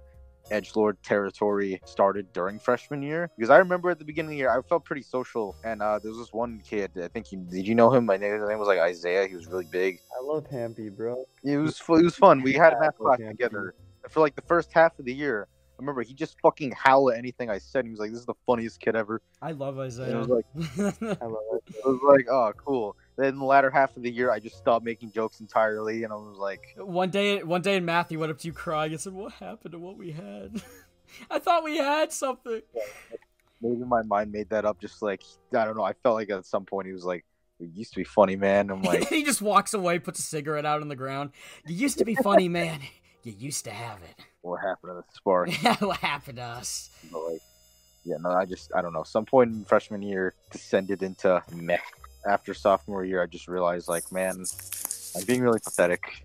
edge 0.50 0.72
lord 0.76 1.02
territory 1.02 1.80
started 1.84 2.30
during 2.32 2.58
freshman 2.58 3.02
year 3.02 3.30
because 3.36 3.50
I 3.50 3.56
remember 3.58 3.90
at 3.90 3.98
the 3.98 4.04
beginning 4.04 4.28
of 4.28 4.32
the 4.32 4.36
year 4.38 4.50
I 4.50 4.60
felt 4.62 4.84
pretty 4.84 5.02
social 5.02 5.56
and 5.64 5.80
uh, 5.82 5.98
there 5.98 6.10
was 6.10 6.18
this 6.18 6.32
one 6.32 6.60
kid. 6.64 6.90
I 7.02 7.08
think 7.08 7.32
you 7.32 7.38
did 7.50 7.66
you 7.66 7.74
know 7.74 7.92
him? 7.92 8.04
My 8.06 8.16
name, 8.16 8.34
his 8.34 8.48
name 8.48 8.58
was 8.58 8.68
like 8.68 8.78
Isaiah. 8.78 9.26
He 9.26 9.34
was 9.34 9.46
really 9.46 9.66
big. 9.70 10.00
I 10.18 10.24
love 10.24 10.46
Hampy, 10.46 10.88
bro. 10.88 11.24
It 11.42 11.56
was 11.56 11.80
it 11.80 12.04
was 12.04 12.16
fun. 12.16 12.42
We 12.42 12.52
had 12.52 12.72
a 12.72 12.80
math 12.80 12.96
class 12.98 13.20
okay. 13.20 13.28
together. 13.28 13.74
For 14.10 14.20
like 14.20 14.34
the 14.34 14.42
first 14.42 14.72
half 14.72 14.98
of 14.98 15.06
the 15.06 15.14
year, 15.14 15.48
I 15.52 15.82
remember 15.82 16.02
he 16.02 16.14
just 16.14 16.36
fucking 16.40 16.72
howl 16.72 17.10
at 17.10 17.18
anything 17.18 17.50
I 17.50 17.58
said. 17.58 17.84
He 17.84 17.90
was 17.90 17.98
like, 18.00 18.10
"This 18.10 18.20
is 18.20 18.26
the 18.26 18.34
funniest 18.46 18.80
kid 18.80 18.94
ever." 18.94 19.22
I 19.42 19.52
love 19.52 19.78
And 19.78 19.86
Isaiah. 19.86 20.16
it 20.16 20.18
was 20.18 20.28
like, 20.28 20.44
I 21.22 21.24
love 21.24 21.42
it. 21.54 21.74
it 21.74 21.84
was 21.86 22.00
like, 22.06 22.26
oh, 22.30 22.52
cool. 22.56 22.96
Then 23.16 23.38
the 23.38 23.44
latter 23.44 23.70
half 23.70 23.96
of 23.96 24.02
the 24.02 24.10
year, 24.10 24.30
I 24.30 24.40
just 24.40 24.56
stopped 24.56 24.84
making 24.84 25.12
jokes 25.12 25.40
entirely, 25.40 26.02
and 26.02 26.12
I 26.12 26.16
was 26.16 26.36
like, 26.36 26.74
one 26.76 27.10
day, 27.10 27.42
one 27.44 27.62
day 27.62 27.76
in 27.76 27.84
math, 27.84 28.08
he 28.08 28.16
went 28.16 28.32
up 28.32 28.38
to 28.38 28.46
you 28.48 28.52
crying 28.52 28.92
and 28.92 29.00
said, 29.00 29.12
"What 29.12 29.32
happened 29.34 29.72
to 29.72 29.78
what 29.78 29.96
we 29.96 30.10
had? 30.10 30.60
I 31.30 31.38
thought 31.38 31.62
we 31.62 31.76
had 31.76 32.12
something." 32.12 32.62
maybe 33.64 33.84
my 33.84 34.02
mind 34.02 34.30
made 34.30 34.50
that 34.50 34.64
up. 34.64 34.80
Just 34.80 35.02
like 35.02 35.22
I 35.56 35.64
don't 35.64 35.76
know. 35.76 35.84
I 35.84 35.94
felt 35.94 36.16
like 36.16 36.30
at 36.30 36.46
some 36.46 36.64
point 36.64 36.86
he 36.86 36.92
was 36.92 37.04
like, 37.04 37.24
"It 37.58 37.70
used 37.74 37.92
to 37.92 38.00
be 38.00 38.04
funny, 38.04 38.36
man." 38.36 38.70
I'm 38.70 38.82
like, 38.82 39.08
he 39.08 39.24
just 39.24 39.42
walks 39.42 39.74
away, 39.74 39.98
puts 39.98 40.18
a 40.18 40.22
cigarette 40.22 40.66
out 40.66 40.80
on 40.80 40.88
the 40.88 40.96
ground. 40.96 41.30
You 41.66 41.74
used 41.74 41.98
to 41.98 42.04
be 42.04 42.14
funny, 42.14 42.48
man. 42.48 42.80
You 43.22 43.32
used 43.32 43.64
to 43.64 43.70
have 43.70 43.98
it. 44.02 44.24
what 44.42 44.60
happened 44.60 44.90
to 44.90 44.94
the 44.94 45.14
spark? 45.14 45.50
what 45.80 45.96
happened 45.98 46.36
to 46.36 46.42
us? 46.42 46.90
But 47.10 47.20
like, 47.24 47.40
yeah, 48.04 48.16
no, 48.20 48.30
I 48.30 48.44
just 48.44 48.70
I 48.74 48.82
don't 48.82 48.92
know. 48.92 49.04
Some 49.04 49.24
point 49.24 49.52
in 49.52 49.64
freshman 49.64 50.02
year 50.02 50.34
descended 50.50 51.02
into 51.02 51.42
meh. 51.52 51.78
After 52.26 52.54
sophomore 52.54 53.04
year, 53.04 53.22
I 53.22 53.26
just 53.26 53.48
realized 53.48 53.88
like, 53.88 54.10
man, 54.12 54.44
I'm 55.16 55.24
being 55.24 55.42
really 55.42 55.60
pathetic. 55.60 56.24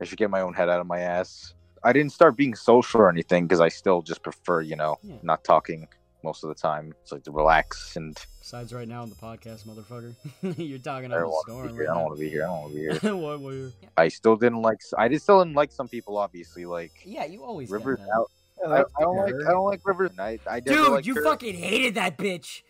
I 0.00 0.04
should 0.04 0.18
get 0.18 0.30
my 0.30 0.40
own 0.40 0.54
head 0.54 0.68
out 0.68 0.80
of 0.80 0.86
my 0.86 1.00
ass. 1.00 1.54
I 1.82 1.92
didn't 1.92 2.12
start 2.12 2.36
being 2.36 2.54
social 2.54 3.00
or 3.00 3.08
anything 3.10 3.46
because 3.46 3.60
I 3.60 3.68
still 3.68 4.02
just 4.02 4.22
prefer, 4.22 4.60
you 4.60 4.76
know, 4.76 4.96
Yeah. 5.02 5.16
not 5.22 5.44
talking 5.44 5.88
most 6.22 6.42
of 6.44 6.48
the 6.48 6.54
time. 6.54 6.94
It's 7.02 7.12
like 7.12 7.22
to 7.24 7.30
relax 7.32 7.96
and 7.96 8.16
Besides, 8.40 8.72
right 8.72 8.86
now 8.86 9.02
on 9.02 9.08
the 9.08 9.16
podcast, 9.16 9.64
motherfucker, 9.66 10.14
you're 10.58 10.78
talking 10.78 11.12
I 11.12 11.16
up 11.16 11.22
don't 11.22 11.30
want 11.30 11.46
to 11.46 11.52
storm. 11.52 11.68
be 11.68 11.74
here. 11.74 11.82
I 11.90 11.94
don't 11.94 12.02
want 12.04 12.16
to 12.16 12.20
be 12.20 12.28
here. 12.30 12.42
I 12.42 12.46
don't 12.46 12.60
want 12.60 12.72
to 12.72 12.78
be 12.78 12.98
here. 13.08 13.16
What 13.16 13.40
were 13.40 13.52
you? 13.52 13.72
I 13.96 14.08
still 14.08 14.36
didn't 14.36 14.62
like. 14.62 14.78
I 14.96 15.08
just 15.08 15.24
still 15.24 15.42
didn't 15.42 15.54
like 15.56 15.72
some 15.72 15.88
people. 15.88 16.16
Obviously, 16.18 16.64
like 16.66 16.92
Yeah, 17.04 17.24
you 17.24 17.42
always 17.44 17.70
Rivers 17.70 17.98
get 17.98 18.06
that. 18.06 18.12
out. 18.14 18.30
I, 18.66 18.80
I 18.98 19.02
don't 19.02 19.16
like. 19.16 19.34
I 19.46 19.50
don't 19.52 19.64
like 19.64 19.80
Rivers. 19.84 20.10
I, 20.18 20.38
I 20.48 20.60
Dude, 20.60 20.88
liked 20.92 21.06
you 21.06 21.14
her. 21.16 21.22
fucking 21.24 21.54
hated 21.56 21.94
that 21.96 22.16
bitch. 22.16 22.62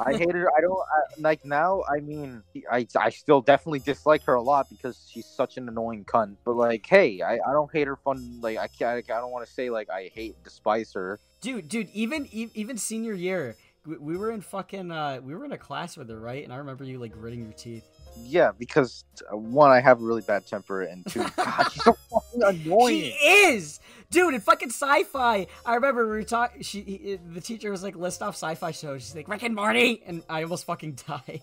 I 0.00 0.12
hate 0.16 0.32
her. 0.32 0.50
I 0.56 0.60
don't 0.60 0.78
I, 0.78 1.20
like 1.20 1.44
now. 1.44 1.82
I 1.90 2.00
mean, 2.00 2.42
I 2.70 2.86
I 2.98 3.10
still 3.10 3.40
definitely 3.40 3.80
dislike 3.80 4.22
her 4.24 4.34
a 4.34 4.42
lot 4.42 4.68
because 4.70 5.08
she's 5.10 5.26
such 5.26 5.56
an 5.56 5.68
annoying 5.68 6.04
cunt. 6.04 6.36
But 6.44 6.56
like, 6.56 6.86
hey, 6.86 7.22
I, 7.22 7.34
I 7.34 7.52
don't 7.52 7.72
hate 7.72 7.86
her. 7.86 7.96
Fun 7.96 8.40
like 8.40 8.58
I 8.58 8.68
can't. 8.68 9.04
I 9.10 9.20
don't 9.20 9.30
want 9.30 9.46
to 9.46 9.52
say 9.52 9.70
like 9.70 9.90
I 9.90 10.10
hate 10.14 10.42
despise 10.44 10.92
her. 10.94 11.20
dude, 11.40 11.68
dude, 11.68 11.90
even 11.92 12.28
even 12.32 12.76
senior 12.78 13.14
year, 13.14 13.56
we, 13.86 13.96
we 13.96 14.16
were 14.16 14.30
in 14.32 14.40
fucking 14.40 14.90
uh, 14.90 15.20
we 15.22 15.34
were 15.34 15.44
in 15.44 15.52
a 15.52 15.58
class 15.58 15.96
with 15.96 16.08
her, 16.10 16.18
right? 16.18 16.44
And 16.44 16.52
I 16.52 16.56
remember 16.56 16.84
you 16.84 16.98
like 16.98 17.12
gritting 17.12 17.42
your 17.42 17.52
teeth. 17.52 17.84
Yeah, 18.18 18.52
because 18.58 19.04
uh, 19.30 19.36
one, 19.36 19.70
I 19.70 19.80
have 19.80 20.00
a 20.00 20.04
really 20.04 20.22
bad 20.22 20.46
temper, 20.46 20.82
and 20.82 21.04
two, 21.06 21.24
God, 21.36 21.68
she's 21.70 21.84
so 21.84 21.96
fucking 22.10 22.42
annoying. 22.42 22.94
She 22.94 23.08
is, 23.10 23.80
dude. 24.10 24.34
In 24.34 24.40
fucking 24.40 24.70
sci-fi, 24.70 25.46
I 25.64 25.74
remember 25.74 26.04
we 26.04 26.10
were 26.10 26.22
talking. 26.22 26.62
She, 26.62 26.80
he- 26.82 27.16
the 27.16 27.40
teacher 27.40 27.70
was 27.70 27.82
like, 27.82 27.96
list 27.96 28.22
off 28.22 28.34
sci-fi 28.34 28.70
shows. 28.72 29.02
She's 29.02 29.14
like, 29.16 29.28
Rick 29.28 29.42
and 29.42 29.54
Morty, 29.54 30.02
and 30.06 30.22
I 30.28 30.42
almost 30.42 30.64
fucking 30.66 30.98
died. 31.06 31.42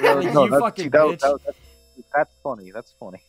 No, 0.00 0.14
Like, 0.14 0.32
no, 0.34 0.44
you 0.44 0.50
that's- 0.50 0.60
fucking 0.60 0.90
that- 0.90 1.00
bitch. 1.00 1.20
that- 1.20 1.40
that's, 1.44 1.58
that's 2.14 2.34
funny. 2.42 2.70
That's 2.70 2.92
funny. 2.98 3.20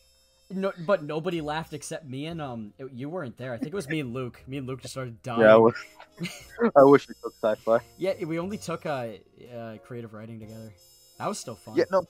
No, 0.50 0.72
but 0.86 1.02
nobody 1.02 1.40
laughed 1.40 1.72
except 1.72 2.06
me 2.06 2.26
and 2.26 2.40
um. 2.40 2.74
it- 2.78 2.92
you 2.92 3.08
weren't 3.08 3.36
there. 3.38 3.52
I 3.54 3.56
think 3.56 3.68
it 3.72 3.74
was 3.74 3.88
me 3.88 4.00
and 4.00 4.12
Luke. 4.12 4.40
Me 4.46 4.58
and 4.58 4.66
Luke 4.66 4.82
just 4.82 4.92
started 4.94 5.22
dying. 5.22 5.40
Yeah, 5.40 5.54
I 5.54 5.56
wish, 5.56 5.74
I 6.76 6.82
wish 6.84 7.08
we 7.08 7.14
took 7.22 7.34
sci-fi. 7.42 7.78
Yeah, 7.98 8.12
we 8.24 8.38
only 8.38 8.56
took 8.58 8.86
uh, 8.86 9.08
uh 9.52 9.76
creative 9.86 10.14
writing 10.14 10.38
together. 10.38 10.72
That 11.18 11.28
was 11.28 11.38
still 11.40 11.56
fun. 11.56 11.74
Yeah, 11.76 11.84
no, 11.90 12.06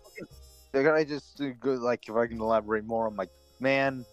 they're 0.72 0.82
gonna 0.82 1.04
just 1.06 1.40
good. 1.60 1.78
Like, 1.78 2.06
if 2.08 2.14
I 2.14 2.26
can 2.26 2.38
elaborate 2.40 2.84
more, 2.84 3.06
I'm 3.06 3.16
like, 3.16 3.30
man, 3.60 4.04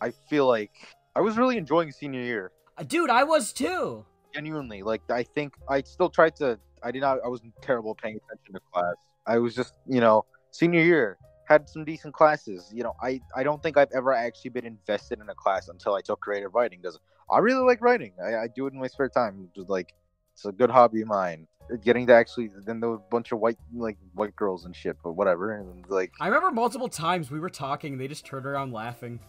I 0.00 0.12
feel 0.30 0.46
like 0.46 0.70
I 1.16 1.20
was 1.20 1.36
really 1.36 1.56
enjoying 1.56 1.92
senior 1.92 2.20
year. 2.20 2.52
Uh, 2.76 2.82
dude, 2.82 3.10
I 3.10 3.24
was 3.24 3.52
too. 3.52 4.04
Genuinely, 4.34 4.82
like, 4.82 5.02
I 5.10 5.22
think 5.22 5.54
I 5.68 5.82
still 5.82 6.10
tried 6.10 6.36
to. 6.36 6.58
I 6.82 6.90
did 6.90 7.00
not. 7.00 7.18
I 7.24 7.28
wasn't 7.28 7.54
terrible 7.62 7.94
paying 7.94 8.16
attention 8.16 8.54
to 8.54 8.60
class. 8.72 8.96
I 9.26 9.38
was 9.38 9.54
just, 9.54 9.74
you 9.86 10.00
know, 10.00 10.24
senior 10.50 10.82
year 10.82 11.18
had 11.44 11.68
some 11.68 11.84
decent 11.84 12.14
classes. 12.14 12.70
You 12.72 12.82
know, 12.82 12.94
I 13.02 13.20
I 13.36 13.42
don't 13.42 13.62
think 13.62 13.76
I've 13.76 13.92
ever 13.94 14.12
actually 14.12 14.50
been 14.50 14.66
invested 14.66 15.20
in 15.20 15.28
a 15.28 15.34
class 15.34 15.68
until 15.68 15.94
I 15.94 16.00
took 16.00 16.20
creative 16.20 16.54
writing 16.54 16.80
because 16.82 16.98
I 17.30 17.38
really 17.38 17.64
like 17.64 17.80
writing. 17.80 18.12
I, 18.22 18.36
I 18.36 18.48
do 18.54 18.66
it 18.66 18.72
in 18.72 18.80
my 18.80 18.86
spare 18.86 19.08
time. 19.08 19.48
Just 19.54 19.68
like, 19.68 19.94
it's 20.32 20.44
a 20.44 20.52
good 20.52 20.70
hobby 20.70 21.02
of 21.02 21.08
mine. 21.08 21.46
Getting 21.82 22.06
to 22.08 22.12
actually, 22.12 22.50
then 22.66 22.80
there 22.80 22.90
was 22.90 23.00
a 23.00 23.10
bunch 23.10 23.32
of 23.32 23.38
white 23.38 23.56
like 23.72 23.96
white 24.14 24.36
girls 24.36 24.64
and 24.66 24.74
shit, 24.74 24.96
but 25.02 25.12
whatever. 25.12 25.56
And 25.56 25.84
like, 25.88 26.12
I 26.20 26.26
remember 26.26 26.50
multiple 26.50 26.88
times 26.88 27.30
we 27.30 27.40
were 27.40 27.50
talking 27.50 27.92
and 27.92 28.00
they 28.00 28.08
just 28.08 28.26
turned 28.26 28.46
around 28.46 28.72
laughing. 28.72 29.20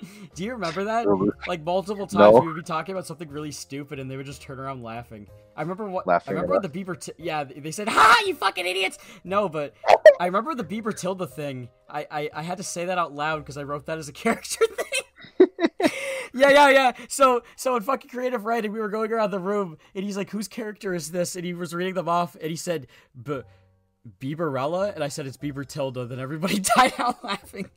Do 0.34 0.44
you 0.44 0.52
remember 0.52 0.84
that? 0.84 1.06
Like 1.46 1.64
multiple 1.64 2.06
times 2.06 2.34
No. 2.34 2.40
we 2.40 2.46
would 2.46 2.56
be 2.56 2.62
talking 2.62 2.94
about 2.94 3.06
something 3.06 3.28
really 3.28 3.50
stupid 3.50 3.98
and 3.98 4.10
they 4.10 4.16
would 4.16 4.26
just 4.26 4.42
turn 4.42 4.58
around 4.58 4.82
laughing. 4.82 5.26
I 5.56 5.62
remember 5.62 5.88
what 5.90 6.06
Laughing 6.06 6.32
I 6.36 6.40
remember 6.40 6.56
at 6.56 6.72
the 6.72 6.84
Bieber. 6.84 6.98
T- 7.00 7.12
yeah, 7.18 7.42
they 7.44 7.72
said, 7.72 7.88
"Ha, 7.88 8.22
you 8.26 8.34
fucking 8.34 8.64
idiots!" 8.64 8.98
No, 9.24 9.48
but 9.48 9.74
I 10.20 10.26
remember 10.26 10.54
the 10.54 10.62
Bieber 10.64 10.96
Tilda 10.96 11.26
thing. 11.26 11.68
I 11.90 12.06
I, 12.10 12.30
I 12.32 12.42
had 12.42 12.58
to 12.58 12.62
say 12.62 12.84
that 12.84 12.96
out 12.98 13.12
loud 13.12 13.40
because 13.40 13.56
I 13.58 13.64
wrote 13.64 13.86
that 13.86 13.98
as 13.98 14.08
a 14.08 14.12
character 14.24 14.64
thing. 14.66 15.48
yeah, 16.34 16.50
yeah, 16.50 16.68
yeah. 16.70 16.92
So 17.08 17.42
so 17.56 17.74
in 17.76 17.82
fucking 17.82 18.08
creative 18.10 18.44
writing, 18.44 18.70
we 18.72 18.78
were 18.78 18.88
going 18.88 19.12
around 19.12 19.32
the 19.32 19.40
room 19.40 19.78
and 19.96 20.04
he's 20.04 20.16
like, 20.16 20.30
"Whose 20.30 20.46
character 20.46 20.94
is 20.94 21.10
this?" 21.10 21.34
And 21.34 21.44
he 21.44 21.54
was 21.54 21.74
reading 21.74 21.94
them 21.94 22.08
off 22.08 22.36
and 22.40 22.50
he 22.50 22.56
said, 22.56 22.86
"B." 23.20 23.40
Bieberella, 24.20 24.94
and 24.94 25.04
I 25.04 25.08
said 25.08 25.26
it's 25.26 25.36
Bieber 25.36 25.66
Tilda. 25.66 26.06
Then 26.06 26.18
everybody 26.18 26.60
died 26.60 26.94
out 26.98 27.22
laughing. 27.22 27.68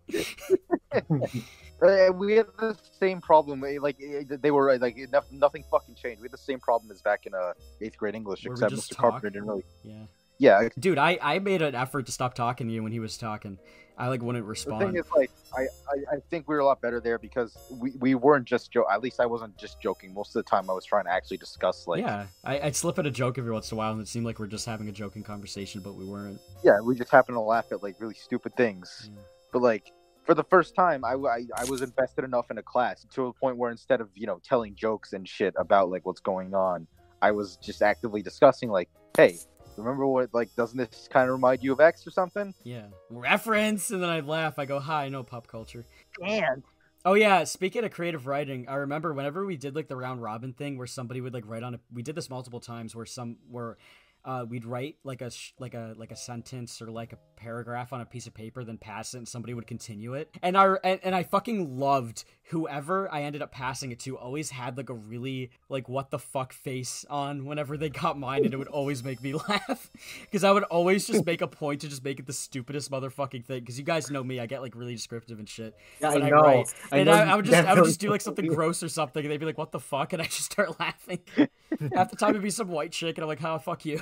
Uh, 1.82 2.12
we 2.14 2.36
had 2.36 2.46
the 2.60 2.78
same 3.00 3.20
problem. 3.20 3.64
eh, 3.64 3.78
Like 3.82 3.98
eh, 4.00 4.22
they 4.40 4.52
were 4.52 4.78
like 4.78 4.98
nothing 5.32 5.64
fucking 5.72 5.96
changed. 5.96 6.22
We 6.22 6.26
had 6.26 6.32
the 6.32 6.38
same 6.38 6.60
problem 6.60 6.92
as 6.92 7.02
back 7.02 7.26
in 7.26 7.34
uh, 7.34 7.54
eighth 7.82 7.98
grade 7.98 8.14
English, 8.14 8.44
we 8.46 8.52
except 8.52 8.74
Mr. 8.74 8.90
talk? 8.90 8.98
Carpenter 8.98 9.30
didn't 9.32 9.48
really. 9.48 9.64
Yeah. 9.84 10.04
Yeah, 10.38 10.70
Dude, 10.80 10.98
I, 10.98 11.20
I 11.22 11.38
made 11.38 11.62
an 11.62 11.76
effort 11.76 12.08
to 12.08 12.12
stop 12.12 12.34
talking 12.34 12.68
to 12.68 12.74
you 12.74 12.82
when 12.82 12.92
he 12.92 13.00
was 13.00 13.16
talking. 13.16 13.60
I 13.96 14.08
like 14.08 14.24
wouldn't 14.24 14.44
respond. 14.46 14.82
the 14.82 14.86
thing 14.88 14.96
is, 14.96 15.06
like, 15.16 15.30
I, 15.56 15.62
I, 15.62 16.16
I 16.16 16.20
think 16.32 16.50
we 16.50 16.56
were 16.56 16.62
a 16.62 16.66
lot 16.66 16.82
better 16.82 17.00
there 17.00 17.20
because 17.20 17.56
we, 17.70 17.92
we 18.00 18.16
weren't 18.16 18.46
just 18.46 18.72
joke. 18.72 18.88
At 18.92 19.04
least 19.04 19.20
I 19.20 19.28
wasn't 19.28 19.56
just 19.60 19.80
joking. 19.80 20.16
Most 20.16 20.36
of 20.36 20.44
the 20.44 20.50
time, 20.50 20.68
I 20.68 20.74
was 20.74 20.84
trying 20.84 21.04
to 21.06 21.12
actually 21.12 21.38
discuss 21.38 21.88
like. 21.88 22.02
yeah, 22.02 22.26
I, 22.44 22.60
I'd 22.60 22.76
slip 22.76 22.98
at 22.98 23.06
a 23.06 23.12
joke 23.12 23.38
every 23.38 23.52
once 23.52 23.72
in 23.72 23.76
a 23.76 23.78
while, 23.78 23.92
and 23.92 24.02
it 24.02 24.08
seemed 24.08 24.26
like 24.26 24.40
we're 24.40 24.48
just 24.48 24.66
having 24.66 24.90
a 24.90 24.92
joking 24.92 25.22
conversation, 25.22 25.82
but 25.82 25.94
we 25.94 26.06
weren't. 26.06 26.40
Yeah, 26.64 26.80
we 26.80 26.96
just 26.96 27.12
happened 27.12 27.36
to 27.36 27.42
laugh 27.42 27.66
at 27.72 27.84
like 27.84 27.98
really 28.00 28.16
stupid 28.16 28.56
things. 28.56 29.12
Yeah. 29.14 29.22
But 29.54 29.62
like 29.62 29.92
for 30.26 30.34
the 30.34 30.44
first 30.44 30.76
time, 30.76 31.04
I, 31.04 31.14
I 31.14 31.46
I 31.56 31.66
was 31.66 31.82
invested 31.82 32.24
enough 32.24 32.52
in 32.52 32.58
a 32.58 32.64
class 32.64 33.06
to 33.14 33.28
a 33.28 33.34
point 33.34 33.58
where 33.58 33.72
instead 33.72 34.02
of 34.02 34.10
you 34.14 34.28
know 34.28 34.40
telling 34.44 34.76
jokes 34.76 35.14
and 35.14 35.28
shit 35.28 35.54
about 35.58 35.90
like 35.90 36.06
what's 36.06 36.22
going 36.22 36.54
on, 36.54 36.88
I 37.22 37.32
was 37.32 37.58
just 37.58 37.82
actively 37.82 38.22
discussing 38.22 38.70
like, 38.70 38.90
hey, 39.18 39.38
remember 39.78 40.06
what 40.06 40.30
like 40.34 40.54
doesn't 40.56 40.78
this 40.78 41.08
kind 41.12 41.28
of 41.28 41.34
remind 41.34 41.64
you 41.64 41.74
of 41.74 41.80
X 41.80 42.06
or 42.06 42.12
something? 42.12 42.54
Yeah, 42.64 42.88
reference, 43.10 43.92
and 43.92 44.02
then 44.02 44.10
I 44.10 44.20
laugh. 44.20 44.60
I 44.60 44.66
go, 44.66 44.80
"Hi, 44.80 45.06
I 45.06 45.10
know 45.10 45.24
pop 45.24 45.48
culture." 45.48 45.86
And 46.26 46.64
Oh 47.04 47.16
yeah, 47.16 47.46
speaking 47.46 47.84
of 47.84 47.92
creative 47.92 48.28
writing, 48.28 48.68
I 48.68 48.76
remember 48.76 49.12
whenever 49.12 49.44
we 49.44 49.58
did 49.58 49.76
like 49.76 49.88
the 49.88 49.96
round 49.96 50.22
robin 50.22 50.54
thing 50.54 50.78
where 50.78 50.86
somebody 50.86 51.20
would 51.20 51.34
like 51.34 51.46
write 51.48 51.64
on 51.64 51.74
a 51.74 51.80
we 51.92 52.04
did 52.04 52.14
this 52.16 52.30
multiple 52.30 52.60
times 52.60 52.96
where 52.96 53.08
some 53.08 53.38
where 53.50 53.78
uh, 54.24 54.46
we'd 54.48 54.66
write 54.66 54.98
like 55.04 55.22
a 55.22 55.32
sh- 55.32 55.54
like 55.60 55.74
a 55.74 55.94
like 55.98 56.12
a 56.12 56.16
sentence 56.16 56.82
or 56.82 56.92
like 56.92 57.14
a 57.14 57.18
paragraph 57.36 57.92
on 57.92 58.02
a 58.02 58.06
piece 58.06 58.28
of 58.28 58.34
paper, 58.34 58.64
then 58.64 58.78
pass 58.78 59.14
it, 59.14 59.18
and 59.18 59.28
somebody 59.28 59.54
would 59.54 59.68
continue 59.68 60.14
it. 60.14 60.30
And 60.44 60.58
I 60.58 60.76
and, 60.84 61.00
and 61.04 61.16
I 61.16 61.24
fucking 61.24 61.78
loved 61.78 62.24
whoever 62.50 63.12
I 63.12 63.24
ended 63.24 63.42
up 63.42 63.52
passing 63.52 63.92
it 63.92 64.00
to. 64.02 64.18
Always 64.18 64.50
had 64.52 64.78
like 64.78 64.90
a 64.90 64.94
really 64.94 65.52
like 65.70 65.90
what 65.90 66.12
the 66.12 66.20
fuck 66.20 66.54
face 66.54 67.06
on 67.10 67.46
whenever 67.46 67.78
they 67.78 67.90
got 67.90 68.18
mine, 68.18 68.46
and 68.46 68.54
it 68.54 68.58
would 68.58 68.68
always 68.68 69.04
make 69.04 69.22
me 69.22 69.34
laugh 69.50 69.90
because 70.22 70.44
I 70.44 70.52
would 70.52 70.64
always 70.64 71.08
just 71.08 71.26
make 71.26 71.42
a 71.42 71.48
point 71.48 71.82
to 71.82 71.90
just 71.90 72.04
make 72.04 72.20
it 72.20 72.28
the 72.28 72.34
stupidest 72.34 72.92
motherfucking 72.92 73.46
thing. 73.46 73.62
Because 73.62 73.80
you 73.80 73.86
guys 73.86 74.12
know 74.12 74.24
me, 74.24 74.40
I 74.40 74.46
get 74.46 74.62
like 74.62 74.76
really 74.76 74.94
descriptive 74.94 75.40
and 75.40 75.50
shit. 75.50 75.76
Yeah, 76.00 76.12
I 76.12 76.30
know. 76.30 76.42
write. 76.42 76.74
I 76.92 76.98
and 76.98 77.06
know 77.08 77.14
I, 77.14 77.22
I 77.24 77.36
would 77.36 77.46
just 77.46 77.68
I 77.68 77.74
would 77.74 77.86
just 77.86 78.00
do 78.00 78.10
like 78.10 78.22
something 78.22 78.48
gross 78.48 78.84
or 78.84 78.90
something, 78.90 79.24
and 79.24 79.32
they'd 79.32 79.40
be 79.40 79.46
like, 79.46 79.58
"What 79.58 79.72
the 79.72 79.80
fuck?" 79.80 80.14
and 80.14 80.22
I 80.22 80.26
just 80.26 80.52
start 80.52 80.80
laughing. 80.80 81.20
Half 81.94 82.12
the 82.12 82.18
time 82.18 82.32
it'd 82.32 82.42
be 82.42 82.50
some 82.50 82.68
white 82.68 82.92
chick, 82.92 83.18
and 83.18 83.24
I'm 83.24 83.28
like, 83.28 83.40
"How 83.40 83.56
"Oh, 83.56 83.60
fuck 83.60 83.86
you." 83.86 84.00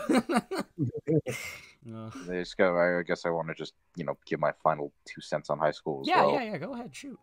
Uh, 1.96 2.10
They 2.28 2.40
just 2.40 2.58
go. 2.58 2.78
I 2.78 3.04
guess 3.04 3.26
I 3.26 3.30
want 3.30 3.48
to 3.48 3.54
just 3.54 3.74
you 3.96 4.04
know 4.04 4.18
give 4.26 4.40
my 4.40 4.52
final 4.64 4.92
two 5.06 5.22
cents 5.22 5.50
on 5.50 5.60
high 5.60 5.72
school 5.72 6.02
as 6.02 6.08
yeah, 6.08 6.26
well. 6.26 6.34
yeah, 6.34 6.44
yeah. 6.44 6.58
Go 6.58 6.74
ahead, 6.74 6.94
shoot. 6.94 7.18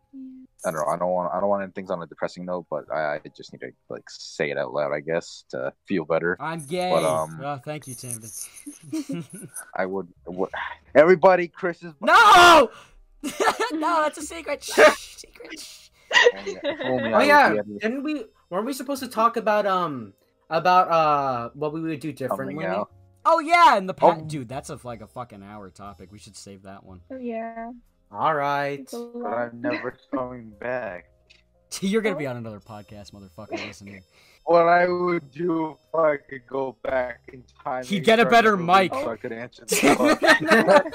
I 0.64 0.70
don't 0.70 0.74
know. 0.74 0.86
I 0.86 0.96
don't 0.96 1.10
want. 1.10 1.32
I 1.32 1.40
don't 1.40 1.48
want 1.48 1.74
things 1.74 1.90
on 1.90 2.02
a 2.02 2.06
depressing 2.06 2.46
note, 2.46 2.66
but 2.70 2.90
I, 2.90 3.16
I 3.16 3.20
just 3.36 3.52
need 3.52 3.60
to 3.60 3.70
like 3.90 4.08
say 4.08 4.50
it 4.50 4.58
out 4.58 4.72
loud. 4.72 4.92
I 4.92 5.00
guess 5.00 5.44
to 5.50 5.72
feel 5.86 6.04
better. 6.04 6.36
I'm 6.40 6.64
gay. 6.64 6.90
But 6.90 7.04
um, 7.04 7.40
oh, 7.42 7.60
thank 7.64 7.86
you, 7.86 7.94
Tamden. 7.94 9.48
I 9.76 9.86
would. 9.86 10.08
would 10.26 10.50
everybody, 10.94 11.48
Chris 11.48 11.82
is. 11.82 11.92
no, 12.00 12.70
no, 13.72 14.02
that's 14.02 14.18
a 14.18 14.22
secret. 14.22 14.64
Shh, 14.64 14.72
secret. 14.72 15.60
Shh. 15.60 15.90
I 16.12 16.56
Oh 16.84 17.20
yeah, 17.20 17.52
be 17.62 17.78
didn't 17.78 18.02
we? 18.02 18.24
Weren't 18.48 18.64
we 18.64 18.72
supposed 18.72 19.02
to 19.02 19.08
talk 19.08 19.36
about 19.36 19.66
um 19.66 20.14
about 20.50 20.88
uh 20.90 21.50
what 21.54 21.72
we 21.72 21.80
would 21.80 22.00
do 22.00 22.12
differently? 22.12 22.66
Oh 23.28 23.40
yeah, 23.40 23.76
and 23.76 23.88
the 23.88 23.94
pa- 23.94 24.16
Oh. 24.18 24.20
dude, 24.24 24.48
that's 24.48 24.70
a 24.70 24.78
like 24.84 25.00
a 25.00 25.06
fucking 25.06 25.42
hour 25.42 25.68
topic. 25.70 26.12
We 26.12 26.18
should 26.18 26.36
save 26.36 26.62
that 26.62 26.84
one. 26.84 27.00
Oh, 27.10 27.16
yeah. 27.16 27.72
All 28.12 28.34
right. 28.34 28.88
But. 28.90 29.26
I'm 29.26 29.60
never 29.60 29.96
coming 30.14 30.50
back. 30.60 31.10
You're 31.80 32.02
gonna 32.02 32.14
be 32.16 32.26
on 32.28 32.36
another 32.36 32.60
podcast, 32.60 33.10
motherfucker. 33.12 33.52
Listen 33.66 33.86
here. 33.88 34.02
What 34.48 34.68
I 34.68 34.86
would 34.86 35.28
do 35.32 35.70
if 35.72 35.92
I 35.92 36.18
could 36.18 36.46
go 36.46 36.76
back 36.84 37.18
in 37.32 37.42
time. 37.64 37.82
He'd 37.84 38.04
get 38.04 38.20
a 38.20 38.24
better 38.26 38.56
mic. 38.56 38.94
So 38.94 39.10
I 39.10 39.16
could 39.16 39.32
answer 39.32 39.64
the 39.64 40.92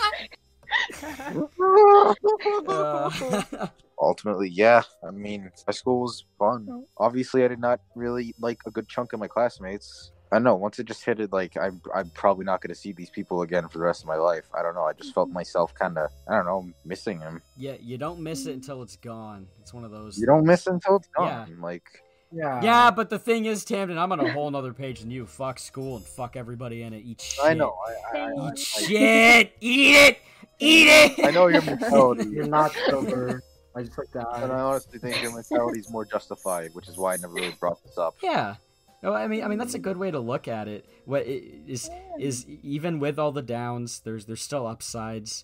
Uh, 2.67 3.67
Ultimately, 4.01 4.49
yeah. 4.49 4.81
I 5.07 5.11
mean, 5.11 5.51
high 5.65 5.71
school 5.71 6.01
was 6.01 6.25
fun. 6.39 6.67
Oh. 6.69 6.87
Obviously, 6.97 7.45
I 7.45 7.47
did 7.47 7.59
not 7.59 7.79
really 7.95 8.33
like 8.39 8.59
a 8.65 8.71
good 8.71 8.87
chunk 8.87 9.13
of 9.13 9.19
my 9.19 9.27
classmates. 9.27 10.11
I 10.31 10.37
don't 10.37 10.43
know. 10.43 10.55
Once 10.55 10.79
it 10.79 10.85
just 10.85 11.03
hit 11.03 11.19
it, 11.19 11.31
like 11.31 11.57
I'm, 11.57 11.81
I'm 11.93 12.09
probably 12.11 12.45
not 12.45 12.61
going 12.61 12.73
to 12.73 12.79
see 12.79 12.93
these 12.93 13.09
people 13.09 13.41
again 13.41 13.67
for 13.67 13.77
the 13.79 13.83
rest 13.83 14.01
of 14.01 14.07
my 14.07 14.15
life. 14.15 14.45
I 14.57 14.63
don't 14.63 14.75
know. 14.75 14.85
I 14.85 14.93
just 14.93 15.13
felt 15.13 15.27
mm-hmm. 15.27 15.35
myself 15.35 15.75
kind 15.75 15.97
of, 15.97 16.09
I 16.27 16.37
don't 16.37 16.45
know, 16.45 16.71
missing 16.85 17.19
them. 17.19 17.41
yeah, 17.57 17.75
you 17.81 17.97
don't 17.97 18.21
miss 18.21 18.45
it 18.45 18.49
mm-hmm. 18.49 18.59
until 18.59 18.81
it's 18.81 18.95
gone. 18.95 19.45
It's 19.59 19.73
one 19.73 19.83
of 19.83 19.91
those. 19.91 20.17
You 20.17 20.25
don't 20.25 20.45
miss 20.45 20.67
it 20.67 20.73
until 20.73 20.95
it's 20.95 21.09
gone. 21.09 21.49
Yeah. 21.49 21.55
Like, 21.61 21.83
Yeah. 22.31 22.61
Yeah, 22.63 22.91
but 22.91 23.09
the 23.09 23.19
thing 23.19 23.45
is, 23.45 23.65
Tamden, 23.65 23.97
I'm 23.97 24.11
on 24.13 24.21
a 24.21 24.31
whole 24.31 24.49
nother 24.49 24.73
page 24.73 25.01
than 25.01 25.11
you. 25.11 25.25
Fuck 25.25 25.59
school 25.59 25.97
and 25.97 26.05
fuck 26.05 26.37
everybody 26.37 26.83
in 26.83 26.93
it. 26.93 27.03
Eat 27.05 27.21
shit. 27.21 27.45
I 27.45 27.53
know. 27.53 27.75
I, 27.85 28.17
I, 28.17 28.21
I, 28.21 28.31
Eat 28.31 28.51
I, 28.51 28.55
shit. 28.55 29.53
Eat 29.59 29.95
it. 29.95 30.17
Eat 30.59 30.87
it. 30.87 31.25
I 31.25 31.31
know 31.31 31.47
your 31.47 31.61
mentality. 31.61 32.29
You're 32.31 32.47
not 32.47 32.71
sober. 32.87 33.43
I 33.75 33.83
just 33.83 33.97
like 33.97 34.11
that. 34.11 34.27
And 34.35 34.51
I 34.51 34.59
honestly 34.59 34.99
think 34.99 35.21
your 35.21 35.33
mentality 35.33 35.79
is 35.79 35.89
more 35.89 36.05
justified, 36.05 36.73
which 36.73 36.87
is 36.89 36.97
why 36.97 37.13
I 37.13 37.17
never 37.17 37.33
really 37.33 37.55
brought 37.59 37.81
this 37.83 37.97
up. 37.97 38.15
Yeah. 38.21 38.55
No, 39.03 39.13
I 39.13 39.27
mean, 39.27 39.43
I 39.43 39.47
mean 39.47 39.57
that's 39.57 39.73
a 39.73 39.79
good 39.79 39.97
way 39.97 40.11
to 40.11 40.19
look 40.19 40.47
at 40.47 40.67
it. 40.67 40.85
What 41.05 41.21
i- 41.23 41.41
is 41.67 41.89
is 42.19 42.45
even 42.47 42.99
with 42.99 43.17
all 43.17 43.31
the 43.31 43.41
downs, 43.41 44.01
there's 44.01 44.25
there's 44.25 44.41
still 44.41 44.67
upsides, 44.67 45.43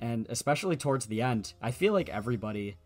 and 0.00 0.26
especially 0.30 0.76
towards 0.76 1.06
the 1.06 1.20
end, 1.20 1.52
I 1.60 1.70
feel 1.70 1.92
like 1.92 2.08
everybody 2.08 2.76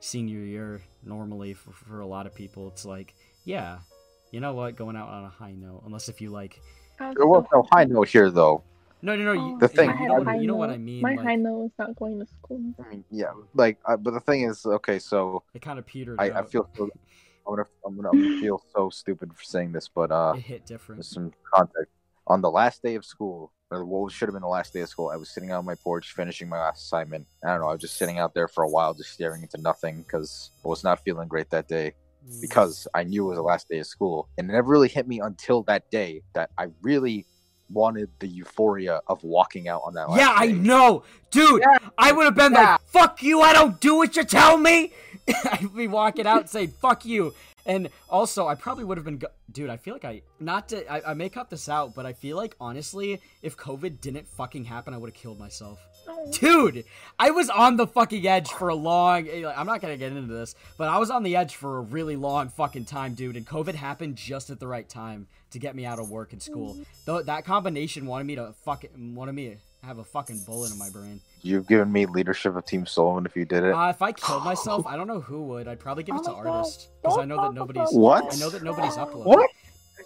senior 0.00 0.38
year 0.40 0.80
normally 1.04 1.52
for, 1.54 1.72
for 1.72 2.00
a 2.00 2.06
lot 2.06 2.26
of 2.26 2.34
people, 2.34 2.66
it's 2.68 2.84
like, 2.84 3.14
yeah, 3.44 3.78
you 4.32 4.40
know 4.40 4.54
what, 4.54 4.74
going 4.74 4.96
out 4.96 5.08
on 5.08 5.24
a 5.24 5.28
high 5.28 5.52
note, 5.52 5.82
unless 5.86 6.08
if 6.08 6.20
you 6.20 6.30
like, 6.30 6.58
I 6.98 7.08
was 7.08 7.16
There 7.16 7.26
was 7.26 7.44
so 7.52 7.60
no 7.60 7.68
high 7.70 7.84
note 7.84 8.08
here, 8.08 8.30
though. 8.30 8.62
No, 9.02 9.16
no, 9.16 9.24
no, 9.24 9.32
you, 9.32 9.40
Oh, 9.54 9.58
The 9.58 9.68
thing- 9.68 9.90
I 9.90 9.92
you 9.92 9.98
had 9.98 10.08
know, 10.08 10.14
what, 10.22 10.40
you 10.40 10.46
know 10.46 10.56
what. 10.56 10.70
I 10.70 10.78
mean. 10.78 11.02
My 11.02 11.10
like, 11.14 11.20
high 11.20 11.36
note 11.36 11.58
was 11.58 11.70
not 11.78 11.96
going 11.96 12.18
to 12.20 12.26
school. 12.26 12.60
I 12.84 12.88
mean, 12.90 13.04
yeah, 13.10 13.32
like, 13.54 13.78
uh, 13.86 13.96
but 13.96 14.12
the 14.12 14.20
thing 14.20 14.42
is, 14.42 14.64
okay, 14.66 14.98
so 14.98 15.42
it 15.54 15.62
kind 15.62 15.78
of 15.78 15.86
petered 15.86 16.20
I, 16.20 16.30
out. 16.30 16.36
I 16.36 16.48
feel 16.48 16.68
so. 16.76 16.88
I'm 17.46 17.56
gonna, 17.56 17.68
I'm 17.84 17.96
gonna, 17.96 18.10
I'm 18.10 18.22
gonna 18.22 18.40
feel 18.40 18.62
so 18.74 18.90
stupid 18.90 19.34
for 19.34 19.42
saying 19.42 19.72
this, 19.72 19.88
but 19.88 20.12
uh, 20.12 20.34
it 20.36 20.42
hit 20.42 20.66
different. 20.66 20.98
There's 20.98 21.08
some 21.08 21.32
context. 21.52 21.90
On 22.26 22.40
the 22.42 22.50
last 22.50 22.82
day 22.82 22.94
of 22.94 23.04
school, 23.04 23.50
or 23.72 23.84
what 23.84 24.12
should 24.12 24.28
have 24.28 24.34
been 24.34 24.42
the 24.42 24.46
last 24.48 24.72
day 24.72 24.80
of 24.80 24.88
school, 24.88 25.08
I 25.08 25.16
was 25.16 25.30
sitting 25.30 25.50
on 25.50 25.64
my 25.64 25.74
porch 25.74 26.12
finishing 26.12 26.48
my 26.48 26.58
last 26.60 26.84
assignment. 26.84 27.26
I 27.44 27.48
don't 27.48 27.60
know, 27.62 27.68
I 27.68 27.72
was 27.72 27.80
just 27.80 27.96
sitting 27.96 28.18
out 28.18 28.34
there 28.34 28.46
for 28.46 28.62
a 28.62 28.68
while, 28.68 28.94
just 28.94 29.10
staring 29.12 29.42
into 29.42 29.60
nothing 29.60 30.02
because 30.02 30.50
I 30.64 30.68
was 30.68 30.84
not 30.84 31.02
feeling 31.02 31.26
great 31.28 31.50
that 31.50 31.66
day 31.66 31.94
Mm. 32.28 32.40
because 32.42 32.86
I 32.94 33.02
knew 33.04 33.24
it 33.24 33.28
was 33.30 33.38
the 33.38 33.42
last 33.42 33.70
day 33.70 33.78
of 33.78 33.86
school. 33.86 34.28
And 34.36 34.50
it 34.50 34.52
never 34.52 34.68
really 34.68 34.88
hit 34.90 35.08
me 35.08 35.20
until 35.20 35.62
that 35.62 35.90
day 35.90 36.20
that 36.34 36.50
I 36.58 36.66
really 36.82 37.24
wanted 37.72 38.10
the 38.18 38.26
euphoria 38.28 39.00
of 39.06 39.22
walking 39.24 39.68
out 39.68 39.82
on 39.84 39.94
that 39.94 40.10
last 40.10 40.18
Yeah, 40.20 40.34
I 40.36 40.46
day. 40.48 40.52
know, 40.54 41.04
dude. 41.30 41.60
Yeah. 41.62 41.78
I 41.96 42.12
would 42.12 42.24
have 42.24 42.34
been 42.34 42.52
Yeah. 42.52 42.72
like, 42.72 42.80
"Fuck 42.86 43.22
you! 43.22 43.40
I 43.40 43.52
don't 43.52 43.80
do 43.80 43.96
what 43.96 44.16
you 44.16 44.24
tell 44.24 44.56
me." 44.56 44.92
I'd 45.52 45.74
be 45.74 45.86
walking 45.86 46.26
out 46.26 46.40
and 46.42 46.50
saying, 46.50 46.68
"Fuck 46.80 47.04
you." 47.04 47.34
And 47.66 47.90
also, 48.08 48.48
I 48.48 48.54
probably 48.54 48.84
would 48.84 48.96
have 48.96 49.04
been, 49.04 49.18
go- 49.18 49.28
dude. 49.52 49.68
I 49.70 49.76
feel 49.76 49.92
like 49.94 50.04
I 50.04 50.22
not 50.40 50.70
to. 50.70 50.90
I, 50.90 51.10
I 51.10 51.14
may 51.14 51.28
cut 51.28 51.50
this 51.50 51.68
out, 51.68 51.94
but 51.94 52.06
I 52.06 52.14
feel 52.14 52.36
like 52.36 52.56
honestly, 52.60 53.20
if 53.42 53.56
COVID 53.56 54.00
didn't 54.00 54.26
fucking 54.26 54.64
happen, 54.64 54.94
I 54.94 54.96
would 54.96 55.10
have 55.10 55.14
killed 55.14 55.38
myself. 55.38 55.78
Dude, 56.32 56.84
I 57.18 57.30
was 57.30 57.50
on 57.50 57.76
the 57.76 57.86
fucking 57.86 58.26
edge 58.26 58.50
for 58.50 58.68
a 58.70 58.74
long. 58.74 59.28
eh, 59.28 59.44
I'm 59.54 59.66
not 59.66 59.80
gonna 59.82 59.98
get 59.98 60.10
into 60.12 60.32
this, 60.32 60.54
but 60.78 60.88
I 60.88 60.98
was 60.98 61.10
on 61.10 61.22
the 61.22 61.36
edge 61.36 61.54
for 61.56 61.76
a 61.78 61.80
really 61.82 62.16
long 62.16 62.48
fucking 62.48 62.86
time, 62.86 63.14
dude. 63.14 63.36
And 63.36 63.46
COVID 63.46 63.74
happened 63.74 64.16
just 64.16 64.48
at 64.50 64.58
the 64.58 64.66
right 64.66 64.88
time 64.88 65.28
to 65.50 65.58
get 65.58 65.74
me 65.74 65.84
out 65.84 65.98
of 65.98 66.10
work 66.10 66.32
and 66.32 66.42
school. 66.42 66.78
Though 67.04 67.22
that 67.22 67.44
combination 67.44 68.06
wanted 68.06 68.24
me 68.24 68.34
to 68.36 68.54
fucking 68.64 69.14
wanted 69.14 69.32
me 69.32 69.48
to 69.50 69.56
have 69.86 69.98
a 69.98 70.04
fucking 70.04 70.40
bullet 70.46 70.72
in 70.72 70.78
my 70.78 70.90
brain. 70.90 71.20
You've 71.42 71.66
given 71.66 71.90
me 71.90 72.04
leadership 72.06 72.54
of 72.54 72.66
Team 72.66 72.84
Sullivan 72.86 73.24
if 73.24 73.34
you 73.34 73.44
did 73.46 73.64
it. 73.64 73.72
Uh, 73.72 73.88
if 73.88 74.02
I 74.02 74.12
killed 74.12 74.44
myself, 74.44 74.86
I 74.86 74.96
don't 74.96 75.06
know 75.06 75.20
who 75.20 75.42
would. 75.44 75.68
I'd 75.68 75.80
probably 75.80 76.02
give 76.02 76.16
it 76.16 76.24
to 76.24 76.32
Oh 76.32 76.42
my 76.42 76.50
artist 76.50 76.88
because 77.02 77.18
I 77.18 77.24
know 77.24 77.40
that 77.40 77.54
nobody's. 77.54 77.88
What? 77.92 78.32
I 78.32 78.36
know 78.36 78.50
that 78.50 78.62
nobody's 78.62 78.96
uploading. 78.96 79.24
What? 79.32 79.50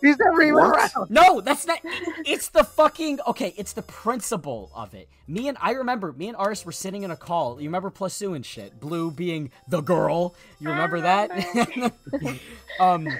He's 0.00 0.18
never 0.18 0.42
even 0.42 0.54
What? 0.56 0.92
around. 0.96 1.10
No, 1.10 1.40
that's 1.40 1.66
not. 1.66 1.78
It's 2.26 2.48
the 2.50 2.62
fucking 2.62 3.20
okay. 3.28 3.54
It's 3.56 3.72
the 3.72 3.82
principle 3.82 4.70
of 4.74 4.92
it. 4.92 5.08
Me 5.26 5.48
and 5.48 5.56
I 5.60 5.70
remember 5.72 6.12
me 6.12 6.28
and 6.28 6.36
Artis 6.36 6.64
were 6.66 6.72
sitting 6.72 7.04
in 7.04 7.10
a 7.10 7.16
call. 7.16 7.60
You 7.60 7.68
remember 7.68 7.90
Plasu 7.90 8.36
and 8.36 8.44
shit. 8.44 8.78
Blue 8.78 9.10
being 9.10 9.50
the 9.68 9.80
girl. 9.80 10.34
You 10.60 10.68
remember 10.70 11.00
that? 11.00 11.30
um, 12.80 13.06
it- 13.06 13.18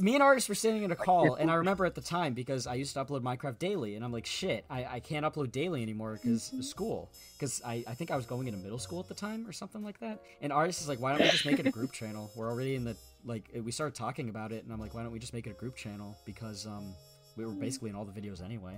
me 0.00 0.14
and 0.14 0.22
Artis 0.22 0.48
were 0.48 0.54
sitting 0.54 0.82
in 0.82 0.92
a 0.92 0.96
call, 0.96 1.34
and 1.34 1.50
I 1.50 1.54
remember 1.54 1.84
at 1.84 1.94
the 1.94 2.00
time 2.00 2.34
because 2.34 2.66
I 2.66 2.74
used 2.74 2.94
to 2.94 3.04
upload 3.04 3.22
Minecraft 3.22 3.58
daily, 3.58 3.96
and 3.96 4.04
I'm 4.04 4.12
like, 4.12 4.26
shit, 4.26 4.64
I, 4.70 4.84
I 4.84 5.00
can't 5.00 5.26
upload 5.26 5.52
daily 5.52 5.82
anymore 5.82 6.18
because 6.22 6.52
school. 6.60 7.10
Because 7.38 7.60
I, 7.64 7.84
I 7.86 7.94
think 7.94 8.10
I 8.10 8.16
was 8.16 8.26
going 8.26 8.46
into 8.46 8.58
middle 8.58 8.78
school 8.78 9.00
at 9.00 9.08
the 9.08 9.14
time 9.14 9.46
or 9.46 9.52
something 9.52 9.82
like 9.82 9.98
that. 10.00 10.22
And 10.40 10.52
Artis 10.52 10.80
is 10.80 10.88
like, 10.88 11.00
why 11.00 11.12
don't 11.12 11.22
we 11.22 11.30
just 11.30 11.46
make 11.46 11.58
it 11.58 11.66
a 11.66 11.70
group 11.70 11.92
channel? 11.92 12.30
We're 12.36 12.48
already 12.48 12.74
in 12.74 12.84
the 12.84 12.96
like 13.24 13.50
we 13.64 13.70
started 13.72 13.94
talking 13.94 14.28
about 14.28 14.52
it, 14.52 14.64
and 14.64 14.72
I'm 14.72 14.80
like, 14.80 14.94
why 14.94 15.02
don't 15.02 15.12
we 15.12 15.18
just 15.18 15.34
make 15.34 15.46
it 15.46 15.50
a 15.50 15.54
group 15.54 15.76
channel? 15.76 16.16
Because 16.24 16.66
um 16.66 16.94
we 17.36 17.44
were 17.44 17.52
basically 17.52 17.90
in 17.90 17.96
all 17.96 18.04
the 18.04 18.12
videos 18.12 18.44
anyway. 18.44 18.72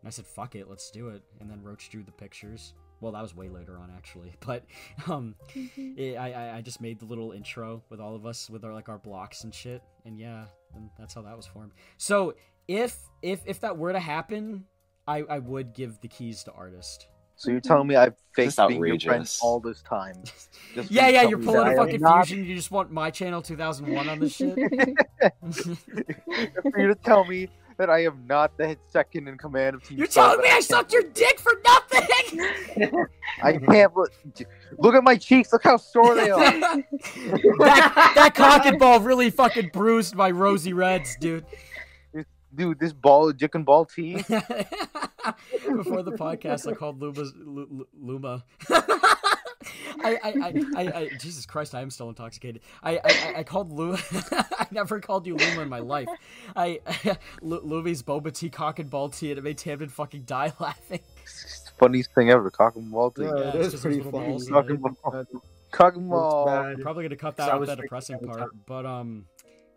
And 0.00 0.08
I 0.08 0.10
said, 0.10 0.26
fuck 0.26 0.54
it, 0.54 0.68
let's 0.68 0.90
do 0.90 1.08
it. 1.10 1.22
And 1.40 1.50
then 1.50 1.62
Roach 1.62 1.90
drew 1.90 2.02
the 2.02 2.12
pictures. 2.12 2.72
Well, 3.00 3.12
that 3.12 3.22
was 3.22 3.34
way 3.34 3.48
later 3.48 3.78
on 3.78 3.90
actually, 3.96 4.34
but 4.46 4.64
um, 5.08 5.34
it, 5.54 6.16
I 6.16 6.32
I- 6.32 6.56
I 6.58 6.60
just 6.60 6.80
made 6.80 6.98
the 7.00 7.06
little 7.06 7.32
intro 7.32 7.82
with 7.90 8.00
all 8.00 8.14
of 8.14 8.26
us 8.26 8.50
with 8.50 8.64
our 8.64 8.72
like 8.74 8.88
our 8.88 8.98
blocks 8.98 9.44
and 9.44 9.54
shit, 9.54 9.82
and 10.04 10.18
yeah, 10.18 10.44
and 10.74 10.90
that's 10.98 11.14
how 11.14 11.22
that 11.22 11.36
was 11.36 11.46
formed. 11.46 11.72
So 11.96 12.34
if 12.68 12.98
if 13.22 13.40
if 13.46 13.60
that 13.60 13.76
were 13.78 13.92
to 13.92 13.98
happen, 14.00 14.64
I 15.08 15.22
I 15.22 15.38
would 15.38 15.72
give 15.74 16.00
the 16.00 16.08
keys 16.08 16.44
to 16.44 16.52
Artis. 16.52 16.98
So 17.36 17.50
you're 17.50 17.60
telling 17.60 17.86
me 17.86 17.96
I've 17.96 18.16
faked 18.34 18.56
That's 18.56 18.68
being 18.68 18.84
your 18.84 19.00
friend 19.00 19.20
outrageous. 19.22 19.40
all 19.40 19.60
this 19.60 19.80
time? 19.80 20.14
Just 20.74 20.90
Yeah, 20.90 21.08
yeah, 21.08 21.22
you're 21.22 21.38
pulling 21.38 21.60
that 21.64 21.68
a 21.68 21.70
I 21.70 21.72
am 21.72 21.76
fucking 21.78 22.00
not- 22.02 22.26
fusion. 22.26 22.44
You 22.44 22.54
just 22.54 22.70
want 22.70 22.90
my 22.92 23.10
channel 23.10 23.40
2001 23.40 24.08
on 24.10 24.18
this 24.18 24.34
shit. 24.36 24.54
for 26.62 26.78
you 26.80 26.88
to 26.88 26.94
tell 27.02 27.24
me 27.24 27.48
that 27.80 27.88
I 27.88 28.04
am 28.04 28.26
not 28.26 28.58
the 28.58 28.76
second 28.90 29.26
in 29.26 29.38
command 29.38 29.74
of 29.74 29.82
Team 29.82 29.96
You're 29.96 30.06
Sullivan, 30.06 30.36
telling 30.36 30.42
me 30.42 30.48
I 30.48 30.52
can't 30.52 30.64
sucked 30.66 30.92
your 30.92 31.02
dick 31.02 31.40
for 31.40 31.52
nothing? 31.64 33.06
I 33.42 33.56
can't 33.56 33.96
look. 33.96 34.12
Look 34.76 34.94
at 34.94 35.02
my 35.02 35.16
cheeks. 35.16 35.50
Look 35.50 35.64
how 35.64 35.78
sore 35.78 36.14
they 36.14 36.28
are. 36.28 36.40
that, 36.50 38.12
that 38.16 38.34
cock 38.34 38.66
and 38.66 38.78
ball 38.78 39.00
really 39.00 39.30
fucking 39.30 39.70
bruised 39.72 40.14
my 40.14 40.30
rosy 40.30 40.74
reds, 40.74 41.16
dude. 41.20 41.46
Dude, 42.54 42.78
this 42.78 42.92
ball, 42.92 43.32
dick 43.32 43.54
and 43.54 43.64
ball 43.64 43.86
tea. 43.86 44.16
Before 44.16 46.02
the 46.02 46.16
podcast, 46.18 46.70
I 46.70 46.74
called 46.74 47.00
Luma's, 47.00 47.32
Lu- 47.34 47.66
Lu- 47.70 47.88
Luma. 47.98 48.44
I, 50.02 50.18
I, 50.22 50.28
I, 50.28 50.64
I, 50.76 50.98
I, 51.00 51.08
Jesus 51.18 51.46
Christ, 51.46 51.74
I 51.74 51.80
am 51.82 51.90
still 51.90 52.08
intoxicated. 52.08 52.62
I, 52.82 52.96
I, 52.96 53.00
I- 53.04 53.34
I 53.38 53.42
called 53.44 53.72
Lou. 53.72 53.96
I 54.32 54.66
never 54.70 55.00
called 55.00 55.26
you 55.26 55.36
Luma 55.36 55.62
in 55.62 55.68
my 55.68 55.78
life. 55.80 56.08
I, 56.56 56.80
Lu- 57.42 57.60
Lumi's 57.62 58.02
boba 58.02 58.32
tea, 58.32 58.50
cock 58.50 58.78
and 58.78 58.88
ball 58.90 59.08
tea, 59.08 59.30
and 59.30 59.38
it 59.38 59.42
made 59.42 59.58
Tamden 59.58 59.90
fucking 59.90 60.22
die 60.22 60.52
laughing. 60.58 61.00
Funniest 61.78 62.14
thing 62.14 62.30
ever, 62.30 62.50
cock 62.50 62.76
and 62.76 62.90
ball 62.90 63.10
thing. 63.10 63.24
Yeah, 63.26 63.34
Yeah, 63.38 63.48
it 63.48 63.54
it's 63.72 63.80
pretty 63.80 63.98
his 64.02 64.06
funny. 64.10 64.28
balls, 64.28 64.48
Cock 64.48 64.68
and 64.70 64.80
ball. 64.82 65.26
Cock 65.70 65.96
and 65.96 66.08
ball. 66.10 66.46
bad. 66.46 66.76
We're 66.78 66.82
probably 66.82 67.04
gonna 67.04 67.16
cut 67.16 67.36
that 67.36 67.46
So 67.46 67.52
out 67.52 67.66
that 67.66 67.78
depressing 67.80 68.16
every 68.16 68.28
part. 68.28 68.40
time. 68.40 68.50
But 68.66 68.84
um, 68.86 69.26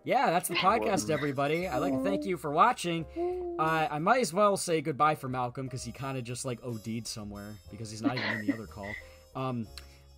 yeah, 0.03 0.31
that's 0.31 0.49
the 0.49 0.55
podcast, 0.55 1.09
everybody. 1.09 1.67
I'd 1.67 1.77
like 1.77 1.93
to 1.93 2.03
thank 2.03 2.25
you 2.25 2.35
for 2.35 2.51
watching. 2.51 3.05
I 3.59 3.87
I 3.91 3.99
might 3.99 4.21
as 4.21 4.33
well 4.33 4.57
say 4.57 4.81
goodbye 4.81 5.15
for 5.15 5.29
Malcolm 5.29 5.65
because 5.67 5.83
he 5.83 5.91
kind 5.91 6.17
of 6.17 6.23
just 6.23 6.43
like 6.45 6.59
OD'd 6.63 7.07
somewhere 7.07 7.53
because 7.71 7.89
he's 7.91 8.01
not 8.01 8.17
even 8.17 8.39
in 8.39 8.47
the 8.47 8.53
other 8.53 8.65
call. 8.67 8.89
Um, 9.35 9.67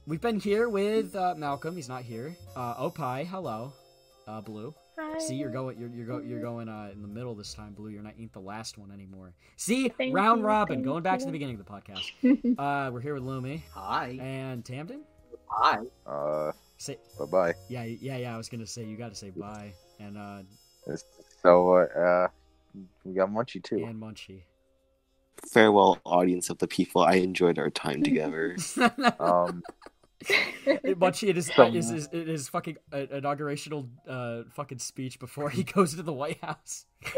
we've 0.08 0.22
been 0.22 0.40
here 0.40 0.70
with 0.70 1.16
uh, 1.16 1.36
Malcolm. 1.38 1.76
He's 1.76 1.90
not 1.90 2.04
here. 2.04 2.36
Uh, 2.56 2.76
Opie, 2.78 3.24
hello. 3.26 3.74
Uh, 4.28 4.42
Blue. 4.42 4.74
Hi. 4.98 5.20
See, 5.20 5.36
you're 5.36 5.52
going. 5.52 5.78
You're 5.78 5.90
you're, 5.90 6.06
go, 6.06 6.20
you're 6.20 6.42
going 6.42 6.70
uh, 6.70 6.90
in 6.94 7.02
the 7.02 7.08
middle 7.08 7.36
this 7.36 7.54
time, 7.54 7.74
Blue. 7.74 7.90
You're 7.90 8.02
not 8.02 8.14
ain't 8.18 8.34
the 8.34 8.40
last 8.40 8.78
one 8.78 8.92
anymore. 8.92 9.34
See, 9.58 9.90
Thank 9.90 10.16
round 10.16 10.40
you, 10.40 10.48
robin. 10.48 10.78
thank 10.78 10.86
Going 10.86 11.04
back 11.04 11.20
to 11.20 11.26
the 11.26 11.32
beginning 11.32 11.60
of 11.60 11.66
the 11.66 11.72
podcast. 11.72 12.58
Uh, 12.58 12.90
we're 12.92 13.02
here 13.02 13.14
with 13.14 13.24
Lumi 13.24 13.62
Hi. 13.74 14.18
and 14.22 14.64
Tamden. 14.64 15.02
Hi. 15.50 15.80
Uh, 16.08 16.52
Say, 16.78 16.98
bye 17.20 17.26
bye. 17.26 17.54
yeah, 17.70 17.84
yeah, 17.84 18.18
yeah. 18.18 18.34
I 18.34 18.38
was 18.38 18.50
gonna 18.50 18.66
say 18.66 18.84
you 18.86 18.98
got 18.98 19.10
to 19.10 19.16
say 19.16 19.30
bye 19.32 19.74
and 20.00 20.18
uh 20.18 20.40
So, 21.42 21.74
uh, 21.74 22.00
uh, 22.00 22.28
we 23.04 23.14
got 23.14 23.30
Munchie 23.30 23.62
too. 23.64 23.84
and 23.86 24.02
Munchie. 24.02 24.42
Farewell, 25.52 26.00
audience 26.06 26.50
of 26.50 26.58
the 26.60 26.68
people. 26.68 27.02
I 27.04 27.16
enjoyed 27.16 27.60
our 27.60 27.70
time 27.70 28.02
together. 28.04 28.56
Um, 29.20 29.62
Munchie 30.24 31.28
it 31.30 31.38
is 31.38 31.48
Some- 31.54 31.76
is 31.76 31.92
is 31.92 32.10
it 32.12 32.30
is 32.30 32.48
fucking 32.50 32.78
uh, 32.92 32.98
inaugurational 33.12 33.90
uh 34.08 34.44
fucking 34.54 34.80
speech 34.80 35.20
before 35.20 35.50
he 35.50 35.64
goes 35.76 35.96
to 35.96 36.04
the 36.04 36.14
White 36.14 36.44
House. 36.44 36.86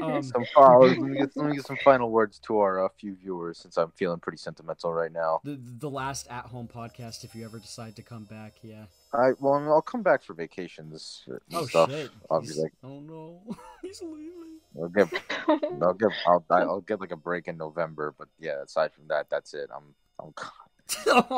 Um, 0.00 0.22
some 0.22 0.44
uh, 0.56 0.78
let, 0.78 0.98
me 0.98 1.18
get, 1.18 1.30
let 1.36 1.48
me 1.50 1.56
get 1.56 1.66
some 1.66 1.76
final 1.82 2.10
words 2.12 2.38
to 2.46 2.58
our 2.58 2.84
uh, 2.84 2.88
few 3.00 3.16
viewers 3.16 3.58
since 3.58 3.76
I'm 3.76 3.90
feeling 3.96 4.20
pretty 4.20 4.38
sentimental 4.38 4.92
right 4.92 5.10
now. 5.10 5.40
the 5.42 5.58
the 5.60 5.90
last 5.90 6.28
at 6.30 6.44
home 6.46 6.68
podcast 6.72 7.24
if 7.24 7.34
you 7.34 7.44
ever 7.44 7.58
decide 7.58 7.96
to 7.96 8.02
come 8.02 8.22
back, 8.22 8.52
yeah. 8.62 8.84
I 9.12 9.32
well, 9.40 9.54
I 9.54 9.58
mean, 9.58 9.68
I'll 9.68 9.82
come 9.82 10.02
back 10.04 10.22
for 10.22 10.34
vacations 10.34 11.24
and 11.26 11.40
Oh 11.54 11.66
stuff. 11.66 11.90
shit. 11.90 12.08
I'll 12.30 12.40
be 12.40 12.52
like, 12.52 12.72
oh 12.84 13.00
no, 13.00 13.42
he's 13.82 14.00
leaving. 14.00 14.60
I'll 14.80 14.88
get, 14.90 15.08
I'll 15.48 15.94
get, 15.94 16.10
I'll, 16.24 16.44
I'll 16.50 16.80
get 16.82 17.00
like 17.00 17.10
a 17.10 17.16
break 17.16 17.48
in 17.48 17.56
November. 17.56 18.14
But 18.16 18.28
yeah, 18.38 18.62
aside 18.62 18.92
from 18.94 19.08
that, 19.08 19.28
that's 19.28 19.54
it. 19.54 19.70
I'm, 19.74 19.92
I'm 20.22 20.32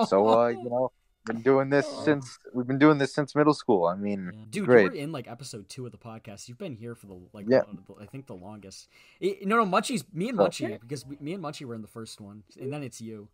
so 0.06 0.28
uh, 0.28 0.48
you 0.48 0.68
know, 0.68 0.92
been 1.24 1.40
doing 1.42 1.70
this 1.70 1.86
oh. 1.88 2.04
since 2.04 2.38
we've 2.52 2.66
been 2.66 2.78
doing 2.78 2.98
this 2.98 3.14
since 3.14 3.34
middle 3.34 3.54
school. 3.54 3.86
I 3.86 3.94
mean, 3.94 4.30
Yeah. 4.32 4.40
Dude, 4.50 4.66
great. 4.66 4.84
you 4.84 4.90
were 4.90 4.96
in 4.96 5.12
like 5.12 5.28
episode 5.28 5.68
two 5.68 5.86
of 5.86 5.92
the 5.92 5.98
podcast. 5.98 6.48
You've 6.48 6.58
been 6.58 6.74
here 6.74 6.94
for 6.94 7.06
the 7.06 7.18
like, 7.32 7.46
Yeah. 7.48 7.62
the- 7.86 7.94
I 8.02 8.06
think 8.06 8.26
the 8.26 8.34
longest. 8.34 8.88
It, 9.20 9.46
no, 9.46 9.56
no, 9.62 9.64
Munchie's 9.66 10.04
me 10.12 10.30
and 10.30 10.40
Oh. 10.40 10.44
Munchie 10.46 10.80
because 10.80 11.06
we, 11.06 11.16
me 11.20 11.34
and 11.34 11.42
Munchie 11.42 11.64
were 11.66 11.74
in 11.74 11.82
the 11.82 11.88
first 11.88 12.20
one, 12.20 12.42
and 12.60 12.72
then 12.72 12.82
it's 12.82 13.00
you, 13.00 13.28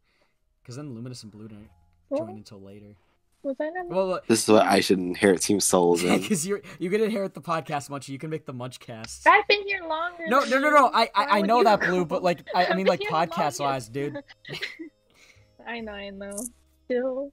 because 0.63 0.77
then 0.77 0.95
Luminous 0.95 1.23
and 1.23 1.33
Blue 1.33 1.49
didn't 1.49 1.71
join 2.11 2.21
What? 2.27 2.37
until 2.37 2.61
later. 2.61 2.97
Was 3.45 3.55
I 3.61 3.69
not? 3.71 3.87
Well, 3.87 4.15
uh, 4.15 4.21
this 4.27 4.43
is 4.43 4.49
what 4.49 4.67
I 4.67 4.81
should 4.81 4.99
inherit 4.99 5.41
Team 5.43 5.61
Souls 5.61 6.03
in. 6.05 6.21
because 6.21 6.45
you're 6.45 6.61
you 6.81 6.91
can 6.91 7.01
inherit 7.01 7.35
the 7.35 7.41
podcast, 7.41 7.89
Munchie. 7.89 8.09
You 8.09 8.19
can 8.19 8.31
make 8.31 8.45
the 8.47 8.53
Munchcast. 8.53 9.27
I've 9.29 9.47
been 9.47 9.63
here 9.65 9.81
longer. 9.89 10.25
No, 10.27 10.41
no, 10.41 10.59
no, 10.59 10.71
no. 10.71 10.91
I 10.93 11.05
I, 11.15 11.39
I 11.39 11.41
know 11.43 11.63
that? 11.63 11.81
Blue, 11.81 12.05
but 12.05 12.23
like 12.25 12.41
I, 12.53 12.67
I 12.67 12.75
mean 12.77 12.87
like 12.87 12.99
podcast 13.01 13.61
longest. 13.61 13.61
wise, 13.61 13.89
dude. 13.89 14.17
I 15.67 15.81
know, 15.81 15.93
I 15.93 16.11
know. 16.11 16.37
Still, 16.87 17.33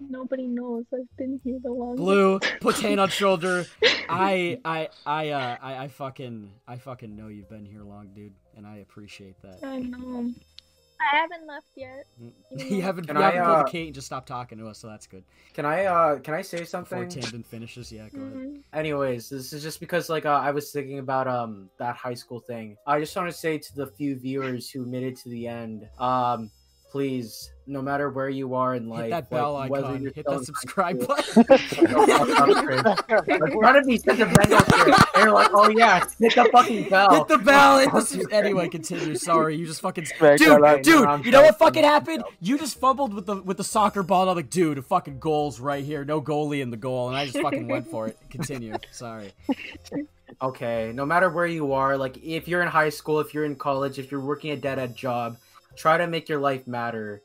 nobody 0.00 0.46
knows 0.46 0.84
I've 0.92 1.16
been 1.16 1.40
here 1.44 1.58
the 1.62 1.70
longest. 1.70 1.98
Blue, 2.02 2.38
put 2.60 2.76
hand 2.78 3.00
on 3.00 3.08
shoulder. 3.08 3.66
I 4.08 4.60
I 4.64 4.88
I 5.04 5.30
uh 5.30 5.56
I, 5.60 5.76
I 5.84 5.88
fucking 5.88 6.50
I 6.66 6.76
fucking 6.76 7.14
know 7.16 7.28
you've 7.28 7.48
been 7.48 7.64
here 7.66 7.82
long, 7.82 8.08
dude, 8.14 8.32
and 8.56 8.66
I 8.66 8.76
appreciate 8.78 9.40
that. 9.42 9.58
I 9.64 9.78
know. 9.78 10.32
I 10.98 11.16
haven't 11.16 11.46
left 11.46 11.66
yet. 11.76 12.06
you 12.50 12.80
haven't, 12.82 13.06
Can 13.06 13.16
you 13.16 13.22
I, 13.22 13.26
haven't 13.26 13.44
pulled 13.44 13.56
uh, 13.56 13.62
the 13.64 13.70
Kate 13.70 13.86
and 13.86 13.94
just 13.94 14.06
stopped 14.06 14.26
talking 14.26 14.56
to 14.58 14.66
us, 14.66 14.78
so 14.78 14.88
that's 14.88 15.06
good. 15.06 15.24
Can 15.52 15.66
I 15.66 15.84
uh 15.84 16.18
can 16.20 16.34
I 16.34 16.42
say 16.42 16.58
Before 16.58 16.66
something? 16.68 17.08
Tamden 17.08 17.44
finishes, 17.44 17.92
yeah, 17.92 18.08
go 18.08 18.20
ahead. 18.20 18.32
Mhm. 18.34 18.62
Anyways, 18.72 19.28
this 19.28 19.52
is 19.52 19.62
just 19.62 19.78
because 19.78 20.08
like 20.08 20.24
uh, 20.26 20.30
I 20.30 20.50
was 20.52 20.70
thinking 20.72 20.98
about 20.98 21.28
um 21.28 21.68
that 21.78 21.96
high 21.96 22.14
school 22.14 22.40
thing. 22.40 22.76
I 22.86 22.98
just 22.98 23.14
want 23.14 23.30
to 23.30 23.36
say 23.36 23.58
to 23.58 23.74
the 23.76 23.86
few 23.86 24.16
viewers 24.16 24.70
who 24.70 24.86
made 24.86 25.02
it 25.02 25.16
to 25.18 25.28
the 25.28 25.46
end, 25.46 25.86
um, 25.98 26.50
please, 26.90 27.50
no 27.66 27.82
matter 27.82 28.08
where 28.10 28.28
you 28.28 28.54
are 28.54 28.74
in 28.74 28.88
life, 28.88 29.02
Hit 29.04 29.10
that 29.10 29.30
bell 29.30 29.54
like, 29.54 29.70
whether 29.70 29.86
icon. 29.88 30.02
Hit 30.14 30.24
still 30.26 30.38
that 30.38 30.44
subscribe 30.44 31.06
button. 31.06 31.24
school- 31.24 32.06
I'm 32.10 33.50
trying 33.60 33.74
to 33.74 33.82
be 33.86 33.98
sentimental 33.98 34.58
here. 34.84 34.94
They're 35.14 35.30
like, 35.32 35.50
oh 35.52 35.68
yeah, 35.70 36.04
hit 36.18 36.34
the 36.34 36.48
fucking 36.52 36.88
bell. 36.90 37.10
Hit 37.14 37.28
the 37.28 37.38
bell. 37.38 37.78
Hit 37.78 37.92
the 37.92 38.00
sub- 38.00 38.32
anyway, 38.32 38.68
continue. 38.68 39.14
Sorry, 39.16 39.56
you 39.56 39.66
just 39.66 39.80
fucking 39.80 40.06
Smack 40.06 40.38
dude, 40.38 40.60
dude. 40.82 40.86
You 41.24 41.30
know 41.32 41.42
what 41.42 41.52
joking. 41.52 41.58
fucking 41.58 41.84
happened? 41.84 42.24
You 42.40 42.58
just 42.58 42.78
fumbled 42.78 43.12
with 43.14 43.26
the 43.26 43.36
with 43.42 43.56
the 43.56 43.64
soccer 43.64 44.02
ball. 44.02 44.22
And 44.22 44.30
I'm 44.30 44.36
like, 44.36 44.50
dude, 44.50 44.78
a 44.78 44.82
fucking 44.82 45.18
goals 45.18 45.60
right 45.60 45.84
here. 45.84 46.04
No 46.04 46.20
goalie 46.22 46.60
in 46.60 46.70
the 46.70 46.76
goal, 46.76 47.08
and 47.08 47.16
I 47.16 47.26
just 47.26 47.38
fucking 47.38 47.68
went 47.68 47.88
for 47.90 48.06
it. 48.08 48.16
Continue. 48.30 48.74
Sorry. 48.92 49.32
okay 50.42 50.90
no 50.94 51.06
matter 51.06 51.30
where 51.30 51.46
you 51.46 51.72
are 51.72 51.96
like 51.96 52.18
if 52.22 52.46
you're 52.48 52.60
in 52.60 52.68
high 52.68 52.88
school 52.90 53.20
if 53.20 53.32
you're 53.32 53.44
in 53.44 53.54
college 53.54 53.98
if 53.98 54.10
you're 54.10 54.20
working 54.20 54.50
a 54.50 54.56
dead 54.56 54.78
end 54.78 54.94
job 54.94 55.36
try 55.76 55.98
to 55.98 56.06
make 56.06 56.28
your 56.28 56.40
life 56.40 56.66
matter 56.66 57.22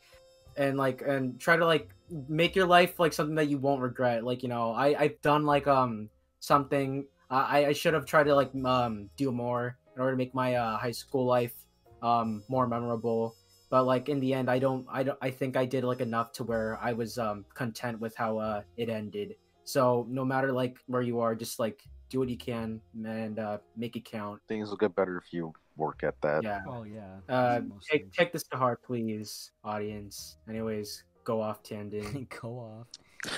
and 0.58 0.78
like 0.78 1.02
and 1.02 1.40
try 1.40 1.56
to 1.56 1.66
like 1.66 1.90
make 2.28 2.56
your 2.56 2.68
life 2.68 3.00
like 3.00 3.14
something 3.14 3.36
that 3.36 3.48
you 3.48 3.58
won't 3.58 3.82
regret. 3.82 4.24
Like 4.24 4.44
you 4.44 4.50
know 4.50 4.74
i 4.74 4.96
i've 5.00 5.22
done 5.22 5.46
like 5.46 5.68
um 5.68 6.10
something 6.40 7.06
i 7.30 7.66
i 7.68 7.74
should 7.74 7.94
have 7.94 8.06
tried 8.06 8.26
to 8.26 8.36
like 8.36 8.52
um 8.66 9.10
do 9.18 9.32
more 9.32 9.78
in 9.96 10.02
order 10.02 10.14
to 10.14 10.18
make 10.18 10.34
my 10.34 10.56
uh, 10.56 10.78
high 10.78 10.92
school 10.92 11.26
life 11.26 11.54
um 12.02 12.44
more 12.48 12.68
memorable. 12.68 13.36
But 13.70 13.86
like 13.86 14.10
in 14.10 14.20
the 14.20 14.34
end 14.34 14.50
i 14.50 14.60
don't 14.60 14.86
i 14.92 15.04
don't 15.04 15.18
i 15.22 15.32
think 15.32 15.56
i 15.56 15.66
did 15.66 15.86
like 15.86 16.02
enough 16.02 16.34
to 16.34 16.44
where 16.44 16.78
i 16.82 16.92
was 16.92 17.18
um 17.18 17.46
content 17.54 18.00
with 18.00 18.16
how 18.16 18.38
uh 18.38 18.62
it 18.76 18.90
ended. 18.90 19.36
So 19.64 20.06
no 20.10 20.26
matter 20.26 20.52
like 20.52 20.78
where 20.88 21.02
you 21.02 21.22
are 21.22 21.36
just 21.36 21.60
like 21.60 21.80
do 22.10 22.20
what 22.20 22.28
you 22.28 22.38
can 22.38 22.82
and 23.06 23.40
uh 23.40 23.60
make 23.78 23.96
it 23.96 24.04
count. 24.04 24.42
Things 24.50 24.70
will 24.70 24.78
get 24.78 24.94
better 24.94 25.18
if 25.18 25.32
you 25.32 25.54
work 25.78 26.04
at 26.04 26.20
that. 26.22 26.44
yeah 26.44 26.62
Oh 26.68 26.84
yeah. 26.84 27.18
uh 27.30 27.62
Most 27.68 27.88
take, 27.88 28.12
take 28.14 28.32
this 28.34 28.44
to 28.52 28.58
heart 28.58 28.82
please 28.84 29.52
audience 29.64 30.38
anyways 30.50 31.04
go 31.24 31.42
off 31.42 31.64
Tamden 31.64 32.28
Go 32.42 32.60
off. 32.60 32.88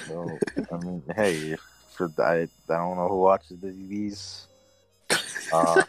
So, 0.07 0.37
I 0.71 0.77
mean, 0.77 1.03
hey, 1.15 1.55
for 1.91 2.09
I, 2.19 2.43
I 2.43 2.47
don't 2.67 2.95
know 2.97 3.07
who 3.09 3.19
watches 3.19 3.59
the- 3.59 3.71
these. 3.71 4.47
Uh, 5.53 5.83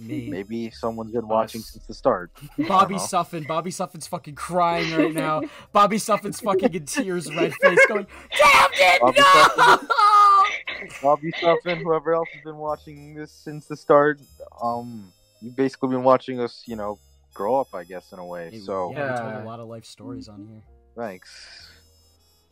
Me. 0.00 0.28
maybe 0.28 0.70
someone's 0.70 1.12
been 1.12 1.26
watching 1.26 1.60
Us. 1.60 1.70
since 1.70 1.86
the 1.86 1.94
start. 1.94 2.30
Bobby. 2.68 2.98
Suffin. 2.98 3.44
Bobby 3.48 3.70
Suffin's 3.70 4.06
fucking 4.06 4.34
crying 4.34 4.92
right 4.94 5.14
now. 5.14 5.42
Bobby 5.72 5.98
Suffin's 5.98 6.40
fucking 6.40 6.74
in 6.74 6.84
tears, 6.84 7.32
red 7.34 7.52
face, 7.62 7.78
going, 7.86 8.06
Damn 8.36 8.70
it, 8.74 9.00
Bobby 9.00 9.20
no! 9.20 10.88
Bobby 11.02 11.32
Suffin, 11.40 11.78
whoever 11.78 12.14
else 12.14 12.28
has 12.34 12.42
been 12.44 12.56
watching 12.58 13.14
this 13.14 13.32
since 13.32 13.66
the 13.66 13.76
start, 13.76 14.20
um, 14.62 15.10
you've 15.40 15.56
basically 15.56 15.90
been 15.90 16.02
watching 16.04 16.40
us, 16.40 16.62
you 16.66 16.76
know, 16.76 16.98
grow 17.34 17.60
up, 17.60 17.74
I 17.74 17.84
guess, 17.84 18.12
in 18.12 18.18
a 18.18 18.24
way. 18.26 18.50
Hey, 18.50 18.58
So, 18.58 18.90
yeah, 18.94 19.12
we 19.12 19.18
told 19.18 19.44
a 19.44 19.46
lot 19.46 19.60
of 19.60 19.68
life 19.68 19.84
stories 19.84 20.28
on 20.28 20.46
here. 20.46 20.62
thanks. 20.96 21.70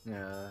yeah 0.05 0.51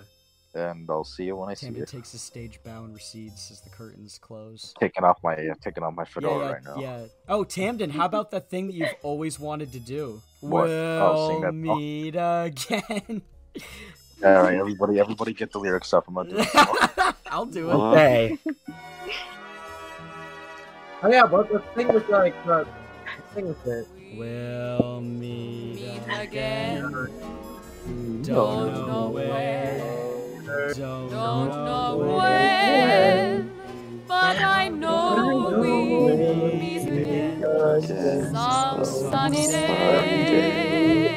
And 0.53 0.89
I'll 0.89 1.03
see 1.03 1.23
you 1.25 1.35
when 1.37 1.49
I 1.49 1.53
see 1.53 1.67
Tammy 1.67 1.79
you. 1.79 1.85
takes 1.85 2.13
a 2.13 2.17
stage 2.19 2.59
bow 2.63 2.83
and 2.83 2.93
recedes 2.93 3.49
as 3.51 3.61
the 3.61 3.69
curtains 3.69 4.17
close. 4.19 4.73
Taking 4.79 5.03
off 5.03 5.17
my 5.23 5.33
uh, 5.35 5.53
taking 5.61 5.83
off 5.83 5.93
my 5.95 6.03
Yeah, 6.03 6.07
fedora 6.13 6.39
yeah, 6.45 6.51
right 6.51 6.63
now. 6.63 6.81
yeah. 6.81 7.05
Oh, 7.29 7.43
Tamden, 7.43 7.91
how 7.91 8.05
about 8.05 8.31
that 8.31 8.49
thing 8.49 8.67
that 8.67 8.73
you've 8.73 8.95
always 9.03 9.39
wanted 9.39 9.71
to 9.73 9.79
do? 9.79 10.21
What? 10.41 10.69
Oh, 10.69 11.27
sing 11.27 11.41
We'll 11.41 11.51
that 11.53 11.65
song. 11.65 11.77
meet 11.77 12.15
again. 12.15 13.21
All 14.23 14.41
right, 14.43 14.55
everybody, 14.57 14.99
everybody, 14.99 15.33
get 15.33 15.51
the 15.51 15.59
lyrics 15.59 15.91
up. 15.93 16.07
I'm 16.07 16.13
not 16.13 16.29
doing 16.29 16.41
it. 16.41 17.15
I'll 17.31 17.45
do 17.45 17.69
it. 17.71 17.75
What? 17.77 18.31
Okay 21.05 21.09
oh 21.09 21.11
yeah 21.11 21.25
but 21.27 21.49
the 21.51 21.59
thing 21.75 21.87
with 21.93 22.07
like 22.09 22.35
the 22.45 22.67
the 23.17 23.23
thing 23.35 23.47
with 23.47 23.67
it 23.67 23.87
We'll 24.11 25.01
meet 25.01 26.01
again. 26.07 26.83
uh, 26.85 27.07
Don't 28.21 28.87
know 28.87 29.09
where. 29.09 30.73
Don't, 30.73 31.09
Don't 31.09 31.47
know 31.49 31.65
know 31.65 31.97
when. 31.97 33.49
when, 33.49 33.51
but 34.07 34.37
I 34.39 34.69
know 34.69 35.55
we'll 35.59 36.53
meet 36.57 36.87
again 36.87 37.45
some 38.31 38.85
sunny 38.85 39.47
day. 39.47 41.09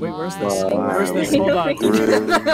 Wait, 0.00 0.16
where's 0.16 0.36
this? 0.36 0.64
Where's 0.64 1.12
this? 1.12 1.34
Hold 1.34 1.56
on. 1.56 1.76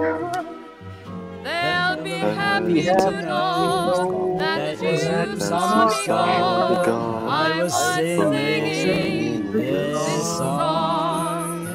They'll 2.34 2.66
be 2.66 2.82
happy 2.82 2.82
to 2.84 3.22
know 3.22 4.36
that 4.38 4.82
you 4.82 5.40
saw 5.40 5.88
me 5.88 6.06
go. 6.06 7.26
I 7.28 7.62
was 7.62 7.74
singing 7.94 9.52
this 9.52 10.38
song. 10.38 11.66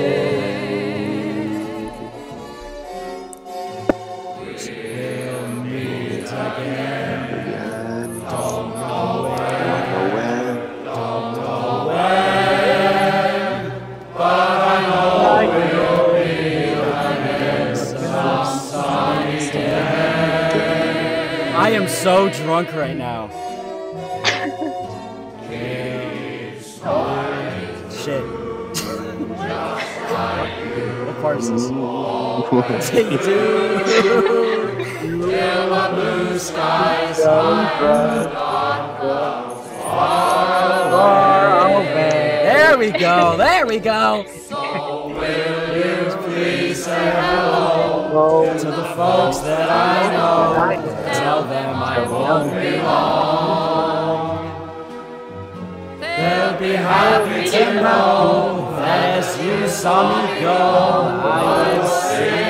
So 22.02 22.30
drunk 22.30 22.72
right 22.72 22.96
now. 22.96 23.28
Shit. 27.92 28.24
what 31.04 31.20
part 31.20 31.38
is 31.40 31.50
this? 31.50 31.66
Till 31.66 31.76
the 35.68 35.90
blue 35.94 36.38
far 40.90 41.68
away. 41.68 42.40
There 42.44 42.78
we 42.78 42.90
go. 42.92 43.36
There 43.36 43.66
we 43.66 43.78
go. 43.78 44.24
Will 44.50 45.76
you 45.76 46.16
please 46.24 46.82
say 46.82 47.12
hello 47.14 48.56
to 48.56 48.64
the 48.64 48.84
folks 48.96 49.40
that 49.40 49.70
I 49.70 50.16
know? 50.16 50.89
Tell 51.30 51.44
them 51.44 51.76
I 51.76 52.02
won't 52.10 52.52
be 52.60 52.76
long. 52.78 54.40
They'll 56.00 56.58
be 56.58 56.74
happy 56.74 57.48
to 57.52 57.74
know 57.74 58.74
that 58.74 59.18
as 59.20 59.40
you 59.40 59.68
saw 59.68 59.98
me 60.10 60.40
go, 60.40 60.50
I 60.50 61.78
was 61.78 61.92
singing 62.02 62.49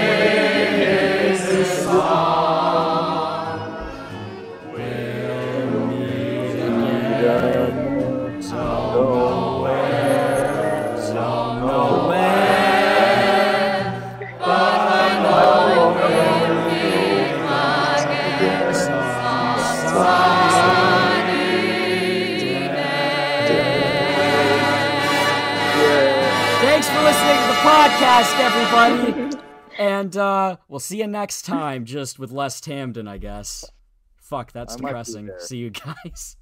podcast, 28.01 28.41
everybody. 28.41 29.37
And 29.79 30.17
uh, 30.17 30.57
we'll 30.69 30.81
see 30.81 30.99
you 30.99 31.07
next 31.07 31.43
time, 31.43 31.85
just 31.85 32.19
with 32.19 32.33
less 32.33 32.61
Tamden, 32.61 33.07
I 33.09 33.19
guess. 33.19 33.65
Fuck, 34.17 34.53
that's 34.53 34.75
I 34.75 34.77
depressing. 34.79 35.31
See 35.39 35.59
you 35.59 35.71
guys. 35.71 36.37